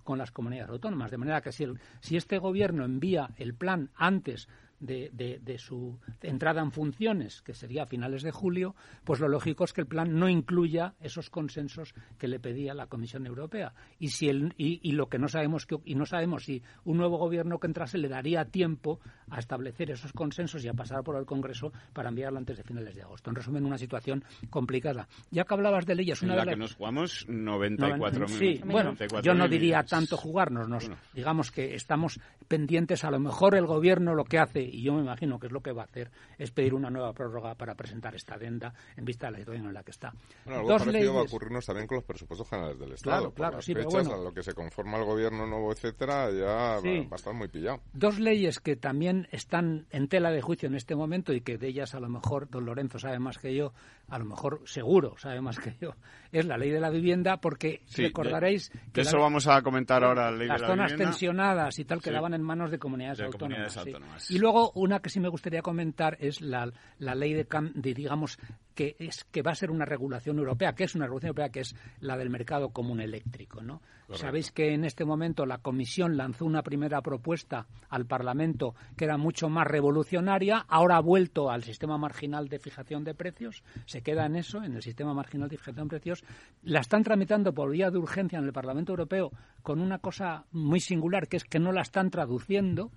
con, 0.05 0.19
las 0.19 0.31
comunidades 0.31 0.71
autónomas. 0.71 1.11
De 1.11 1.19
manera 1.19 1.41
que 1.41 1.53
si, 1.53 1.67
si 2.01 2.17
este 2.17 2.39
Gobierno 2.39 2.85
envía 2.85 3.31
el 3.37 3.55
plan 3.55 3.91
antes 3.97 4.49
de, 4.81 5.57
su 5.59 5.99
entrada 6.23 6.63
en 6.63 6.73
funciones, 6.73 7.43
que 7.43 7.55
sería 7.55 7.85
a 7.85 7.87
finales 7.87 8.23
de 8.23 8.31
julio, 8.31 8.75
pues 9.05 9.21
lo 9.21 9.29
lógico 9.29 9.65
es 9.65 9.73
que 9.73 9.83
el 9.83 9.87
plan 9.87 10.19
no 10.19 10.29
incluya 10.29 10.95
esos 11.01 11.31
consensos 11.31 11.95
que 12.19 12.29
le 12.29 12.41
pedía 12.41 12.75
la 12.75 12.87
Comisión 12.87 13.27
Europea. 13.27 13.73
Y, 13.99 14.09
si 14.09 14.29
el, 14.29 14.55
y, 14.57 14.93
lo 14.93 15.09
que 15.09 15.19
no 15.19 15.29
sabemos 15.29 15.67
que, 15.67 15.77
y 15.85 15.95
no 15.95 16.07
sabemos 16.07 16.45
si 16.45 16.63
un 16.85 16.97
nuevo 16.97 17.19
gobierno 17.19 17.59
que 17.59 17.67
entrase 17.67 17.99
le 17.99 18.09
daría 18.09 18.47
tiempo 18.47 19.01
a 19.29 19.39
establecer 19.39 19.91
esos 19.91 20.13
consensos 20.13 20.65
y 20.65 20.69
a 20.69 20.75
pasar 20.75 21.03
por 21.05 21.17
el 21.17 21.27
Congreso 21.27 21.73
para 21.93 22.09
enviarlo 22.09 22.39
antes 22.39 22.57
de 22.57 22.65
finales 22.65 22.95
de 22.95 23.03
agosto. 23.03 23.31
En 23.31 23.37
resumen, 23.37 23.65
una 23.65 23.79
situación 23.79 24.25
complicada. 24.49 25.09
Ya 25.31 25.45
que 25.45 25.55
hablabas 25.55 25.87
de 25.87 25.95
leyes, 25.95 26.23
una 26.23 26.33
en 26.33 26.39
la 26.39 26.47
que 26.47 26.57
nos 26.57 26.75
jugamos 26.75 27.27
94 27.29 28.29
Sí, 28.29 28.61
bueno, 28.65 28.95
yo 29.23 29.35
no 29.35 29.49
diría 29.49 29.83
tanto 29.83 30.17
jugarnos. 30.17 30.91
Digamos 31.15 31.51
que 31.51 31.75
estamos 31.75 32.19
pendientes, 32.49 33.05
a 33.05 33.11
lo 33.11 33.19
mejor 33.19 33.55
el 33.55 33.67
gobierno 33.67 34.15
lo 34.15 34.25
que 34.25 34.39
hace 34.39 34.70
y 34.71 34.83
yo 34.83 34.95
me 34.95 35.01
imagino 35.01 35.39
que 35.39 35.47
es 35.47 35.53
lo 35.53 35.61
que 35.61 35.73
va 35.73 35.83
a 35.83 35.85
hacer, 35.87 36.11
es 36.39 36.51
pedir 36.51 36.75
una 36.75 36.91
nueva 36.91 37.13
prórroga 37.13 37.55
para 37.55 37.75
presentar 37.75 38.15
esta 38.15 38.35
adenda 38.35 38.73
en 38.97 39.05
vista 39.05 39.27
de 39.27 39.33
la 39.33 39.39
situación 39.39 39.67
en 39.67 39.75
la 39.75 39.83
que 39.83 39.91
está. 39.91 40.13
Bueno, 40.45 40.61
algo 40.61 40.79
parecido 40.79 41.15
va 41.15 41.21
a 41.21 41.25
ocurrirnos 41.25 41.67
también 41.67 41.87
con 41.87 41.97
los 41.97 42.05
presupuestos 42.05 42.49
generales 42.49 42.79
del 42.79 42.93
Estado. 42.93 43.33
Claro, 43.33 43.35
claro, 43.35 43.63
sí, 43.63 43.75
pero 43.75 43.89
bueno. 43.91 44.15
a 44.15 44.19
lo 44.19 44.33
que 44.33 44.43
se 44.43 44.55
conforma 44.55 44.99
el 44.99 45.05
gobierno 45.05 45.47
nuevo, 45.47 45.73
etcétera, 45.73 46.31
ya 46.31 46.45
va, 46.45 46.77
a 46.77 47.17
estar 47.17 47.35
muy 47.35 47.49
pillado. 47.49 47.81
Dos 47.93 48.19
leyes 48.19 48.61
que 48.61 48.77
también 48.77 49.29
están 49.31 49.87
en 49.91 50.09
tela 50.09 50.31
de 50.31 50.41
juicio 50.41 50.69
en 50.69 50.75
este 50.75 50.95
momento 50.95 51.33
y 51.33 51.41
que 51.41 51.59
de 51.59 51.69
ellas 51.69 51.95
a 51.95 52.01
lo 52.01 52.09
mejor 52.09 52.49
don 52.49 52.65
Lorenzo 52.65 52.99
sabe 52.99 53.19
más 53.19 53.39
que 53.39 53.55
yo, 53.55 53.73
a 54.09 54.19
lo 54.19 54.25
mejor 54.25 54.63
seguro 54.65 55.17
sabe 55.19 55.41
más 55.41 55.59
que 55.59 55.77
yo, 55.81 55.95
es 56.33 56.47
la 56.47 56.57
ley 56.57 56.71
de 56.71 56.81
la 56.81 56.91
vivienda 56.91 57.41
porque 57.41 57.83
recordaréis 57.97 58.73
que 58.93 59.03
eso 59.03 59.19
vamos 59.19 59.47
a 59.47 59.63
comentar 59.63 60.05
ahora 60.05 60.31
ley 60.31 60.49
las 60.49 60.61
de 60.61 60.67
la 60.67 60.69
zonas 60.69 60.97
tensionadas 60.97 61.79
y 61.79 61.85
tal 61.85 62.01
quedaban 62.01 62.35
en 62.35 62.43
manos 62.43 62.71
de 62.71 62.79
comunidades 62.79 63.21
autónomas. 63.21 64.31
Y 64.31 64.39
luego 64.39 64.60
una 64.75 65.01
que 65.01 65.11
sí 65.11 65.21
me 65.21 65.29
gustaría 65.29 65.63
comentar 65.63 66.17
es 66.21 66.41
la, 66.41 66.73
la 66.99 67.15
ley 67.15 67.33
de, 67.33 67.47
de 67.75 67.95
digamos 67.95 68.39
que 68.81 68.97
es 68.99 69.25
que 69.25 69.43
va 69.43 69.51
a 69.51 69.55
ser 69.55 69.71
una 69.71 69.85
regulación 69.85 70.39
europea, 70.39 70.75
que 70.75 70.85
es 70.85 70.95
una 70.95 71.05
regulación 71.05 71.29
europea 71.29 71.51
que 71.51 71.61
es 71.61 71.77
la 72.01 72.17
del 72.17 72.31
mercado 72.31 72.71
común 72.71 73.03
eléctrico, 73.03 73.61
¿no? 73.61 73.83
Sabéis 74.15 74.51
que 74.51 74.73
en 74.73 74.87
este 74.87 75.05
momento 75.05 75.45
la 75.45 75.59
Comisión 75.59 76.17
lanzó 76.17 76.47
una 76.47 76.63
primera 76.63 77.03
propuesta 77.03 77.67
al 77.91 78.07
Parlamento 78.07 78.75
que 78.97 79.05
era 79.05 79.19
mucho 79.19 79.51
más 79.51 79.67
revolucionaria, 79.67 80.65
ahora 80.67 80.97
ha 80.97 81.01
vuelto 81.01 81.51
al 81.51 81.63
sistema 81.63 81.99
marginal 81.99 82.49
de 82.49 82.59
fijación 82.59 83.05
de 83.05 83.15
precios, 83.15 83.63
se 83.85 84.01
queda 84.01 84.25
en 84.25 84.37
eso, 84.37 84.65
en 84.65 84.75
el 84.75 84.83
sistema 84.83 85.13
marginal 85.13 85.51
de 85.51 85.59
fijación 85.59 85.87
de 85.87 85.91
precios, 85.91 86.25
la 86.63 86.81
están 86.81 87.05
tramitando 87.05 87.53
por 87.53 87.71
vía 87.71 87.91
de 87.91 87.99
urgencia 87.99 88.39
en 88.39 88.47
el 88.47 88.53
Parlamento 88.53 88.93
Europeo 88.93 89.31
con 89.63 89.81
una 89.81 89.99
cosa 89.99 90.47
muy 90.53 90.81
singular, 90.81 91.29
que 91.29 91.37
es 91.37 91.45
que 91.45 91.59
no 91.59 91.71
la 91.71 91.83
están 91.83 92.11
traduciendo, 92.11 92.91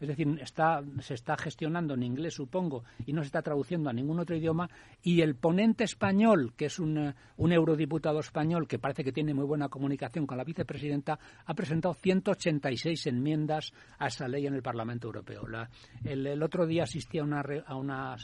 es 0.00 0.08
decir, 0.08 0.28
está, 0.40 0.82
se 1.00 1.14
está 1.14 1.36
gestionando 1.36 1.94
en 1.94 2.02
inglés, 2.02 2.34
supongo, 2.34 2.84
y 3.06 3.12
no 3.12 3.22
se 3.22 3.26
está 3.26 3.42
traduciendo 3.42 3.90
a 3.90 3.92
ningún 3.92 4.18
otro 4.18 4.36
idioma, 4.36 4.70
y 5.02 5.20
el 5.20 5.29
ponente 5.34 5.84
español, 5.84 6.52
que 6.56 6.66
es 6.66 6.78
un, 6.78 6.98
eh, 6.98 7.14
un 7.36 7.52
eurodiputado 7.52 8.20
español 8.20 8.66
que 8.66 8.78
parece 8.78 9.04
que 9.04 9.12
tiene 9.12 9.34
muy 9.34 9.44
buena 9.44 9.68
comunicación 9.68 10.26
con 10.26 10.38
la 10.38 10.44
vicepresidenta, 10.44 11.18
ha 11.44 11.54
presentado 11.54 11.94
186 11.94 13.06
enmiendas 13.06 13.72
a 13.98 14.08
esa 14.08 14.28
ley 14.28 14.46
en 14.46 14.54
el 14.54 14.62
Parlamento 14.62 15.08
Europeo. 15.08 15.46
el, 16.04 16.42
otro 16.42 16.66
día 16.66 16.84
asistí 16.84 17.18
a 17.18 17.24
una, 17.24 18.16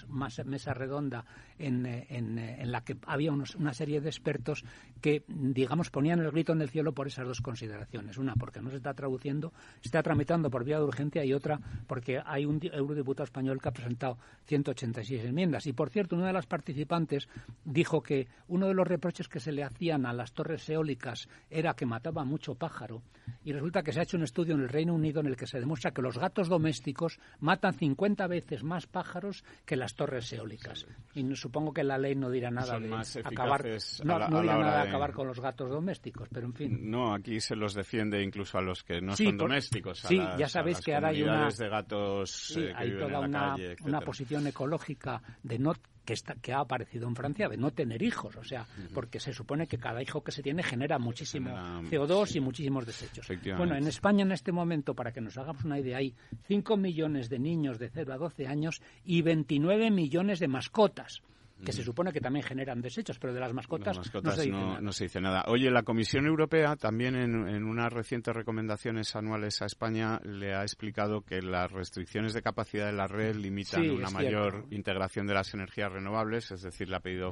mesa 0.44 0.74
redonda 0.74 1.24
en, 1.58 1.86
eh, 1.86 2.06
eh, 2.08 2.56
en 2.58 2.72
la 2.72 2.82
que 2.82 2.96
había 3.06 3.32
una 3.32 3.74
serie 3.74 4.00
de 4.00 4.08
expertos 4.08 4.64
que, 5.00 5.24
digamos, 5.28 5.90
ponían 5.90 6.20
el 6.20 6.30
grito 6.30 6.52
en 6.52 6.62
el 6.62 6.70
cielo 6.70 6.92
por 6.92 7.06
esas 7.06 7.26
dos 7.26 7.40
consideraciones. 7.40 8.18
Una, 8.18 8.34
porque 8.34 8.60
no 8.60 8.70
se 8.70 8.76
está 8.76 8.94
traduciendo, 8.94 9.52
se 9.80 9.88
está 9.88 10.02
tramitando 10.02 10.50
por 10.50 10.64
vía 10.64 10.78
de 10.78 10.84
urgencia, 10.84 11.24
y 11.24 11.32
otra, 11.32 11.60
porque 11.86 12.20
hay 12.24 12.44
un 12.44 12.60
eurodiputado 12.62 13.24
español 13.24 13.60
que 13.60 13.68
ha 13.68 13.72
presentado 13.72 14.18
186 14.44 15.24
enmiendas. 15.24 15.66
Y, 15.66 15.72
por 15.72 15.90
cierto, 15.90 16.16
una 16.16 16.26
de 16.26 16.32
las 16.32 16.46
participantes 16.46 16.95
participantes, 16.96 17.28
dijo 17.64 18.02
que 18.02 18.28
uno 18.48 18.68
de 18.68 18.74
los 18.74 18.86
reproches 18.86 19.28
que 19.28 19.40
se 19.40 19.52
le 19.52 19.64
hacían 19.64 20.06
a 20.06 20.12
las 20.12 20.32
torres 20.32 20.68
eólicas 20.68 21.28
era 21.50 21.74
que 21.74 21.84
mataba 21.84 22.24
mucho 22.24 22.54
pájaro. 22.54 23.02
Y 23.44 23.52
resulta 23.52 23.82
que 23.82 23.92
se 23.92 24.00
ha 24.00 24.02
hecho 24.04 24.16
un 24.16 24.22
estudio 24.22 24.54
en 24.54 24.62
el 24.62 24.68
Reino 24.68 24.94
Unido 24.94 25.20
en 25.20 25.26
el 25.26 25.36
que 25.36 25.46
se 25.46 25.58
demuestra 25.58 25.90
que 25.90 26.00
los 26.00 26.16
gatos 26.16 26.48
domésticos 26.48 27.18
matan 27.40 27.74
50 27.74 28.26
veces 28.28 28.62
más 28.62 28.86
pájaros 28.86 29.44
que 29.64 29.76
las 29.76 29.94
torres 29.94 30.32
eólicas. 30.32 30.86
Y 31.14 31.34
supongo 31.34 31.72
que 31.72 31.82
la 31.82 31.98
ley 31.98 32.14
no 32.14 32.30
dirá 32.30 32.50
nada 32.50 32.78
de 32.78 32.94
acabar, 33.24 33.64
no, 34.04 34.42
dirá 34.42 34.58
nada 34.58 34.82
de 34.84 34.88
acabar 34.88 35.12
con 35.12 35.26
los 35.26 35.40
gatos 35.40 35.70
domésticos, 35.70 36.28
pero 36.32 36.46
en 36.46 36.54
fin. 36.54 36.90
No, 36.90 37.12
aquí 37.12 37.40
se 37.40 37.56
los 37.56 37.74
defiende 37.74 38.22
incluso 38.22 38.58
a 38.58 38.62
los 38.62 38.84
que 38.84 39.00
no 39.00 39.16
son 39.16 39.36
domésticos. 39.36 40.00
sí, 40.00 40.20
ya 40.38 40.48
sabéis 40.48 40.80
que 40.80 40.94
ahora 40.94 41.08
hay 41.08 41.22
una 41.22 41.48
de 41.48 41.68
gatos 41.68 42.56
eh, 42.56 42.72
hay 42.74 42.96
toda 42.96 43.20
una, 43.20 43.56
una 43.84 44.00
posición 44.00 44.46
ecológica 44.46 45.22
de 45.42 45.58
no 45.58 45.74
que, 46.06 46.14
está, 46.14 46.34
que 46.36 46.54
ha 46.54 46.60
aparecido 46.60 47.06
en 47.08 47.14
Francia 47.14 47.48
de 47.48 47.58
no 47.58 47.72
tener 47.72 48.02
hijos, 48.02 48.36
o 48.36 48.44
sea, 48.44 48.66
porque 48.94 49.20
se 49.20 49.34
supone 49.34 49.66
que 49.66 49.76
cada 49.76 50.00
hijo 50.00 50.22
que 50.22 50.32
se 50.32 50.42
tiene 50.42 50.62
genera 50.62 50.98
muchísimo 50.98 51.50
CO2 51.90 52.36
y 52.36 52.40
muchísimos 52.40 52.86
desechos. 52.86 53.26
Bueno, 53.58 53.76
en 53.76 53.86
España 53.86 54.22
en 54.22 54.32
este 54.32 54.52
momento, 54.52 54.94
para 54.94 55.12
que 55.12 55.20
nos 55.20 55.36
hagamos 55.36 55.64
una 55.64 55.78
idea, 55.78 55.98
hay 55.98 56.14
5 56.46 56.76
millones 56.76 57.28
de 57.28 57.38
niños 57.38 57.78
de 57.78 57.90
0 57.90 58.14
a 58.14 58.16
12 58.16 58.46
años 58.46 58.80
y 59.04 59.20
29 59.20 59.90
millones 59.90 60.38
de 60.38 60.48
mascotas 60.48 61.22
que 61.64 61.72
se 61.72 61.82
supone 61.82 62.12
que 62.12 62.20
también 62.20 62.44
generan 62.44 62.82
desechos, 62.82 63.18
pero 63.18 63.32
de 63.32 63.40
las 63.40 63.52
mascotas, 63.52 63.96
no, 63.96 64.92
se 64.92 65.04
dice, 65.04 65.20
nada. 65.20 65.44
Oye, 65.48 65.70
la 65.70 65.82
Comisión 65.82 66.26
Europea 66.26 66.76
también 66.76 67.16
en, 67.16 67.64
unas 67.64 67.92
recientes 67.92 68.34
recomendaciones 68.34 69.16
anuales 69.16 69.62
a 69.62 69.66
España 69.66 70.20
le 70.24 70.54
ha 70.54 70.62
explicado 70.62 71.22
que 71.22 71.40
las 71.40 71.72
restricciones 71.72 72.34
de 72.34 72.42
capacidad 72.42 72.86
de 72.86 72.92
la 72.92 73.06
red 73.06 73.36
limitan 73.36 73.88
una 73.90 74.10
mayor 74.10 74.66
integración 74.70 75.26
de 75.26 75.34
las 75.34 75.54
energías 75.54 75.90
renovables, 75.90 76.50
es 76.50 76.62
decir, 76.62 76.88
le 76.88 76.96
ha 76.96 77.00
pedido 77.00 77.30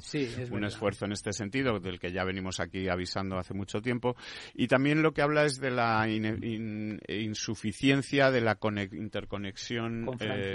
un 0.50 0.64
esfuerzo 0.64 1.04
en 1.04 1.12
este 1.12 1.32
sentido, 1.32 1.78
del 1.80 1.98
que 1.98 2.12
ya 2.12 2.24
venimos 2.24 2.60
aquí 2.60 2.88
avisando 2.88 3.38
hace 3.38 3.54
mucho 3.54 3.82
tiempo. 3.82 4.16
Y 4.54 4.68
también 4.68 5.02
lo 5.02 5.12
que 5.12 5.22
habla 5.22 5.44
es 5.44 5.60
de 5.60 5.70
la 5.70 6.08
insuficiencia 7.08 8.30
de 8.30 8.40
la 8.40 8.58
interconexión 8.92 10.06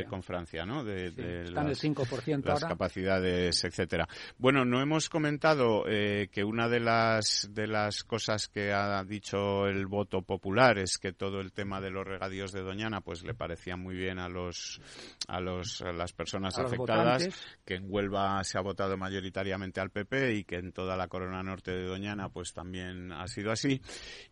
con 0.09 0.23
Francia, 0.23 0.65
¿no? 0.65 0.83
De, 0.83 1.11
las, 1.51 1.83
5% 1.83 2.43
las 2.45 2.65
capacidades 2.65 3.58
etcétera. 3.63 4.07
Bueno, 4.37 4.65
no 4.65 4.81
hemos 4.81 5.09
comentado 5.09 5.83
eh, 5.87 6.29
que 6.31 6.43
una 6.43 6.67
de 6.67 6.79
las 6.79 7.49
de 7.51 7.67
las 7.67 8.03
cosas 8.03 8.47
que 8.47 8.71
ha 8.71 9.03
dicho 9.03 9.67
el 9.67 9.87
voto 9.87 10.21
popular 10.21 10.77
es 10.77 10.97
que 10.97 11.13
todo 11.13 11.39
el 11.41 11.51
tema 11.51 11.81
de 11.81 11.91
los 11.91 12.05
regadíos 12.05 12.51
de 12.51 12.61
Doñana 12.61 13.01
pues 13.01 13.23
le 13.23 13.33
parecía 13.33 13.75
muy 13.75 13.95
bien 13.95 14.19
a 14.19 14.29
los 14.29 14.81
a 15.27 15.39
los 15.39 15.81
las 15.81 16.13
personas 16.13 16.57
afectadas, 16.57 17.27
que 17.65 17.75
en 17.75 17.85
Huelva 17.87 18.43
se 18.43 18.57
ha 18.57 18.61
votado 18.61 18.97
mayoritariamente 18.97 19.79
al 19.79 19.89
PP 19.89 20.35
y 20.35 20.43
que 20.43 20.55
en 20.55 20.71
toda 20.71 20.95
la 20.95 21.07
Corona 21.07 21.43
Norte 21.43 21.71
de 21.71 21.85
Doñana 21.85 22.29
pues 22.29 22.53
también 22.53 23.11
ha 23.11 23.27
sido 23.27 23.51
así. 23.51 23.81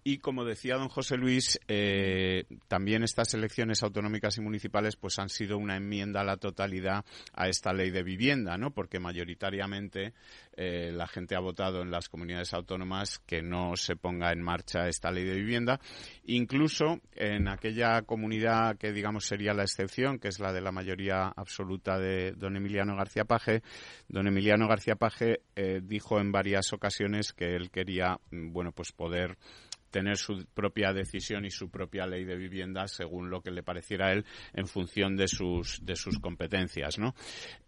Y 0.04 0.20
como 0.20 0.46
decía 0.46 0.76
don 0.76 0.90
José 0.90 1.18
Luis, 1.18 1.60
eh, 1.68 2.46
también 2.68 3.04
estas 3.04 3.34
elecciones 3.34 3.84
autonómicas 3.84 4.38
y 4.38 4.42
municipales 4.42 4.96
pues 4.96 5.20
han 5.20 5.30
sido 5.30 5.58
una 5.58 5.76
enmienda 5.76 6.22
a 6.22 6.24
la 6.24 6.38
totalidad 6.38 7.06
a 7.34 7.48
esta 7.48 7.74
ley 7.74 7.90
de 7.90 8.04
vivienda, 8.04 8.58
¿no? 8.58 8.72
Porque 8.72 9.00
mayoritariamente 9.18 10.14
eh, 10.56 10.92
la 10.92 11.08
gente 11.08 11.36
ha 11.36 11.40
votado 11.40 11.82
en 11.82 11.92
las 11.92 12.10
comunidades 12.10 12.54
autónomas 12.54 13.20
que 13.20 13.42
no 13.42 13.76
se 13.76 13.96
ponga 13.96 14.32
en 14.32 14.42
marcha 14.42 14.88
esta 14.88 15.12
ley 15.12 15.24
de 15.24 15.36
vivienda. 15.36 15.80
Incluso 16.26 17.00
en 17.16 17.48
aquella 17.48 18.02
comunidad 18.04 18.78
que, 18.78 18.92
digamos, 18.92 19.26
sería 19.26 19.54
la 19.54 19.64
excepción, 19.64 20.20
que 20.20 20.28
es 20.28 20.40
la 20.40 20.54
de 20.54 20.62
la 20.62 20.72
mayoría 20.72 21.28
absoluta 21.36 21.98
de 22.00 22.34
don 22.34 22.56
Emiliano 22.56 22.96
García 22.96 23.26
Paje, 23.26 23.62
don 24.08 24.28
Emiliano 24.28 24.68
García 24.68 24.96
Paje 24.96 25.42
eh, 25.56 25.80
dijo 25.84 26.20
en 26.20 26.32
varias 26.32 26.74
ocasiones 26.74 27.34
que 27.34 27.56
él 27.56 27.70
quería, 27.70 28.20
mm, 28.32 28.52
bueno, 28.52 28.72
pues 28.72 28.92
poder 28.92 29.38
tener 29.98 30.18
su 30.18 30.46
propia 30.54 30.94
decisión 30.94 31.44
y 31.44 31.50
su 31.50 31.72
propia 31.72 32.06
ley 32.06 32.24
de 32.24 32.36
vivienda 32.36 32.88
según 32.88 33.32
lo 33.32 33.42
que 33.42 33.50
le 33.50 33.64
pareciera 33.64 34.10
a 34.10 34.12
él 34.12 34.26
en 34.54 34.68
función 34.68 35.16
de 35.16 35.28
sus 35.28 35.84
de 35.84 35.96
sus 35.96 36.20
competencias 36.20 37.00
no 37.00 37.16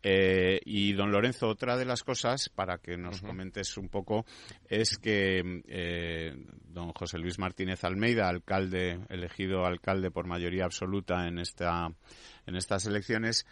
eh, 0.03 0.59
y 0.63 0.93
don 0.93 1.11
Lorenzo 1.11 1.47
otra 1.47 1.75
de 1.75 1.85
las 1.85 2.03
cosas 2.03 2.49
para 2.49 2.77
que 2.77 2.97
nos 2.97 3.23
comentes 3.23 3.75
un 3.77 3.89
poco 3.89 4.27
es 4.67 4.99
que 4.99 5.63
eh, 5.67 6.35
don 6.67 6.91
José 6.91 7.17
Luis 7.17 7.39
Martínez 7.39 7.83
Almeida 7.83 8.29
alcalde 8.29 8.99
elegido 9.09 9.65
alcalde 9.65 10.11
por 10.11 10.27
mayoría 10.27 10.65
absoluta 10.65 11.27
en 11.27 11.39
esta 11.39 11.91
en 12.45 12.55
estas 12.55 12.85
elecciones 12.85 13.47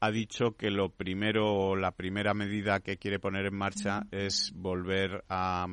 ha 0.00 0.10
dicho 0.10 0.56
que 0.56 0.70
lo 0.70 0.88
primero, 0.88 1.76
la 1.76 1.90
primera 1.90 2.32
medida 2.32 2.80
que 2.80 2.96
quiere 2.96 3.18
poner 3.18 3.44
en 3.46 3.54
marcha 3.54 4.06
es 4.10 4.50
volver 4.54 5.24
a 5.28 5.66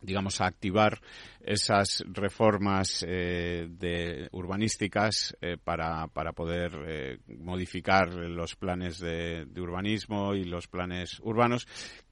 digamos, 0.00 0.40
a 0.40 0.46
activar 0.46 1.00
esas 1.40 2.04
reformas 2.08 3.04
eh, 3.06 3.68
de 3.70 4.28
urbanísticas 4.32 5.36
eh, 5.40 5.56
para, 5.62 6.06
para 6.08 6.32
poder 6.32 6.72
eh, 6.86 7.18
modificar 7.38 8.12
los 8.12 8.56
planes 8.56 8.98
de, 8.98 9.46
urbanismo 9.56 10.34
y 10.34 10.44
los 10.44 10.66
planes 10.66 11.20
urbanos 11.20 11.66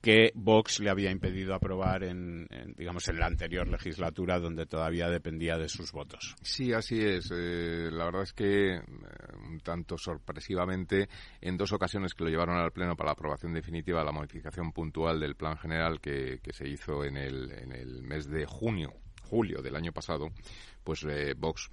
que 0.05 0.33
Vox 0.35 0.81
le 0.81 0.91
había 0.91 1.11
impedido 1.11 1.55
aprobar 1.55 2.05
en, 2.05 2.47
digamos, 2.77 3.09
en 3.09 3.19
la 3.19 3.25
anterior 3.25 3.67
legislatura 3.67 4.39
donde 4.39 4.67
todavía 4.67 5.09
dependía 5.09 5.57
de 5.57 5.67
sus 5.67 5.93
votos. 5.93 6.37
Sí, 6.43 6.75
así 6.75 7.01
es. 7.01 7.31
la 7.31 8.05
verdad 8.05 8.25
es 8.25 8.35
que 8.35 8.83
un 9.49 9.61
tanto 9.61 9.97
sorpresivamente 9.97 11.09
en 11.41 11.57
dos 11.57 11.73
ocasiones 11.73 12.13
que 12.13 12.25
lo 12.25 12.29
llevaron 12.29 12.59
al 12.59 12.71
Pleno 12.71 12.97
para 12.97 13.09
la 13.09 13.13
aprobación 13.13 13.55
definitiva 13.55 14.01
de 14.01 14.05
la 14.05 14.13
modificación 14.13 14.73
puntual 14.73 15.19
del 15.19 15.37
plan 15.37 15.57
general 15.57 16.03
que, 16.03 16.39
se 16.53 16.69
hizo 16.69 17.03
en 17.03 17.17
el, 17.17 17.51
en 17.51 17.73
el 17.73 18.03
mes 18.03 18.29
de 18.29 18.45
junio 18.45 18.93
julio 19.23 19.63
del 19.63 19.75
año 19.75 19.91
pasado, 19.91 20.29
pues 20.85 21.03
eh, 21.09 21.33
Vox 21.35 21.71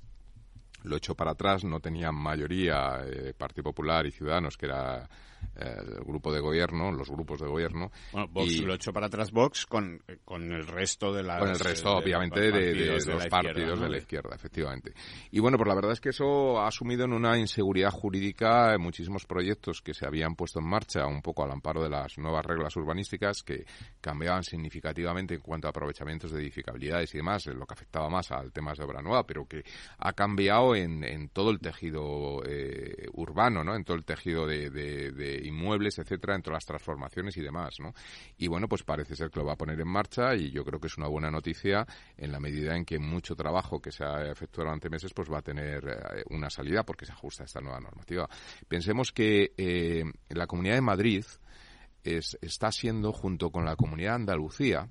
lo 0.83 0.95
echó 0.95 1.15
para 1.15 1.31
atrás, 1.31 1.65
no 1.65 1.81
tenía 1.81 2.13
mayoría 2.13 3.01
eh, 3.05 3.33
Partido 3.37 3.65
Popular 3.65 4.05
y 4.05 4.11
Ciudadanos, 4.11 4.55
que 4.55 4.67
era 4.67 5.09
el 5.55 6.03
grupo 6.03 6.33
de 6.33 6.39
gobierno, 6.39 6.91
los 6.91 7.09
grupos 7.09 7.39
de 7.39 7.47
gobierno. 7.47 7.91
Bueno, 8.11 8.27
Vox 8.31 8.61
lo 8.61 8.73
echó 8.73 8.91
para 8.91 9.07
atrás 9.07 9.31
Vox 9.31 9.65
con, 9.65 10.01
con 10.25 10.51
el 10.51 10.65
resto 10.65 11.13
de 11.13 11.23
las... 11.23 11.39
Con 11.39 11.49
el 11.49 11.59
resto, 11.59 11.91
obviamente, 11.97 12.51
de, 12.51 12.99
los 13.05 13.27
partidos 13.27 13.79
de 13.79 13.89
la 13.89 13.97
izquierda, 13.97 14.35
efectivamente. 14.35 14.93
Y 15.31 15.39
bueno, 15.39 15.57
pues 15.57 15.67
la 15.67 15.75
verdad 15.75 15.91
es 15.91 16.01
que 16.01 16.09
eso 16.09 16.59
ha 16.59 16.67
asumido 16.67 17.05
en 17.05 17.13
una 17.13 17.37
inseguridad 17.37 17.91
jurídica 17.91 18.75
muchísimos 18.77 19.25
proyectos 19.25 19.81
que 19.81 19.93
se 19.93 20.05
habían 20.05 20.35
puesto 20.35 20.59
en 20.59 20.67
marcha 20.67 21.05
un 21.05 21.21
poco 21.21 21.43
al 21.43 21.51
amparo 21.51 21.83
de 21.83 21.89
las 21.89 22.17
nuevas 22.17 22.45
reglas 22.45 22.75
urbanísticas 22.75 23.43
que 23.43 23.65
cambiaban 23.99 24.43
significativamente 24.43 25.35
en 25.35 25.41
cuanto 25.41 25.67
a 25.67 25.71
aprovechamientos 25.71 26.31
de 26.31 26.41
edificabilidades 26.41 27.13
y 27.13 27.17
demás, 27.17 27.45
lo 27.47 27.65
que 27.65 27.73
afectaba 27.73 28.09
más 28.09 28.31
al 28.31 28.51
temas 28.51 28.77
de 28.77 28.85
obra 28.85 29.01
nueva, 29.01 29.25
pero 29.25 29.45
que 29.45 29.63
ha 29.97 30.13
cambiado 30.13 30.75
en, 30.75 31.03
en 31.03 31.29
todo 31.29 31.51
el 31.51 31.59
tejido 31.59 32.41
eh, 32.45 33.07
urbano, 33.13 33.63
¿no? 33.63 33.75
En 33.75 33.83
todo 33.83 33.97
el 33.97 34.05
tejido 34.05 34.47
de 34.47 34.69
inmuebles, 35.43 35.99
etcétera, 35.99 36.35
entre 36.35 36.53
las 36.53 36.65
transformaciones 36.65 37.35
y 37.37 37.41
demás, 37.41 37.75
¿no? 37.79 37.93
Y 38.37 38.47
bueno, 38.47 38.67
pues 38.67 38.83
parece 38.83 39.15
ser 39.15 39.29
que 39.29 39.39
lo 39.39 39.45
va 39.45 39.53
a 39.53 39.57
poner 39.57 39.79
en 39.79 39.87
marcha 39.87 40.35
y 40.35 40.51
yo 40.51 40.63
creo 40.63 40.79
que 40.79 40.87
es 40.87 40.97
una 40.97 41.07
buena 41.07 41.31
noticia 41.31 41.85
en 42.17 42.31
la 42.31 42.39
medida 42.39 42.75
en 42.75 42.85
que 42.85 42.99
mucho 42.99 43.35
trabajo 43.35 43.81
que 43.81 43.91
se 43.91 44.03
ha 44.03 44.31
efectuado 44.31 44.69
durante 44.69 44.89
meses 44.89 45.13
pues 45.13 45.31
va 45.31 45.39
a 45.39 45.41
tener 45.41 45.87
eh, 45.87 46.23
una 46.29 46.49
salida 46.49 46.83
porque 46.83 47.05
se 47.05 47.11
ajusta 47.11 47.43
a 47.43 47.45
esta 47.45 47.61
nueva 47.61 47.79
normativa. 47.79 48.29
Pensemos 48.67 49.11
que 49.11 49.53
eh, 49.57 50.03
la 50.29 50.47
Comunidad 50.47 50.75
de 50.75 50.81
Madrid 50.81 51.25
está 52.03 52.71
siendo, 52.71 53.13
junto 53.13 53.51
con 53.51 53.63
la 53.63 53.75
Comunidad 53.75 54.11
de 54.11 54.15
Andalucía, 54.15 54.89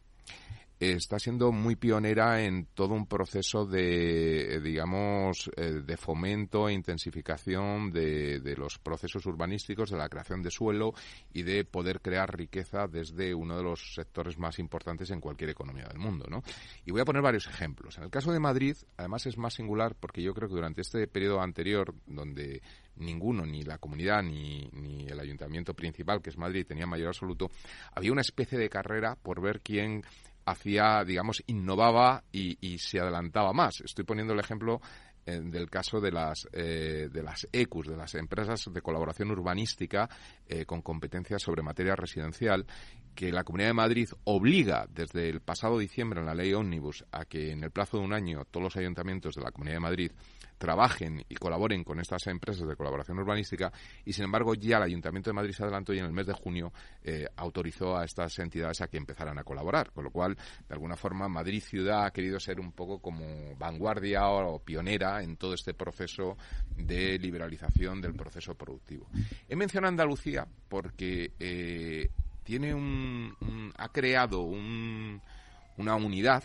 está 0.81 1.19
siendo 1.19 1.53
muy 1.53 1.77
pionera 1.77 2.43
en 2.43 2.65
todo 2.73 2.95
un 2.95 3.07
proceso 3.07 3.67
de, 3.67 4.61
digamos, 4.63 5.51
eh, 5.57 5.83
de 5.85 5.97
fomento 5.99 6.69
e 6.69 6.73
intensificación 6.73 7.93
de, 7.93 8.41
de, 8.41 8.57
los 8.57 8.79
procesos 8.79 9.27
urbanísticos, 9.27 9.91
de 9.91 9.99
la 9.99 10.09
creación 10.09 10.43
de 10.43 10.51
suelo 10.51 10.95
y 11.35 11.43
de 11.43 11.65
poder 11.65 12.01
crear 12.01 12.35
riqueza 12.35 12.87
desde 12.89 13.35
uno 13.35 13.59
de 13.59 13.63
los 13.63 13.95
sectores 13.95 14.39
más 14.39 14.59
importantes 14.59 15.11
en 15.11 15.21
cualquier 15.21 15.51
economía 15.51 15.85
del 15.85 15.99
mundo, 15.99 16.25
¿no? 16.31 16.43
Y 16.87 16.93
voy 16.93 17.03
a 17.03 17.05
poner 17.05 17.21
varios 17.21 17.47
ejemplos. 17.47 17.99
En 17.99 18.05
el 18.05 18.11
caso 18.11 18.33
de 18.33 18.41
Madrid, 18.41 18.75
además 18.97 19.27
es 19.27 19.37
más 19.37 19.53
singular 19.53 19.97
porque 20.01 20.23
yo 20.23 20.33
creo 20.33 20.49
que 20.49 20.55
durante 20.55 20.81
este 20.81 21.07
periodo 21.07 21.43
anterior, 21.43 21.95
donde 22.07 22.63
ninguno, 22.97 23.45
ni 23.45 23.63
la 23.65 23.79
comunidad, 23.79 24.23
ni, 24.23 24.69
ni 24.73 25.07
el 25.09 25.21
ayuntamiento 25.21 25.75
principal, 25.75 26.23
que 26.23 26.31
es 26.31 26.39
Madrid, 26.39 26.67
tenía 26.67 26.87
mayor 26.87 27.09
absoluto, 27.09 27.51
había 27.93 28.13
una 28.13 28.21
especie 28.23 28.59
de 28.59 28.71
carrera 28.71 29.17
por 29.17 29.41
ver 29.41 29.61
quién 29.61 30.05
hacía, 30.45 31.05
digamos, 31.05 31.43
innovaba 31.47 32.25
y, 32.33 32.79
se 32.79 33.01
adelantaba 33.01 33.53
más. 33.53 33.81
Estoy 33.81 34.05
poniendo 34.05 34.33
el 34.33 34.41
ejemplo 34.41 34.81
eh, 35.27 35.41
del 35.43 35.69
caso 35.69 36.01
de 36.01 36.11
las 36.11 36.49
eh, 36.53 37.09
de 37.13 37.23
las 37.23 37.47
ECUS, 37.53 37.89
de 37.89 37.97
las 37.97 38.15
empresas 38.15 38.71
de 38.73 38.81
colaboración 38.81 39.31
urbanística 39.31 40.09
eh, 40.49 40.65
con 40.65 40.83
competencias 40.83 41.43
sobre 41.43 41.63
materia 41.63 41.95
residencial, 41.95 42.67
que 43.15 43.31
la 43.31 43.45
Comunidad 43.45 43.71
de 43.71 43.75
Madrid 43.75 44.09
obliga 44.25 44.87
desde 44.89 45.29
el 45.29 45.41
pasado 45.41 45.79
diciembre 45.79 46.21
en 46.21 46.27
la 46.27 46.35
ley 46.35 46.55
Omnibus 46.55 47.05
a 47.13 47.25
que 47.27 47.53
en 47.53 47.63
el 47.65 47.71
plazo 47.71 47.99
de 47.99 48.05
un 48.05 48.15
año 48.15 48.45
todos 48.51 48.65
los 48.65 48.77
ayuntamientos 48.77 49.35
de 49.35 49.43
la 49.43 49.51
Comunidad 49.51 49.77
de 49.77 49.81
Madrid 49.81 50.13
trabajen 50.61 51.25
y 51.27 51.37
colaboren 51.37 51.83
con 51.83 52.01
estas 52.01 52.27
empresas 52.27 52.69
de 52.69 52.77
colaboración 52.77 53.19
urbanística 53.19 53.73
y 54.05 54.13
sin 54.13 54.25
embargo 54.25 54.55
ya 54.55 54.77
el 54.77 54.83
Ayuntamiento 54.83 55.31
de 55.31 55.35
Madrid 55.35 55.55
se 55.55 55.63
adelantó 55.63 55.95
y 55.95 56.01
en 56.01 56.05
el 56.05 56.13
mes 56.13 56.27
de 56.27 56.35
junio 56.35 56.71
eh, 57.03 57.27
autorizó 57.37 57.97
a 57.97 58.05
estas 58.05 58.39
entidades 58.41 58.83
a 58.83 58.89
que 58.89 58.99
empezaran 58.99 59.39
a 59.39 59.43
colaborar, 59.43 59.91
con 59.91 60.05
lo 60.05 60.11
cual 60.11 60.37
de 60.37 60.75
alguna 60.75 60.97
forma 60.97 61.29
Madrid 61.31 61.63
ciudad 61.63 62.05
ha 62.05 62.11
querido 62.11 62.39
ser 62.39 62.61
un 62.61 62.73
poco 62.73 62.99
como 62.99 63.57
vanguardia 63.57 64.29
o, 64.29 64.59
pionera 64.59 65.23
en 65.23 65.39
todo 65.39 65.55
este 65.55 65.73
proceso 65.73 66.37
de 66.77 67.19
liberalización 67.19 68.03
del 68.03 68.15
proceso 68.15 68.55
productivo. 68.55 69.09
He 69.49 69.57
mencionado 69.57 69.89
Andalucía 69.89 70.47
porque 70.69 71.33
eh, 71.41 72.11
tiene 72.45 72.75
un, 72.75 73.73
ha 73.79 73.89
creado 73.89 74.43
una 74.43 75.95
unidad 75.97 76.45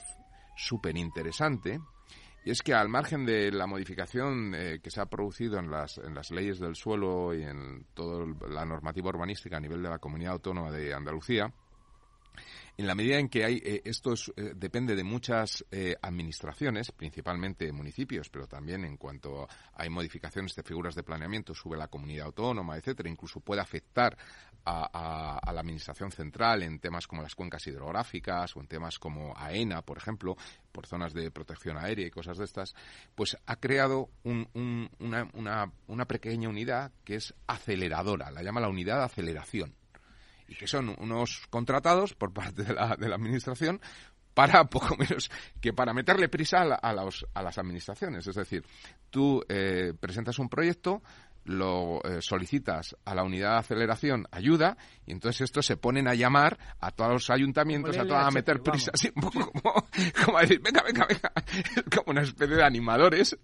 súper 0.56 0.96
interesante 0.96 1.82
y 2.46 2.52
es 2.52 2.62
que 2.62 2.76
al 2.76 2.90
margen 2.90 3.26
de 3.26 3.52
la 3.52 3.66
modificación 3.66 4.54
eh, 4.54 4.80
que 4.82 4.92
se 4.92 5.02
ha 5.02 5.08
producido 5.08 5.58
en 5.58 5.72
las, 5.72 5.98
en 5.98 6.14
las 6.14 6.30
leyes 6.30 6.60
del 6.60 6.76
suelo 6.76 7.34
y 7.34 7.42
en 7.42 7.88
toda 7.96 8.24
la 8.48 8.64
normativa 8.64 9.10
urbanística 9.10 9.58
a 9.58 9.60
nivel 9.60 9.82
de 9.82 9.90
la 9.90 9.98
comunidad 9.98 10.34
autónoma 10.34 10.70
de 10.70 10.94
Andalucía, 10.94 11.52
en 12.78 12.88
la 12.88 12.96
medida 12.96 13.18
en 13.18 13.30
que 13.30 13.46
hay, 13.46 13.62
eh, 13.64 13.82
esto 13.86 14.14
eh, 14.36 14.54
depende 14.56 14.96
de 14.96 15.04
muchas 15.04 15.66
eh, 15.72 15.96
administraciones, 16.02 16.92
principalmente 16.92 17.72
municipios, 17.72 18.30
pero 18.30 18.48
también 18.48 18.84
en 18.84 18.98
cuanto 18.98 19.48
hay 19.74 19.90
modificaciones 19.90 20.56
de 20.56 20.64
figuras 20.64 20.96
de 20.96 21.04
planeamiento, 21.04 21.54
sube 21.54 21.78
la 21.78 21.88
comunidad 21.88 22.26
autónoma, 22.26 22.76
etcétera, 22.78 23.10
incluso 23.10 23.40
puede 23.40 23.62
afectar 23.62 24.18
a, 24.66 25.52
la 25.54 25.62
administración 25.62 26.12
central 26.12 26.64
en 26.64 26.80
temas 26.80 27.08
como 27.08 27.22
las 27.22 27.36
cuencas 27.36 27.66
hidrográficas 27.68 28.56
o 28.58 28.62
en 28.62 28.68
temas 28.68 28.98
como 28.98 29.34
AENA, 29.38 29.84
por 29.84 29.98
ejemplo, 29.98 30.36
por 30.72 30.88
zonas 30.88 31.14
de 31.14 31.32
protección 31.32 31.78
aérea 31.78 32.08
y 32.08 32.12
cosas 32.12 32.38
de 32.40 32.46
estas, 32.46 32.74
pues 33.14 33.38
ha 33.46 33.56
creado 33.58 34.10
una, 34.24 35.72
una 35.88 36.06
pequeña 36.06 36.50
unidad 36.50 36.92
que 37.04 37.16
es 37.16 37.34
aceleradora, 37.48 38.32
la 38.32 38.42
llama 38.42 38.60
la 38.60 38.70
unidad 38.70 38.98
de 38.98 39.06
aceleración 39.06 39.76
y 40.48 40.56
que 40.56 40.68
son 40.68 40.96
unos 41.00 41.48
contratados 41.50 42.14
por 42.14 42.34
parte 42.34 42.64
de 42.64 42.74
la, 42.74 42.96
de 42.96 43.10
la 43.10 43.16
administración 43.16 43.82
para 44.34 44.66
poco 44.70 44.96
menos 44.98 45.32
que 45.60 45.74
para 45.74 45.94
meterle 45.94 46.30
prisa 46.30 46.60
a, 46.60 46.76
a, 46.76 46.94
los, 46.94 47.26
a 47.34 47.42
las 47.42 47.58
administraciones. 47.58 48.28
Es 48.28 48.36
decir, 48.36 48.64
tú 49.10 49.42
eh, 49.50 49.94
presentas 50.00 50.38
un 50.38 50.50
proyecto, 50.50 51.02
lo 51.46 52.04
eh, 52.04 52.22
solicitas 52.22 52.96
a 53.06 53.14
la 53.14 53.24
unidad 53.24 53.52
de 53.52 53.60
aceleración 53.60 54.28
ayuda 54.32 54.78
y 55.06 55.12
entonces 55.12 55.42
estos 55.42 55.66
se 55.66 55.78
ponen 55.78 56.08
a 56.08 56.16
llamar 56.16 56.58
a 56.80 56.92
todos 56.92 57.12
los 57.12 57.30
ayuntamientos, 57.30 57.98
a 57.98 58.04
todos 58.04 58.26
a 58.26 58.32
meter 58.32 58.62
prisa, 58.62 58.92
así 58.94 59.12
un 59.16 59.22
poco 59.22 59.52
como, 59.52 59.86
como 60.26 60.38
a 60.38 60.42
decir, 60.42 60.60
venga, 60.60 60.82
venga, 60.84 61.06
venga, 61.08 61.32
como 61.96 62.12
una 62.12 62.22
especie 62.22 62.56
de 62.56 62.64
animadores 62.64 63.38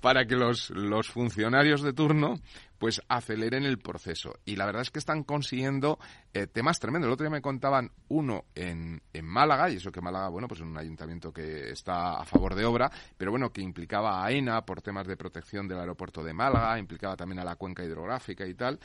para 0.00 0.26
que 0.26 0.34
los, 0.34 0.70
los 0.70 1.08
funcionarios 1.08 1.82
de 1.82 1.92
turno 1.92 2.34
pues 2.78 3.00
aceleren 3.08 3.64
el 3.64 3.78
proceso. 3.78 4.38
Y 4.44 4.56
la 4.56 4.66
verdad 4.66 4.82
es 4.82 4.90
que 4.90 4.98
están 4.98 5.24
consiguiendo 5.24 5.98
eh, 6.32 6.46
temas 6.46 6.78
tremendos. 6.78 7.08
El 7.08 7.12
otro 7.14 7.24
día 7.24 7.30
me 7.30 7.42
contaban 7.42 7.90
uno 8.08 8.44
en, 8.54 9.02
en 9.12 9.24
Málaga, 9.24 9.70
y 9.70 9.76
eso 9.76 9.90
que 9.90 10.00
Málaga, 10.00 10.28
bueno, 10.28 10.48
pues 10.48 10.60
es 10.60 10.66
un 10.66 10.76
ayuntamiento 10.76 11.32
que 11.32 11.70
está 11.70 12.20
a 12.20 12.24
favor 12.24 12.54
de 12.54 12.64
obra, 12.64 12.90
pero 13.16 13.30
bueno, 13.30 13.52
que 13.52 13.60
implicaba 13.60 14.22
a 14.22 14.26
AENA 14.26 14.64
por 14.64 14.82
temas 14.82 15.06
de 15.06 15.16
protección 15.16 15.68
del 15.68 15.80
aeropuerto 15.80 16.22
de 16.22 16.32
Málaga, 16.32 16.78
implicaba 16.78 17.16
también 17.16 17.40
a 17.40 17.44
la 17.44 17.56
cuenca 17.56 17.84
hidrográfica 17.84 18.46
y 18.46 18.54
tal, 18.54 18.78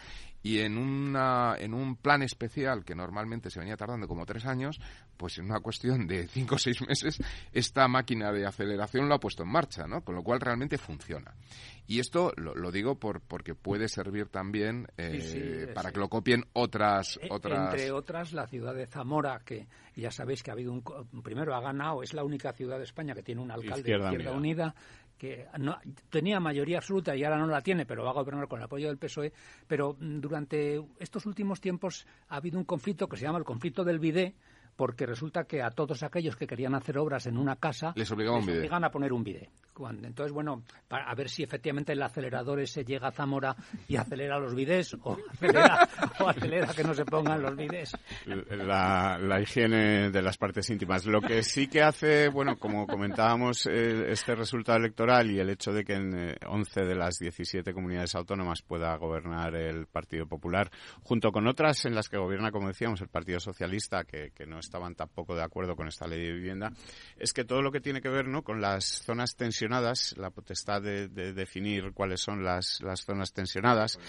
y 0.44 0.60
en, 0.60 0.78
una, 0.78 1.56
en 1.58 1.74
un 1.74 1.96
plan 1.96 2.24
especial 2.24 2.84
que 2.84 2.96
normalmente 2.96 3.50
se 3.50 3.60
venía 3.60 3.78
tardando 3.78 4.08
como 4.08 4.26
tres 4.26 4.46
años, 4.46 4.80
pues 5.18 5.38
en 5.38 5.46
una 5.46 5.60
cuestión 5.60 6.08
de 6.08 6.28
cinco 6.32 6.56
o 6.56 6.60
seis 6.60 6.82
meses, 6.82 7.20
esta 7.52 7.88
máquina 7.88 8.32
de 8.32 8.46
aceleración 8.46 9.08
lo 9.08 9.16
ha 9.16 9.20
puesto 9.20 9.44
en 9.44 9.50
marcha, 9.50 9.86
¿no? 9.88 10.02
Con 10.04 10.16
lo 10.16 10.24
cual 10.24 10.40
realmente 10.40 10.78
funciona. 10.78 11.34
Y 11.92 12.00
esto 12.00 12.32
lo, 12.38 12.72
digo 12.72 12.96
por, 12.96 13.20
porque 13.20 13.54
puede 13.54 13.90
servir 13.90 14.30
también 14.30 14.88
eh, 14.98 15.70
para 15.76 15.92
que 15.92 16.00
lo 16.00 16.08
copien 16.08 16.46
otras, 16.54 17.20
e, 17.22 17.28
otras... 17.30 17.74
Entre 17.74 17.92
otras, 17.92 18.32
la 18.32 18.48
ciudad 18.48 18.74
de 18.74 18.88
Zamora, 18.88 19.42
que 19.44 19.68
ya 19.98 20.10
sabéis 20.10 20.42
que 20.42 20.52
ha 20.52 20.54
habido 20.54 20.72
un... 20.72 20.82
Primero 21.22 21.54
ha 21.54 21.60
ganado, 21.60 22.02
es 22.02 22.14
la 22.14 22.24
única 22.24 22.54
ciudad 22.54 22.78
de 22.78 22.86
España 22.86 23.14
que 23.14 23.24
tiene 23.24 23.42
un 23.42 23.52
alcalde 23.52 23.92
de 23.92 23.98
Izquierda 23.98 24.32
Unida 24.32 24.74
que 25.18 25.46
no, 25.60 25.78
tenía 26.10 26.40
mayoría 26.40 26.78
absoluta 26.78 27.14
y 27.14 27.26
ahora 27.26 27.38
no 27.38 27.48
la 27.48 27.62
tiene, 27.62 27.86
pero 27.86 28.06
va 28.06 28.12
a 28.12 28.14
gobernar 28.14 28.48
con 28.48 28.60
el 28.60 28.66
apoyo 28.66 28.88
del 28.88 28.98
PSOE. 28.98 29.34
Pero 29.68 29.98
mm, 30.00 30.22
durante 30.22 30.82
estos 30.98 31.26
últimos 31.26 31.60
tiempos 31.60 32.08
ha 32.30 32.38
habido 32.38 32.58
un 32.58 32.64
conflicto 32.64 33.10
que 33.10 33.18
se 33.18 33.26
llama 33.26 33.38
el 33.38 33.44
conflicto 33.44 33.84
del 33.84 34.00
BIDE, 34.00 34.34
porque 34.76 35.06
resulta 35.06 35.44
que 35.46 35.62
a 35.62 35.72
todos 35.72 36.04
aquellos 36.04 36.36
que 36.36 36.48
querían 36.48 36.76
hacer 36.76 36.98
obras 36.98 37.26
en 37.28 37.38
una 37.38 37.56
casa 37.56 37.94
les, 37.96 38.12
obligan 38.12 38.84
a 38.84 38.92
poner 38.92 39.14
un 39.14 39.24
bidé. 39.24 39.50
Entonces, 39.90 40.32
bueno, 40.32 40.64
para, 40.88 41.10
a 41.10 41.16
ver 41.16 41.30
si 41.30 41.44
efectivamente 41.44 41.94
el 41.94 42.04
acelerador 42.04 42.60
ese 42.60 42.84
llega 42.84 43.08
a 43.08 43.12
Zamora 43.12 43.56
y 43.88 43.96
acelera 43.96 44.38
los 44.38 44.54
bidés 44.54 44.96
o 45.02 45.18
acelera, 46.28 46.74
que 46.74 46.84
no 46.84 46.94
se 46.94 47.06
pongan 47.06 47.42
los 47.42 47.56
bidés. 47.56 47.96
La, 48.26 49.40
higiene 49.42 50.12
de 50.12 50.22
las 50.22 50.38
partes 50.38 50.70
íntimas. 50.70 51.06
Lo 51.06 51.22
que 51.22 51.42
sí 51.42 51.68
que 51.68 51.82
hace, 51.82 52.30
bueno, 52.30 52.58
como 52.58 52.86
comentábamos, 52.86 53.66
eh, 53.66 54.12
este 54.12 54.36
resultado 54.36 54.78
electoral 54.78 55.32
y 55.32 55.40
el 55.40 55.50
hecho 55.50 55.72
de 55.72 55.84
que 55.84 55.94
en 55.94 56.36
11 56.46 56.82
eh, 56.82 56.86
de 56.86 56.96
las 56.96 57.18
17 57.18 57.74
comunidades 57.74 58.14
autónomas 58.16 58.62
pueda 58.62 58.96
gobernar 58.98 59.56
el 59.56 59.88
Partido 59.88 60.28
Popular, 60.28 60.70
junto 61.02 61.32
con 61.32 61.48
otras 61.48 61.86
en 61.86 61.96
las 61.96 62.08
que 62.08 62.18
gobierna, 62.18 62.52
como 62.52 62.68
decíamos, 62.68 63.02
el 63.02 63.08
Partido 63.08 63.40
Socialista, 63.40 64.04
que, 64.04 64.32
que 64.32 64.46
no 64.46 64.60
es 64.60 64.61
estaban 64.62 64.96
tampoco 64.96 65.36
de 65.36 65.44
acuerdo 65.44 65.76
con 65.76 65.88
esta 65.88 66.08
ley 66.08 66.22
de 66.22 66.32
vivienda, 66.32 66.72
es 67.18 67.34
que 67.34 67.44
todo 67.44 67.62
lo 67.62 67.72
que 67.72 67.82
tiene 67.82 68.02
que 68.02 68.10
ver 68.10 68.28
¿no? 68.28 68.44
con 68.44 68.62
las 68.62 68.86
zonas 68.86 69.36
tensionadas, 69.36 70.16
la 70.18 70.30
potestad 70.30 70.82
de, 70.82 71.08
definir 71.08 71.92
cuáles 71.94 72.22
son 72.22 72.44
las, 72.44 72.82
las 72.82 73.02
zonas 73.04 73.34
tensionadas, 73.34 74.00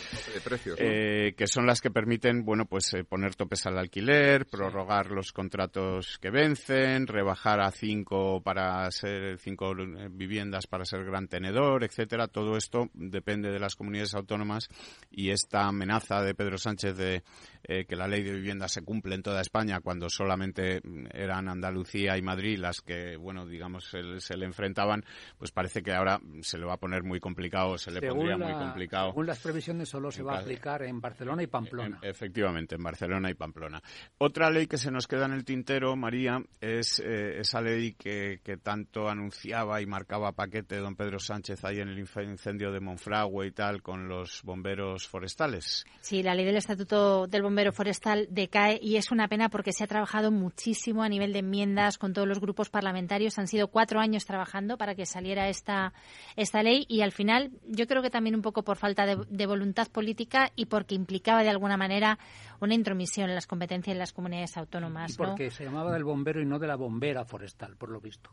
eh, 0.78 1.34
que 1.36 1.46
son 1.46 1.66
las 1.66 1.80
que 1.80 1.90
permiten 1.90 2.44
bueno 2.44 2.66
pues 2.66 2.94
eh, 2.94 3.04
poner 3.04 3.34
topes 3.34 3.66
al 3.66 3.78
alquiler, 3.78 4.46
prorrogar 4.46 5.10
los 5.10 5.32
contratos 5.32 6.18
que 6.18 6.30
vencen, 6.30 7.06
rebajar 7.06 7.60
a 7.60 7.70
cinco 7.70 8.40
para 8.42 8.90
ser 8.90 9.38
cinco 9.38 9.72
eh, 9.72 10.08
viviendas 10.10 10.66
para 10.66 10.84
ser 10.84 11.04
gran 11.04 11.28
tenedor, 11.28 11.84
etcétera. 11.84 12.28
Todo 12.28 12.56
esto 12.56 12.88
depende 12.94 13.50
de 13.50 13.58
las 13.58 13.76
comunidades 13.76 14.14
autónomas 14.14 14.68
y 15.10 15.30
esta 15.30 15.66
amenaza 15.66 16.22
de 16.22 16.34
Pedro 16.34 16.58
Sánchez 16.58 16.96
de 16.96 17.22
que 17.62 17.96
la 17.96 18.08
ley 18.08 18.22
de 18.22 18.32
vivienda 18.32 18.68
se 18.68 18.82
cumple 18.82 19.14
en 19.14 19.22
toda 19.22 19.40
España 19.40 19.80
cuando 19.80 20.08
solamente 20.08 20.80
eran 21.12 21.48
Andalucía 21.48 22.16
y 22.16 22.22
Madrid 22.22 22.58
las 22.58 22.80
que, 22.80 23.16
bueno, 23.16 23.46
digamos, 23.46 23.84
se, 23.84 24.36
le 24.36 24.46
enfrentaban, 24.46 25.04
pues 25.38 25.50
parece 25.50 25.82
que 25.82 25.92
ahora 25.92 26.20
se 26.40 26.58
le 26.58 26.66
va 26.66 26.74
a 26.74 26.78
poner 26.78 27.02
muy 27.02 27.20
complicado, 27.20 27.78
se 27.78 27.90
le 27.90 28.00
pondría 28.00 28.36
muy 28.36 28.52
complicado. 28.52 29.10
Según 29.10 29.26
las 29.26 29.38
previsiones, 29.40 29.88
solo 29.88 30.10
se 30.10 30.22
va 30.22 30.36
a 30.36 30.40
aplicar 30.40 30.82
en 30.82 31.00
Barcelona 31.00 31.42
y 31.42 31.46
Pamplona. 31.46 31.98
efectivamente, 32.02 32.74
en 32.74 32.82
Barcelona 32.82 33.30
y 33.30 33.34
Pamplona. 33.34 33.82
Otra 34.18 34.50
ley 34.50 34.66
que 34.66 34.78
se 34.78 34.90
nos 34.90 35.06
queda 35.06 35.26
en 35.26 35.32
el 35.32 35.44
tintero, 35.44 35.94
María, 35.96 36.42
es 36.60 37.00
eh, 37.00 37.38
esa 37.40 37.60
ley 37.60 37.94
que, 37.94 38.40
que 38.42 38.56
tanto 38.56 39.08
anunciaba 39.08 39.80
y 39.80 39.86
marcaba 39.86 40.32
paquete 40.32 40.76
don 40.76 40.96
Pedro 40.96 41.18
Sánchez 41.18 41.64
ahí 41.64 41.78
en 41.80 41.88
el 41.88 41.98
incendio 41.98 42.72
de 42.72 42.80
Monfragüe 42.80 43.46
y 43.46 43.52
tal 43.52 43.82
con 43.82 44.08
los 44.08 44.42
bomberos 44.42 45.08
forestales. 45.08 45.84
Sí, 46.00 46.22
la 46.22 46.34
ley 46.34 46.44
del 46.44 46.56
Estatuto 46.56 47.26
del 47.26 47.42
Bombero 47.42 47.51
Forestal 47.72 48.26
decae 48.30 48.78
y 48.82 48.96
es 48.96 49.10
una 49.10 49.28
pena 49.28 49.48
porque 49.48 49.72
se 49.72 49.84
ha 49.84 49.86
trabajado 49.86 50.30
muchísimo 50.30 51.02
a 51.02 51.08
nivel 51.08 51.32
de 51.32 51.40
enmiendas 51.40 51.98
con 51.98 52.12
todos 52.12 52.26
los 52.26 52.40
grupos 52.40 52.70
parlamentarios. 52.70 53.38
Han 53.38 53.46
sido 53.46 53.68
cuatro 53.68 54.00
años 54.00 54.24
trabajando 54.24 54.78
para 54.78 54.94
que 54.94 55.06
saliera 55.06 55.48
esta, 55.48 55.92
esta 56.36 56.62
ley 56.62 56.86
y 56.88 57.02
al 57.02 57.12
final 57.12 57.52
yo 57.66 57.86
creo 57.86 58.02
que 58.02 58.10
también 58.10 58.34
un 58.34 58.42
poco 58.42 58.62
por 58.64 58.76
falta 58.76 59.06
de, 59.06 59.46
voluntad 59.46 59.88
política 59.88 60.50
y 60.56 60.66
porque 60.66 60.94
implicaba 60.94 61.42
de 61.42 61.50
alguna 61.50 61.76
manera 61.76 62.18
una 62.60 62.74
intromisión 62.74 63.28
en 63.28 63.34
las 63.34 63.46
competencias 63.46 63.94
de 63.94 63.98
las 63.98 64.12
comunidades 64.12 64.56
autónomas. 64.56 65.12
Y 65.12 65.16
porque 65.16 65.50
se 65.50 65.64
llamaba 65.64 65.92
del 65.92 66.04
bombero 66.04 66.40
y 66.40 66.46
no 66.46 66.58
de 66.58 66.66
la 66.66 66.76
bombera 66.76 67.24
forestal, 67.24 67.76
por 67.76 67.90
lo 67.90 68.00
visto. 68.00 68.30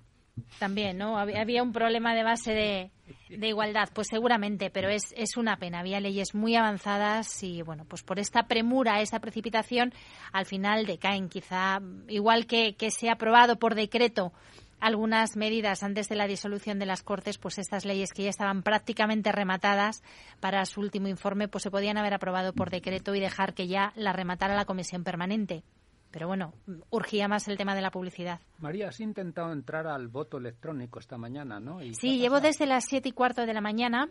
También, 0.60 0.98
¿no? 0.98 1.18
Había 1.18 1.64
un 1.64 1.72
problema 1.72 2.14
de 2.16 2.24
base 2.24 2.54
de, 2.54 2.92
de 3.30 3.48
igualdad, 3.48 3.90
pues 3.94 4.08
seguramente, 4.10 4.70
pero 4.70 4.90
es, 4.90 5.14
es 5.16 5.38
una 5.38 5.58
pena. 5.58 5.80
Había 5.80 6.00
leyes 6.00 6.36
muy 6.36 6.56
avanzadas 6.56 7.44
y, 7.44 7.62
bueno, 7.62 7.86
pues 7.86 8.04
por 8.04 8.20
esta 8.20 8.44
premura, 8.44 9.02
esa 9.02 9.20
precipitación, 9.20 9.94
al 10.32 10.46
final 10.46 10.86
decaen. 10.86 11.30
Quizá, 11.30 11.80
igual 12.08 12.46
que, 12.46 12.76
que 12.76 12.92
se 12.92 13.10
ha 13.10 13.14
aprobado 13.14 13.58
por 13.58 13.76
decreto 13.76 14.34
algunas 14.80 15.36
medidas 15.36 15.84
antes 15.84 16.08
de 16.08 16.16
la 16.16 16.28
disolución 16.28 16.80
de 16.80 16.86
las 16.86 17.04
Cortes, 17.04 17.38
pues 17.38 17.58
estas 17.58 17.86
leyes 17.86 18.14
que 18.14 18.24
ya 18.24 18.30
estaban 18.30 18.64
prácticamente 18.64 19.32
rematadas 19.32 20.04
para 20.40 20.66
su 20.66 20.80
último 20.80 21.08
informe, 21.08 21.48
pues 21.48 21.64
se 21.64 21.72
podían 21.72 21.98
haber 21.98 22.14
aprobado 22.14 22.54
por 22.54 22.70
decreto 22.70 23.14
y 23.16 23.20
dejar 23.20 23.54
que 23.54 23.68
ya 23.68 23.92
la 23.96 24.14
rematara 24.14 24.56
la 24.56 24.66
Comisión 24.66 25.04
Permanente. 25.04 25.64
Pero 26.12 26.28
bueno, 26.28 26.54
urgía 26.90 27.28
más 27.28 27.48
el 27.48 27.58
tema 27.58 27.76
de 27.76 27.82
la 27.82 27.92
publicidad. 27.92 28.40
María, 28.60 28.88
has 28.90 29.00
intentado 29.00 29.52
entrar 29.52 29.88
al 29.88 30.08
voto 30.08 30.38
electrónico 30.38 31.00
esta 31.00 31.18
mañana, 31.18 31.60
¿no? 31.60 31.80
sí, 31.94 32.18
llevo 32.18 32.42
desde 32.42 32.66
las 32.66 32.86
siete 32.86 33.10
y 33.10 33.12
cuarto 33.12 33.46
de 33.46 33.54
la 33.54 33.62
mañana. 33.62 34.10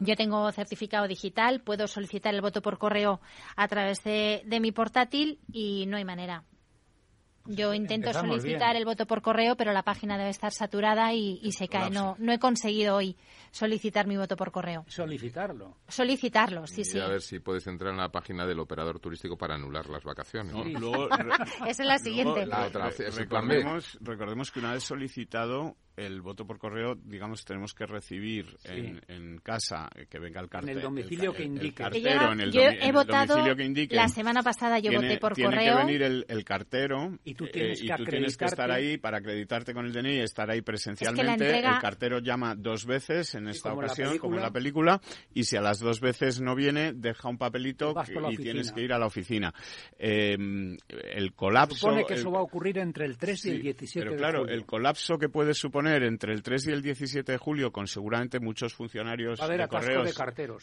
Yo 0.00 0.14
tengo 0.14 0.50
certificado 0.52 1.08
digital, 1.08 1.60
puedo 1.60 1.88
solicitar 1.88 2.32
el 2.32 2.40
voto 2.40 2.62
por 2.62 2.78
correo 2.78 3.20
a 3.56 3.66
través 3.66 4.04
de, 4.04 4.44
mi 4.60 4.70
portátil 4.70 5.40
y 5.52 5.86
no 5.86 5.96
hay 5.96 6.04
manera. 6.04 6.44
Yo 7.48 7.74
intento 7.74 8.12
solicitar 8.12 8.76
el 8.76 8.84
voto 8.84 9.06
por 9.06 9.22
correo, 9.22 9.56
pero 9.56 9.72
la 9.72 9.82
página 9.82 10.18
debe 10.18 10.30
estar 10.30 10.52
saturada 10.52 11.12
y, 11.14 11.50
se 11.52 11.68
cae. 11.68 11.90
No, 11.90 12.14
no 12.18 12.32
he 12.32 12.38
conseguido 12.38 12.96
hoy 12.96 13.16
solicitar 13.50 14.06
mi 14.06 14.16
voto 14.16 14.36
por 14.36 14.52
correo. 14.52 14.84
Solicitarlo. 14.88 15.76
Solicitarlo, 15.88 16.66
sí, 16.66 16.84
sí. 16.84 16.98
Y 16.98 17.00
a 17.00 17.08
ver 17.08 17.22
si 17.22 17.40
puedes 17.40 17.66
entrar 17.66 17.92
en 17.92 17.98
la 17.98 18.10
página 18.10 18.46
del 18.46 18.60
operador 18.60 19.00
turístico 19.00 19.36
para 19.36 19.54
anular 19.54 19.88
las 19.88 20.04
vacaciones. 20.04 20.54
Esa 21.66 21.82
es 21.82 21.88
la 21.88 21.98
siguiente. 21.98 22.46
la 22.46 22.66
otra, 22.66 22.90
recordemos, 22.90 23.98
recordemos 24.00 24.50
que 24.50 24.60
una 24.60 24.74
vez 24.74 24.84
solicitado 24.84 25.76
el 25.98 26.22
voto 26.22 26.46
por 26.46 26.58
correo, 26.58 26.94
digamos, 26.94 27.44
tenemos 27.44 27.74
que 27.74 27.86
recibir 27.86 28.56
en, 28.64 29.38
casa 29.38 29.88
eh, 29.94 30.06
que 30.08 30.18
venga 30.18 30.40
el 30.40 30.48
cartero. 30.48 30.72
En 30.72 30.78
el 30.78 30.82
domicilio 30.82 31.32
que 31.32 31.44
indique. 31.44 31.82
cartero, 31.82 32.32
en 32.32 32.40
el, 32.40 32.52
yo 32.52 32.60
he 32.62 32.92
votado, 32.92 33.36
que 33.56 33.64
indique. 33.64 33.94
La 33.94 34.08
semana 34.08 34.42
pasada 34.42 34.78
yo 34.78 34.92
voté 34.92 35.18
por 35.18 35.34
correo. 35.34 35.50
Tiene 35.50 35.70
que 35.70 35.84
venir 35.84 36.02
el, 36.02 36.44
cartero 36.44 37.18
y 37.24 37.34
tú 37.34 37.46
tienes, 37.48 37.82
eh, 37.82 37.88
que, 37.96 38.04
tienes 38.04 38.36
que 38.36 38.44
estar 38.44 38.70
ahí 38.70 38.96
para 38.96 39.18
acreditarte 39.18 39.74
con 39.74 39.86
el 39.86 39.92
DNI 39.92 40.16
y 40.16 40.20
estar 40.20 40.50
ahí 40.50 40.62
presencialmente. 40.62 41.58
El 41.58 41.78
cartero 41.80 42.20
llama 42.20 42.54
dos 42.54 42.86
veces 42.86 43.34
en 43.34 43.48
esta 43.48 43.72
ocasión, 43.72 44.18
como 44.18 44.36
en 44.36 44.42
la 44.42 44.52
película, 44.52 45.00
y 45.34 45.44
si 45.44 45.56
a 45.56 45.60
las 45.60 45.80
dos 45.80 46.00
veces 46.00 46.40
no 46.40 46.54
viene, 46.54 46.92
deja 46.94 47.28
un 47.28 47.38
papelito 47.38 47.94
y 48.30 48.36
tienes 48.36 48.72
que 48.72 48.82
ir 48.82 48.92
a 48.92 48.98
la 48.98 49.06
oficina. 49.06 49.52
Em, 49.98 50.76
el 50.88 51.32
colapso. 51.34 51.76
Supone 51.76 52.04
que 52.04 52.14
eso 52.14 52.30
va 52.30 52.38
a 52.38 52.42
ocurrir 52.42 52.78
entre 52.78 53.04
el 53.04 53.18
3 53.18 53.46
y 53.46 53.50
el 53.50 53.62
17 53.62 54.08
pero 54.08 54.16
claro, 54.16 54.48
el 54.48 54.64
colapso 54.64 55.18
que 55.18 55.28
puede 55.28 55.54
suponer 55.54 55.87
entre 56.02 56.32
el 56.32 56.42
3 56.42 56.66
y 56.68 56.70
el 56.70 56.82
17 56.82 57.32
de 57.32 57.38
julio 57.38 57.72
con 57.72 57.86
seguramente 57.86 58.40
muchos 58.40 58.74
funcionarios 58.74 59.38
de 59.38 59.68
correos, 59.68 60.14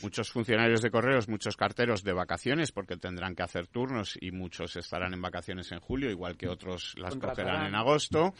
muchos 0.01 0.31
funcionarios 0.31 0.81
de 0.81 0.91
correos, 0.91 1.27
muchos 1.27 1.57
carteros 1.57 2.03
de 2.03 2.13
vacaciones 2.13 2.71
porque 2.71 2.97
tendrán 2.97 3.35
que 3.35 3.43
hacer 3.43 3.67
turnos 3.67 4.17
y 4.19 4.31
muchos 4.31 4.75
estarán 4.75 5.13
en 5.13 5.21
vacaciones 5.21 5.71
en 5.71 5.79
julio, 5.79 6.09
igual 6.09 6.37
que 6.37 6.47
otros 6.47 6.93
las 6.97 7.15
cogerán 7.15 7.67
en 7.67 7.75
agosto. 7.75 8.33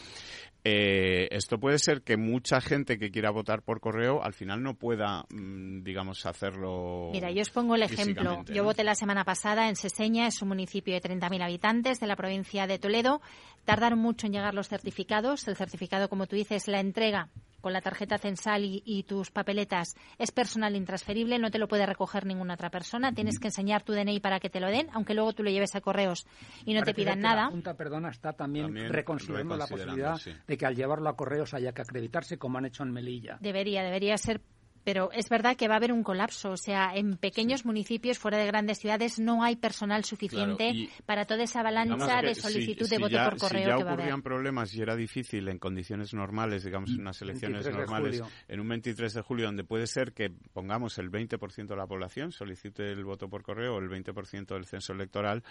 Eh, 0.67 1.27
esto 1.29 1.59
puede 1.59 1.77
ser 1.77 2.01
que 2.01 2.17
mucha 2.17 2.59
gente 2.59 2.97
que 2.97 3.11
quiera 3.11 3.29
votar 3.29 3.61
por 3.61 3.79
correo 3.79 4.23
al 4.23 4.33
final 4.33 4.63
no 4.63 4.73
pueda, 4.73 5.23
mm, 5.29 5.83
digamos, 5.83 6.25
hacerlo. 6.25 7.09
Mira, 7.11 7.29
yo 7.29 7.43
os 7.43 7.51
pongo 7.51 7.75
el 7.75 7.83
ejemplo. 7.83 8.43
Yo 8.45 8.63
voté 8.63 8.83
la 8.83 8.95
semana 8.95 9.23
pasada 9.23 9.69
en 9.69 9.75
Seseña, 9.75 10.25
es 10.25 10.41
un 10.41 10.47
municipio 10.47 10.95
de 10.95 11.01
30.000 11.01 11.43
habitantes 11.43 11.99
de 11.99 12.07
la 12.07 12.15
provincia 12.15 12.65
de 12.65 12.79
Toledo. 12.79 13.21
Tardaron 13.63 13.99
mucho 13.99 14.25
en 14.25 14.33
llegar 14.33 14.55
los 14.55 14.67
certificados. 14.67 15.47
El 15.47 15.55
certificado, 15.55 16.09
como 16.09 16.25
tú 16.25 16.35
dices, 16.35 16.67
la 16.75 16.81
entrega 16.81 17.29
con 17.61 17.73
la 17.73 17.81
tarjeta 17.81 18.19
censal 18.19 18.61
y, 18.63 19.03
tus 19.07 19.31
papeletas 19.31 19.95
es 20.19 20.31
personal 20.31 20.75
intransferible, 20.75 21.39
no 21.39 21.49
te 21.49 21.57
lo 21.57 21.67
puede 21.67 21.87
recoger 21.87 22.23
ninguna 22.23 22.53
otra 22.53 22.69
persona, 22.69 23.11
tienes 23.11 23.39
que 23.39 23.47
enseñar 23.47 23.81
tu 23.81 23.93
DNI 23.93 24.19
para 24.19 24.39
que 24.39 24.51
te 24.51 24.59
lo 24.59 24.67
den, 24.67 24.87
aunque 24.93 25.15
luego 25.15 25.33
tú 25.33 25.41
lo 25.41 25.49
lleves 25.49 25.75
a 25.75 25.81
correos 25.81 26.27
y 26.63 26.75
no 26.75 26.83
te 26.83 26.93
pidan 26.93 27.21
nada. 27.21 27.45
La 27.45 27.49
Junta, 27.49 27.73
perdona, 27.73 28.09
está 28.09 28.33
también, 28.33 28.75
reconsiderando 28.89 29.57
la 29.57 29.65
posibilidad 29.65 30.15
de 30.45 30.57
que 30.57 30.65
al 30.67 30.75
llevarlo 30.75 31.09
a 31.09 31.15
correos 31.15 31.55
haya 31.55 31.71
que 31.73 31.81
acreditarse 31.81 32.37
como 32.37 32.59
han 32.59 32.65
hecho 32.65 32.83
en 32.83 32.91
Melilla. 32.91 33.39
Debería, 33.41 33.81
debería 33.81 34.15
ser 34.17 34.41
pero 34.85 35.11
es 35.11 35.27
verdad 35.29 35.57
que 35.57 35.67
va 35.67 35.73
a 35.73 35.77
haber 35.77 35.91
un 35.91 36.03
colapso. 36.03 36.51
O 36.51 36.57
sea, 36.57 36.95
en 36.95 37.17
pequeños 37.17 37.65
municipios, 37.65 38.19
fuera 38.19 38.37
de 38.37 38.45
grandes 38.45 38.77
ciudades, 38.77 39.19
no 39.19 39.43
hay 39.43 39.55
personal 39.55 40.05
suficiente 40.05 40.89
para 41.05 41.25
toda 41.25 41.43
esa 41.43 41.61
avalancha 41.61 42.21
de 42.21 42.35
solicitud 42.35 42.87
de 42.87 42.99
voto 42.99 43.17
por 43.25 43.37
correo. 43.39 43.77
Si 43.77 43.83
ya 43.83 43.91
ocurrían 43.91 44.21
problemas 44.21 44.73
y 44.75 44.81
era 44.81 44.95
difícil 44.95 45.49
en 45.49 45.57
condiciones 45.57 46.13
normales, 46.13 46.63
digamos, 46.63 46.91
en 46.91 47.01
unas 47.01 47.19
elecciones 47.21 47.67
normales, 47.67 48.21
en 48.47 48.59
un 48.59 48.69
23 48.69 49.11
de 49.11 49.21
julio, 49.21 49.47
donde 49.47 49.63
puede 49.63 49.87
ser 49.87 50.13
que 50.13 50.29
pongamos 50.53 50.99
el 50.99 51.11
20% 51.11 51.65
de 51.65 51.75
la 51.75 51.87
población 51.87 52.31
solicite 52.31 52.91
el 52.91 53.03
voto 53.03 53.27
por 53.27 53.41
correo 53.41 53.75
o 53.75 53.79
el 53.79 53.89
20% 53.89 54.45
del 54.53 54.65
censo 54.65 54.93
electoral, 54.93 55.43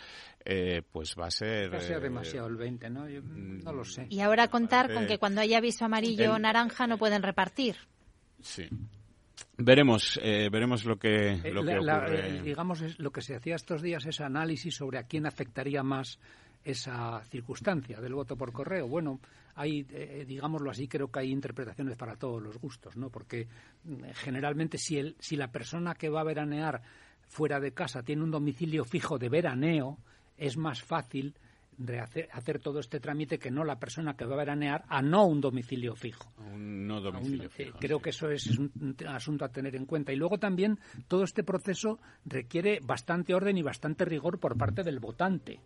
eh, 0.44 0.82
pues 0.92 1.16
va 1.18 1.26
a 1.26 1.30
ser. 1.32 1.74
Va 1.74 1.78
a 1.78 1.80
ser 1.80 2.00
demasiado 2.00 2.46
el 2.46 2.56
20, 2.56 2.88
¿no? 2.90 3.06
no 3.08 3.72
lo 3.72 3.84
sé. 3.84 4.06
Y 4.10 4.20
ahora 4.20 4.46
contar 4.46 4.94
con 4.94 5.08
que 5.08 5.18
cuando 5.18 5.40
haya 5.40 5.58
aviso 5.58 5.84
amarillo 5.84 6.34
o 6.34 6.38
naranja 6.38 6.86
no 6.86 6.98
pueden 6.98 7.22
repartir. 7.22 7.76
Sí. 8.40 8.68
Veremos, 9.56 10.18
eh, 10.22 10.48
veremos 10.50 10.84
lo 10.84 10.96
que, 10.98 11.34
eh, 11.34 11.40
que 11.42 11.58
ocurre. 11.58 12.38
Eh, 12.38 12.42
digamos, 12.42 12.98
lo 12.98 13.12
que 13.12 13.22
se 13.22 13.36
hacía 13.36 13.54
estos 13.54 13.82
días 13.82 14.04
es 14.06 14.20
análisis 14.20 14.74
sobre 14.74 14.98
a 14.98 15.04
quién 15.04 15.26
afectaría 15.26 15.82
más 15.82 16.18
esa 16.64 17.22
circunstancia 17.24 18.00
del 18.00 18.14
voto 18.14 18.36
por 18.36 18.52
correo. 18.52 18.88
Bueno, 18.88 19.20
hay, 19.54 19.82
digámoslo 19.82 20.70
así, 20.70 20.88
creo 20.88 21.08
que 21.10 21.20
hay 21.20 21.30
interpretaciones 21.30 21.96
para 21.96 22.16
todos 22.16 22.42
los 22.42 22.58
gustos, 22.58 22.96
¿no? 22.96 23.10
Porque 23.10 23.46
mm, 23.84 24.02
generalmente 24.14 24.78
si, 24.78 24.98
el, 24.98 25.14
si 25.20 25.36
la 25.36 25.52
persona 25.52 25.94
que 25.94 26.08
va 26.08 26.22
a 26.22 26.24
veranear 26.24 26.82
fuera 27.28 27.60
de 27.60 27.72
casa 27.72 28.02
tiene 28.02 28.22
un 28.22 28.30
domicilio 28.30 28.84
fijo 28.84 29.18
de 29.18 29.28
veraneo, 29.28 29.98
es 30.36 30.56
más 30.56 30.82
fácil 30.82 31.34
hacer, 32.00 32.58
todo 32.60 32.80
este 32.80 33.00
trámite 33.00 33.38
que 33.38 33.50
no 33.50 33.64
la 33.64 33.78
persona 33.78 34.14
que 34.14 34.24
va 34.24 34.34
a 34.34 34.38
veranear 34.38 34.84
a 34.88 35.02
no 35.02 35.26
un 35.26 35.40
domicilio 35.40 35.94
fijo. 35.94 36.32
Un 36.52 36.86
no 36.86 37.00
domicilio 37.00 37.48
fijo. 37.50 37.78
creo 37.78 38.00
que 38.00 38.10
eso 38.10 38.30
es 38.30 38.58
un, 38.58 38.72
asunto 39.06 39.44
a 39.44 39.48
tener 39.48 39.76
en 39.76 39.86
cuenta. 39.86 40.12
Y 40.12 40.16
luego 40.16 40.38
también 40.38 40.78
todo 41.08 41.24
este 41.24 41.42
proceso 41.42 41.98
requiere 42.24 42.80
bastante 42.82 43.34
orden 43.34 43.58
y 43.58 43.62
bastante 43.62 44.04
rigor 44.04 44.38
por 44.38 44.56
parte 44.56 44.82
del 44.82 44.98
votante 44.98 45.60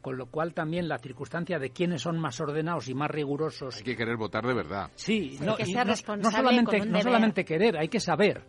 con 0.00 0.16
lo 0.16 0.26
cual 0.26 0.54
también 0.54 0.86
la 0.86 0.98
circunstancia 0.98 1.58
de 1.58 1.70
quiénes 1.70 2.02
son 2.02 2.20
más 2.20 2.40
ordenados 2.40 2.88
y 2.88 2.94
más 2.94 3.10
rigurosos. 3.10 3.76
Hay 3.78 3.82
que 3.82 3.96
querer 3.96 4.16
votar 4.16 4.46
de 4.46 4.54
verdad. 4.54 4.88
Sí, 4.94 5.36
no, 5.40 5.56
no, 5.58 6.30
solamente, 6.30 6.86
no 6.86 7.00
solamente 7.00 7.44
querer, 7.44 7.76
hay 7.76 7.88
que 7.88 7.98
saber 7.98 8.44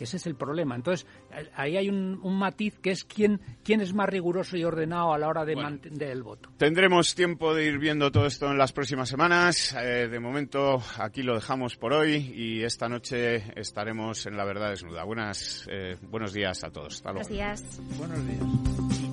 que 0.00 0.04
ese 0.04 0.16
es 0.16 0.26
el 0.26 0.34
problema. 0.34 0.74
Entonces, 0.76 1.06
ahí 1.54 1.76
hay 1.76 1.90
un, 1.90 2.18
matiz 2.22 2.78
que 2.78 2.90
es 2.90 3.04
quién, 3.04 3.38
quién 3.62 3.82
es 3.82 3.92
más 3.92 4.08
riguroso 4.08 4.56
y 4.56 4.64
ordenado 4.64 5.12
a 5.12 5.18
la 5.18 5.28
hora 5.28 5.44
de 5.44 5.54
mantener 5.54 6.08
el 6.08 6.22
voto. 6.22 6.48
Tendremos 6.56 7.14
tiempo 7.14 7.52
de 7.52 7.66
ir 7.66 7.78
viendo 7.78 8.10
todo 8.10 8.24
esto 8.24 8.50
en 8.50 8.56
las 8.56 8.72
próximas 8.72 9.10
semanas. 9.10 9.76
Eh, 9.78 10.08
de 10.08 10.18
momento, 10.18 10.82
aquí 10.96 11.22
lo 11.22 11.34
dejamos 11.34 11.76
por 11.76 11.92
hoy 11.92 12.32
y 12.34 12.62
esta 12.62 12.88
noche 12.88 13.52
estaremos 13.60 14.24
en 14.24 14.38
La 14.38 14.46
Verdad 14.46 14.70
Desnuda. 14.70 15.04
Buenas, 15.04 15.68
eh, 15.70 15.98
buenos 16.00 16.32
días 16.32 16.64
a 16.64 16.70
todos. 16.70 17.02
Buenos 17.02 17.28
días. 17.28 17.62
Buenos 17.98 18.26
días. 18.26 19.09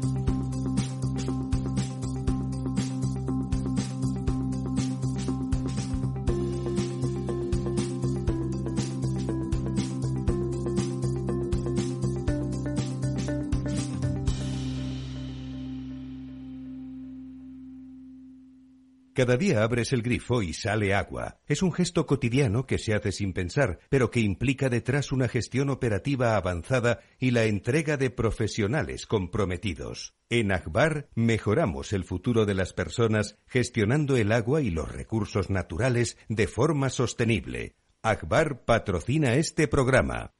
Cada 19.17 19.35
día 19.35 19.63
abres 19.63 19.93
el 19.93 20.03
grifo 20.03 20.43
y 20.43 20.53
sale 20.53 20.93
agua. 20.93 21.39
Es 21.47 21.63
un 21.63 21.73
gesto 21.73 22.05
cotidiano 22.05 22.67
que 22.67 22.77
se 22.77 22.93
hace 22.93 23.11
sin 23.11 23.33
pensar, 23.33 23.79
pero 23.89 24.11
que 24.11 24.19
implica 24.19 24.69
detrás 24.69 25.11
una 25.11 25.27
gestión 25.27 25.71
operativa 25.71 26.35
avanzada 26.35 26.99
y 27.17 27.31
la 27.31 27.45
entrega 27.45 27.97
de 27.97 28.11
profesionales 28.11 29.07
comprometidos. 29.07 30.13
En 30.29 30.51
Akbar 30.51 31.09
mejoramos 31.15 31.93
el 31.93 32.03
futuro 32.03 32.45
de 32.45 32.53
las 32.53 32.73
personas 32.73 33.39
gestionando 33.47 34.17
el 34.17 34.31
agua 34.31 34.61
y 34.61 34.69
los 34.69 34.87
recursos 34.91 35.49
naturales 35.49 36.15
de 36.29 36.45
forma 36.45 36.91
sostenible. 36.91 37.73
Akbar 38.03 38.65
patrocina 38.65 39.33
este 39.33 39.67
programa. 39.67 40.35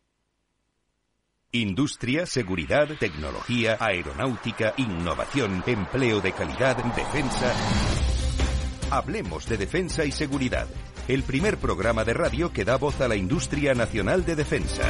Industria, 1.51 2.27
seguridad, 2.27 2.89
tecnología, 2.99 3.77
aeronáutica, 3.79 4.75
innovación, 4.77 5.63
empleo 5.65 6.21
de 6.21 6.31
calidad, 6.31 6.77
defensa. 6.93 8.06
Hablemos 8.89 9.47
de 9.49 9.57
Defensa 9.57 10.05
y 10.05 10.13
Seguridad, 10.13 10.65
el 11.09 11.23
primer 11.23 11.57
programa 11.57 12.05
de 12.05 12.13
radio 12.13 12.53
que 12.53 12.63
da 12.63 12.77
voz 12.77 13.01
a 13.01 13.09
la 13.09 13.17
industria 13.17 13.73
nacional 13.73 14.23
de 14.25 14.37
defensa. 14.37 14.83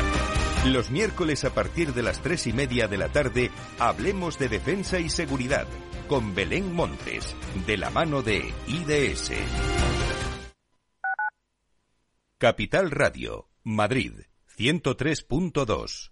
Los 0.67 0.91
miércoles 0.91 1.43
a 1.45 1.53
partir 1.55 1.95
de 1.95 2.03
las 2.03 2.21
tres 2.21 2.45
y 2.45 2.53
media 2.53 2.87
de 2.87 2.97
la 2.97 3.09
tarde, 3.11 3.49
hablemos 3.79 4.37
de 4.37 4.49
Defensa 4.49 4.99
y 4.99 5.09
Seguridad 5.09 5.65
con 6.07 6.35
Belén 6.35 6.73
Montes, 6.73 7.35
de 7.65 7.77
la 7.77 7.89
mano 7.89 8.21
de 8.21 8.53
IDS. 8.67 9.31
Capital 12.37 12.91
Radio, 12.91 13.49
Madrid, 13.63 14.13
103.2. 14.57 16.11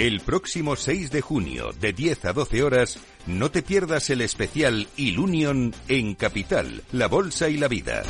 El 0.00 0.20
próximo 0.20 0.76
6 0.76 1.10
de 1.10 1.20
junio, 1.20 1.72
de 1.78 1.92
10 1.92 2.24
a 2.24 2.32
12 2.32 2.62
horas, 2.62 2.98
no 3.26 3.50
te 3.50 3.60
pierdas 3.60 4.08
el 4.08 4.22
especial 4.22 4.88
Ilunion 4.96 5.74
en 5.88 6.14
Capital, 6.14 6.82
la 6.90 7.06
Bolsa 7.06 7.50
y 7.50 7.58
la 7.58 7.68
Vida. 7.68 8.02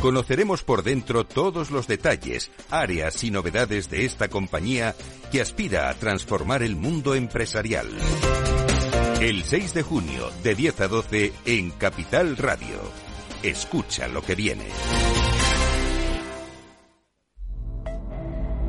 Conoceremos 0.00 0.62
por 0.62 0.82
dentro 0.82 1.26
todos 1.26 1.70
los 1.70 1.86
detalles, 1.86 2.50
áreas 2.70 3.22
y 3.24 3.30
novedades 3.30 3.90
de 3.90 4.06
esta 4.06 4.28
compañía 4.28 4.94
que 5.30 5.42
aspira 5.42 5.90
a 5.90 5.94
transformar 5.96 6.62
el 6.62 6.76
mundo 6.76 7.14
empresarial. 7.14 7.88
El 9.20 9.44
6 9.44 9.74
de 9.74 9.82
junio, 9.82 10.30
de 10.42 10.54
10 10.54 10.80
a 10.80 10.88
12, 10.88 11.32
en 11.44 11.72
Capital 11.72 12.38
Radio. 12.38 12.80
Escucha 13.42 14.08
lo 14.08 14.22
que 14.22 14.34
viene. 14.34 14.64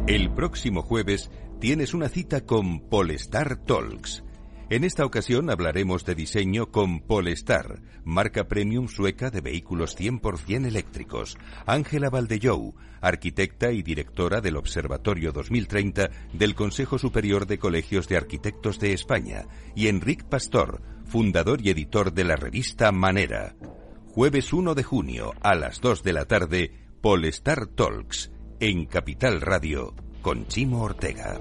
El 0.07 0.29
próximo 0.31 0.83
jueves 0.83 1.29
tienes 1.59 1.93
una 1.93 2.09
cita 2.09 2.45
con 2.45 2.81
Polestar 2.81 3.57
Talks. 3.57 4.23
En 4.69 4.83
esta 4.83 5.05
ocasión 5.05 5.49
hablaremos 5.49 6.05
de 6.05 6.13
diseño 6.13 6.71
con 6.71 6.99
Polestar, 6.99 7.81
marca 8.03 8.47
premium 8.47 8.87
sueca 8.89 9.29
de 9.31 9.41
vehículos 9.41 9.97
100% 9.97 10.67
eléctricos. 10.67 11.37
Ángela 11.65 12.09
Valdellou, 12.09 12.75
arquitecta 13.01 13.71
y 13.71 13.81
directora 13.81 14.41
del 14.41 14.57
Observatorio 14.57 15.31
2030 15.31 16.09
del 16.33 16.53
Consejo 16.53 16.99
Superior 16.99 17.47
de 17.47 17.57
Colegios 17.57 18.07
de 18.07 18.17
Arquitectos 18.17 18.79
de 18.79 18.93
España. 18.93 19.47
Y 19.73 19.87
Enric 19.87 20.25
Pastor, 20.25 20.81
fundador 21.05 21.65
y 21.65 21.69
editor 21.69 22.13
de 22.13 22.25
la 22.25 22.35
revista 22.35 22.91
Manera. 22.91 23.55
Jueves 24.07 24.51
1 24.51 24.75
de 24.75 24.83
junio 24.83 25.33
a 25.41 25.55
las 25.55 25.79
2 25.79 26.03
de 26.03 26.13
la 26.13 26.25
tarde, 26.25 26.71
Polestar 27.01 27.67
Talks 27.67 28.31
en 28.59 28.85
Capital 28.85 29.39
Radio 29.39 29.93
con 30.27 30.45
Chimo 30.49 30.81
Ortega. 30.83 31.39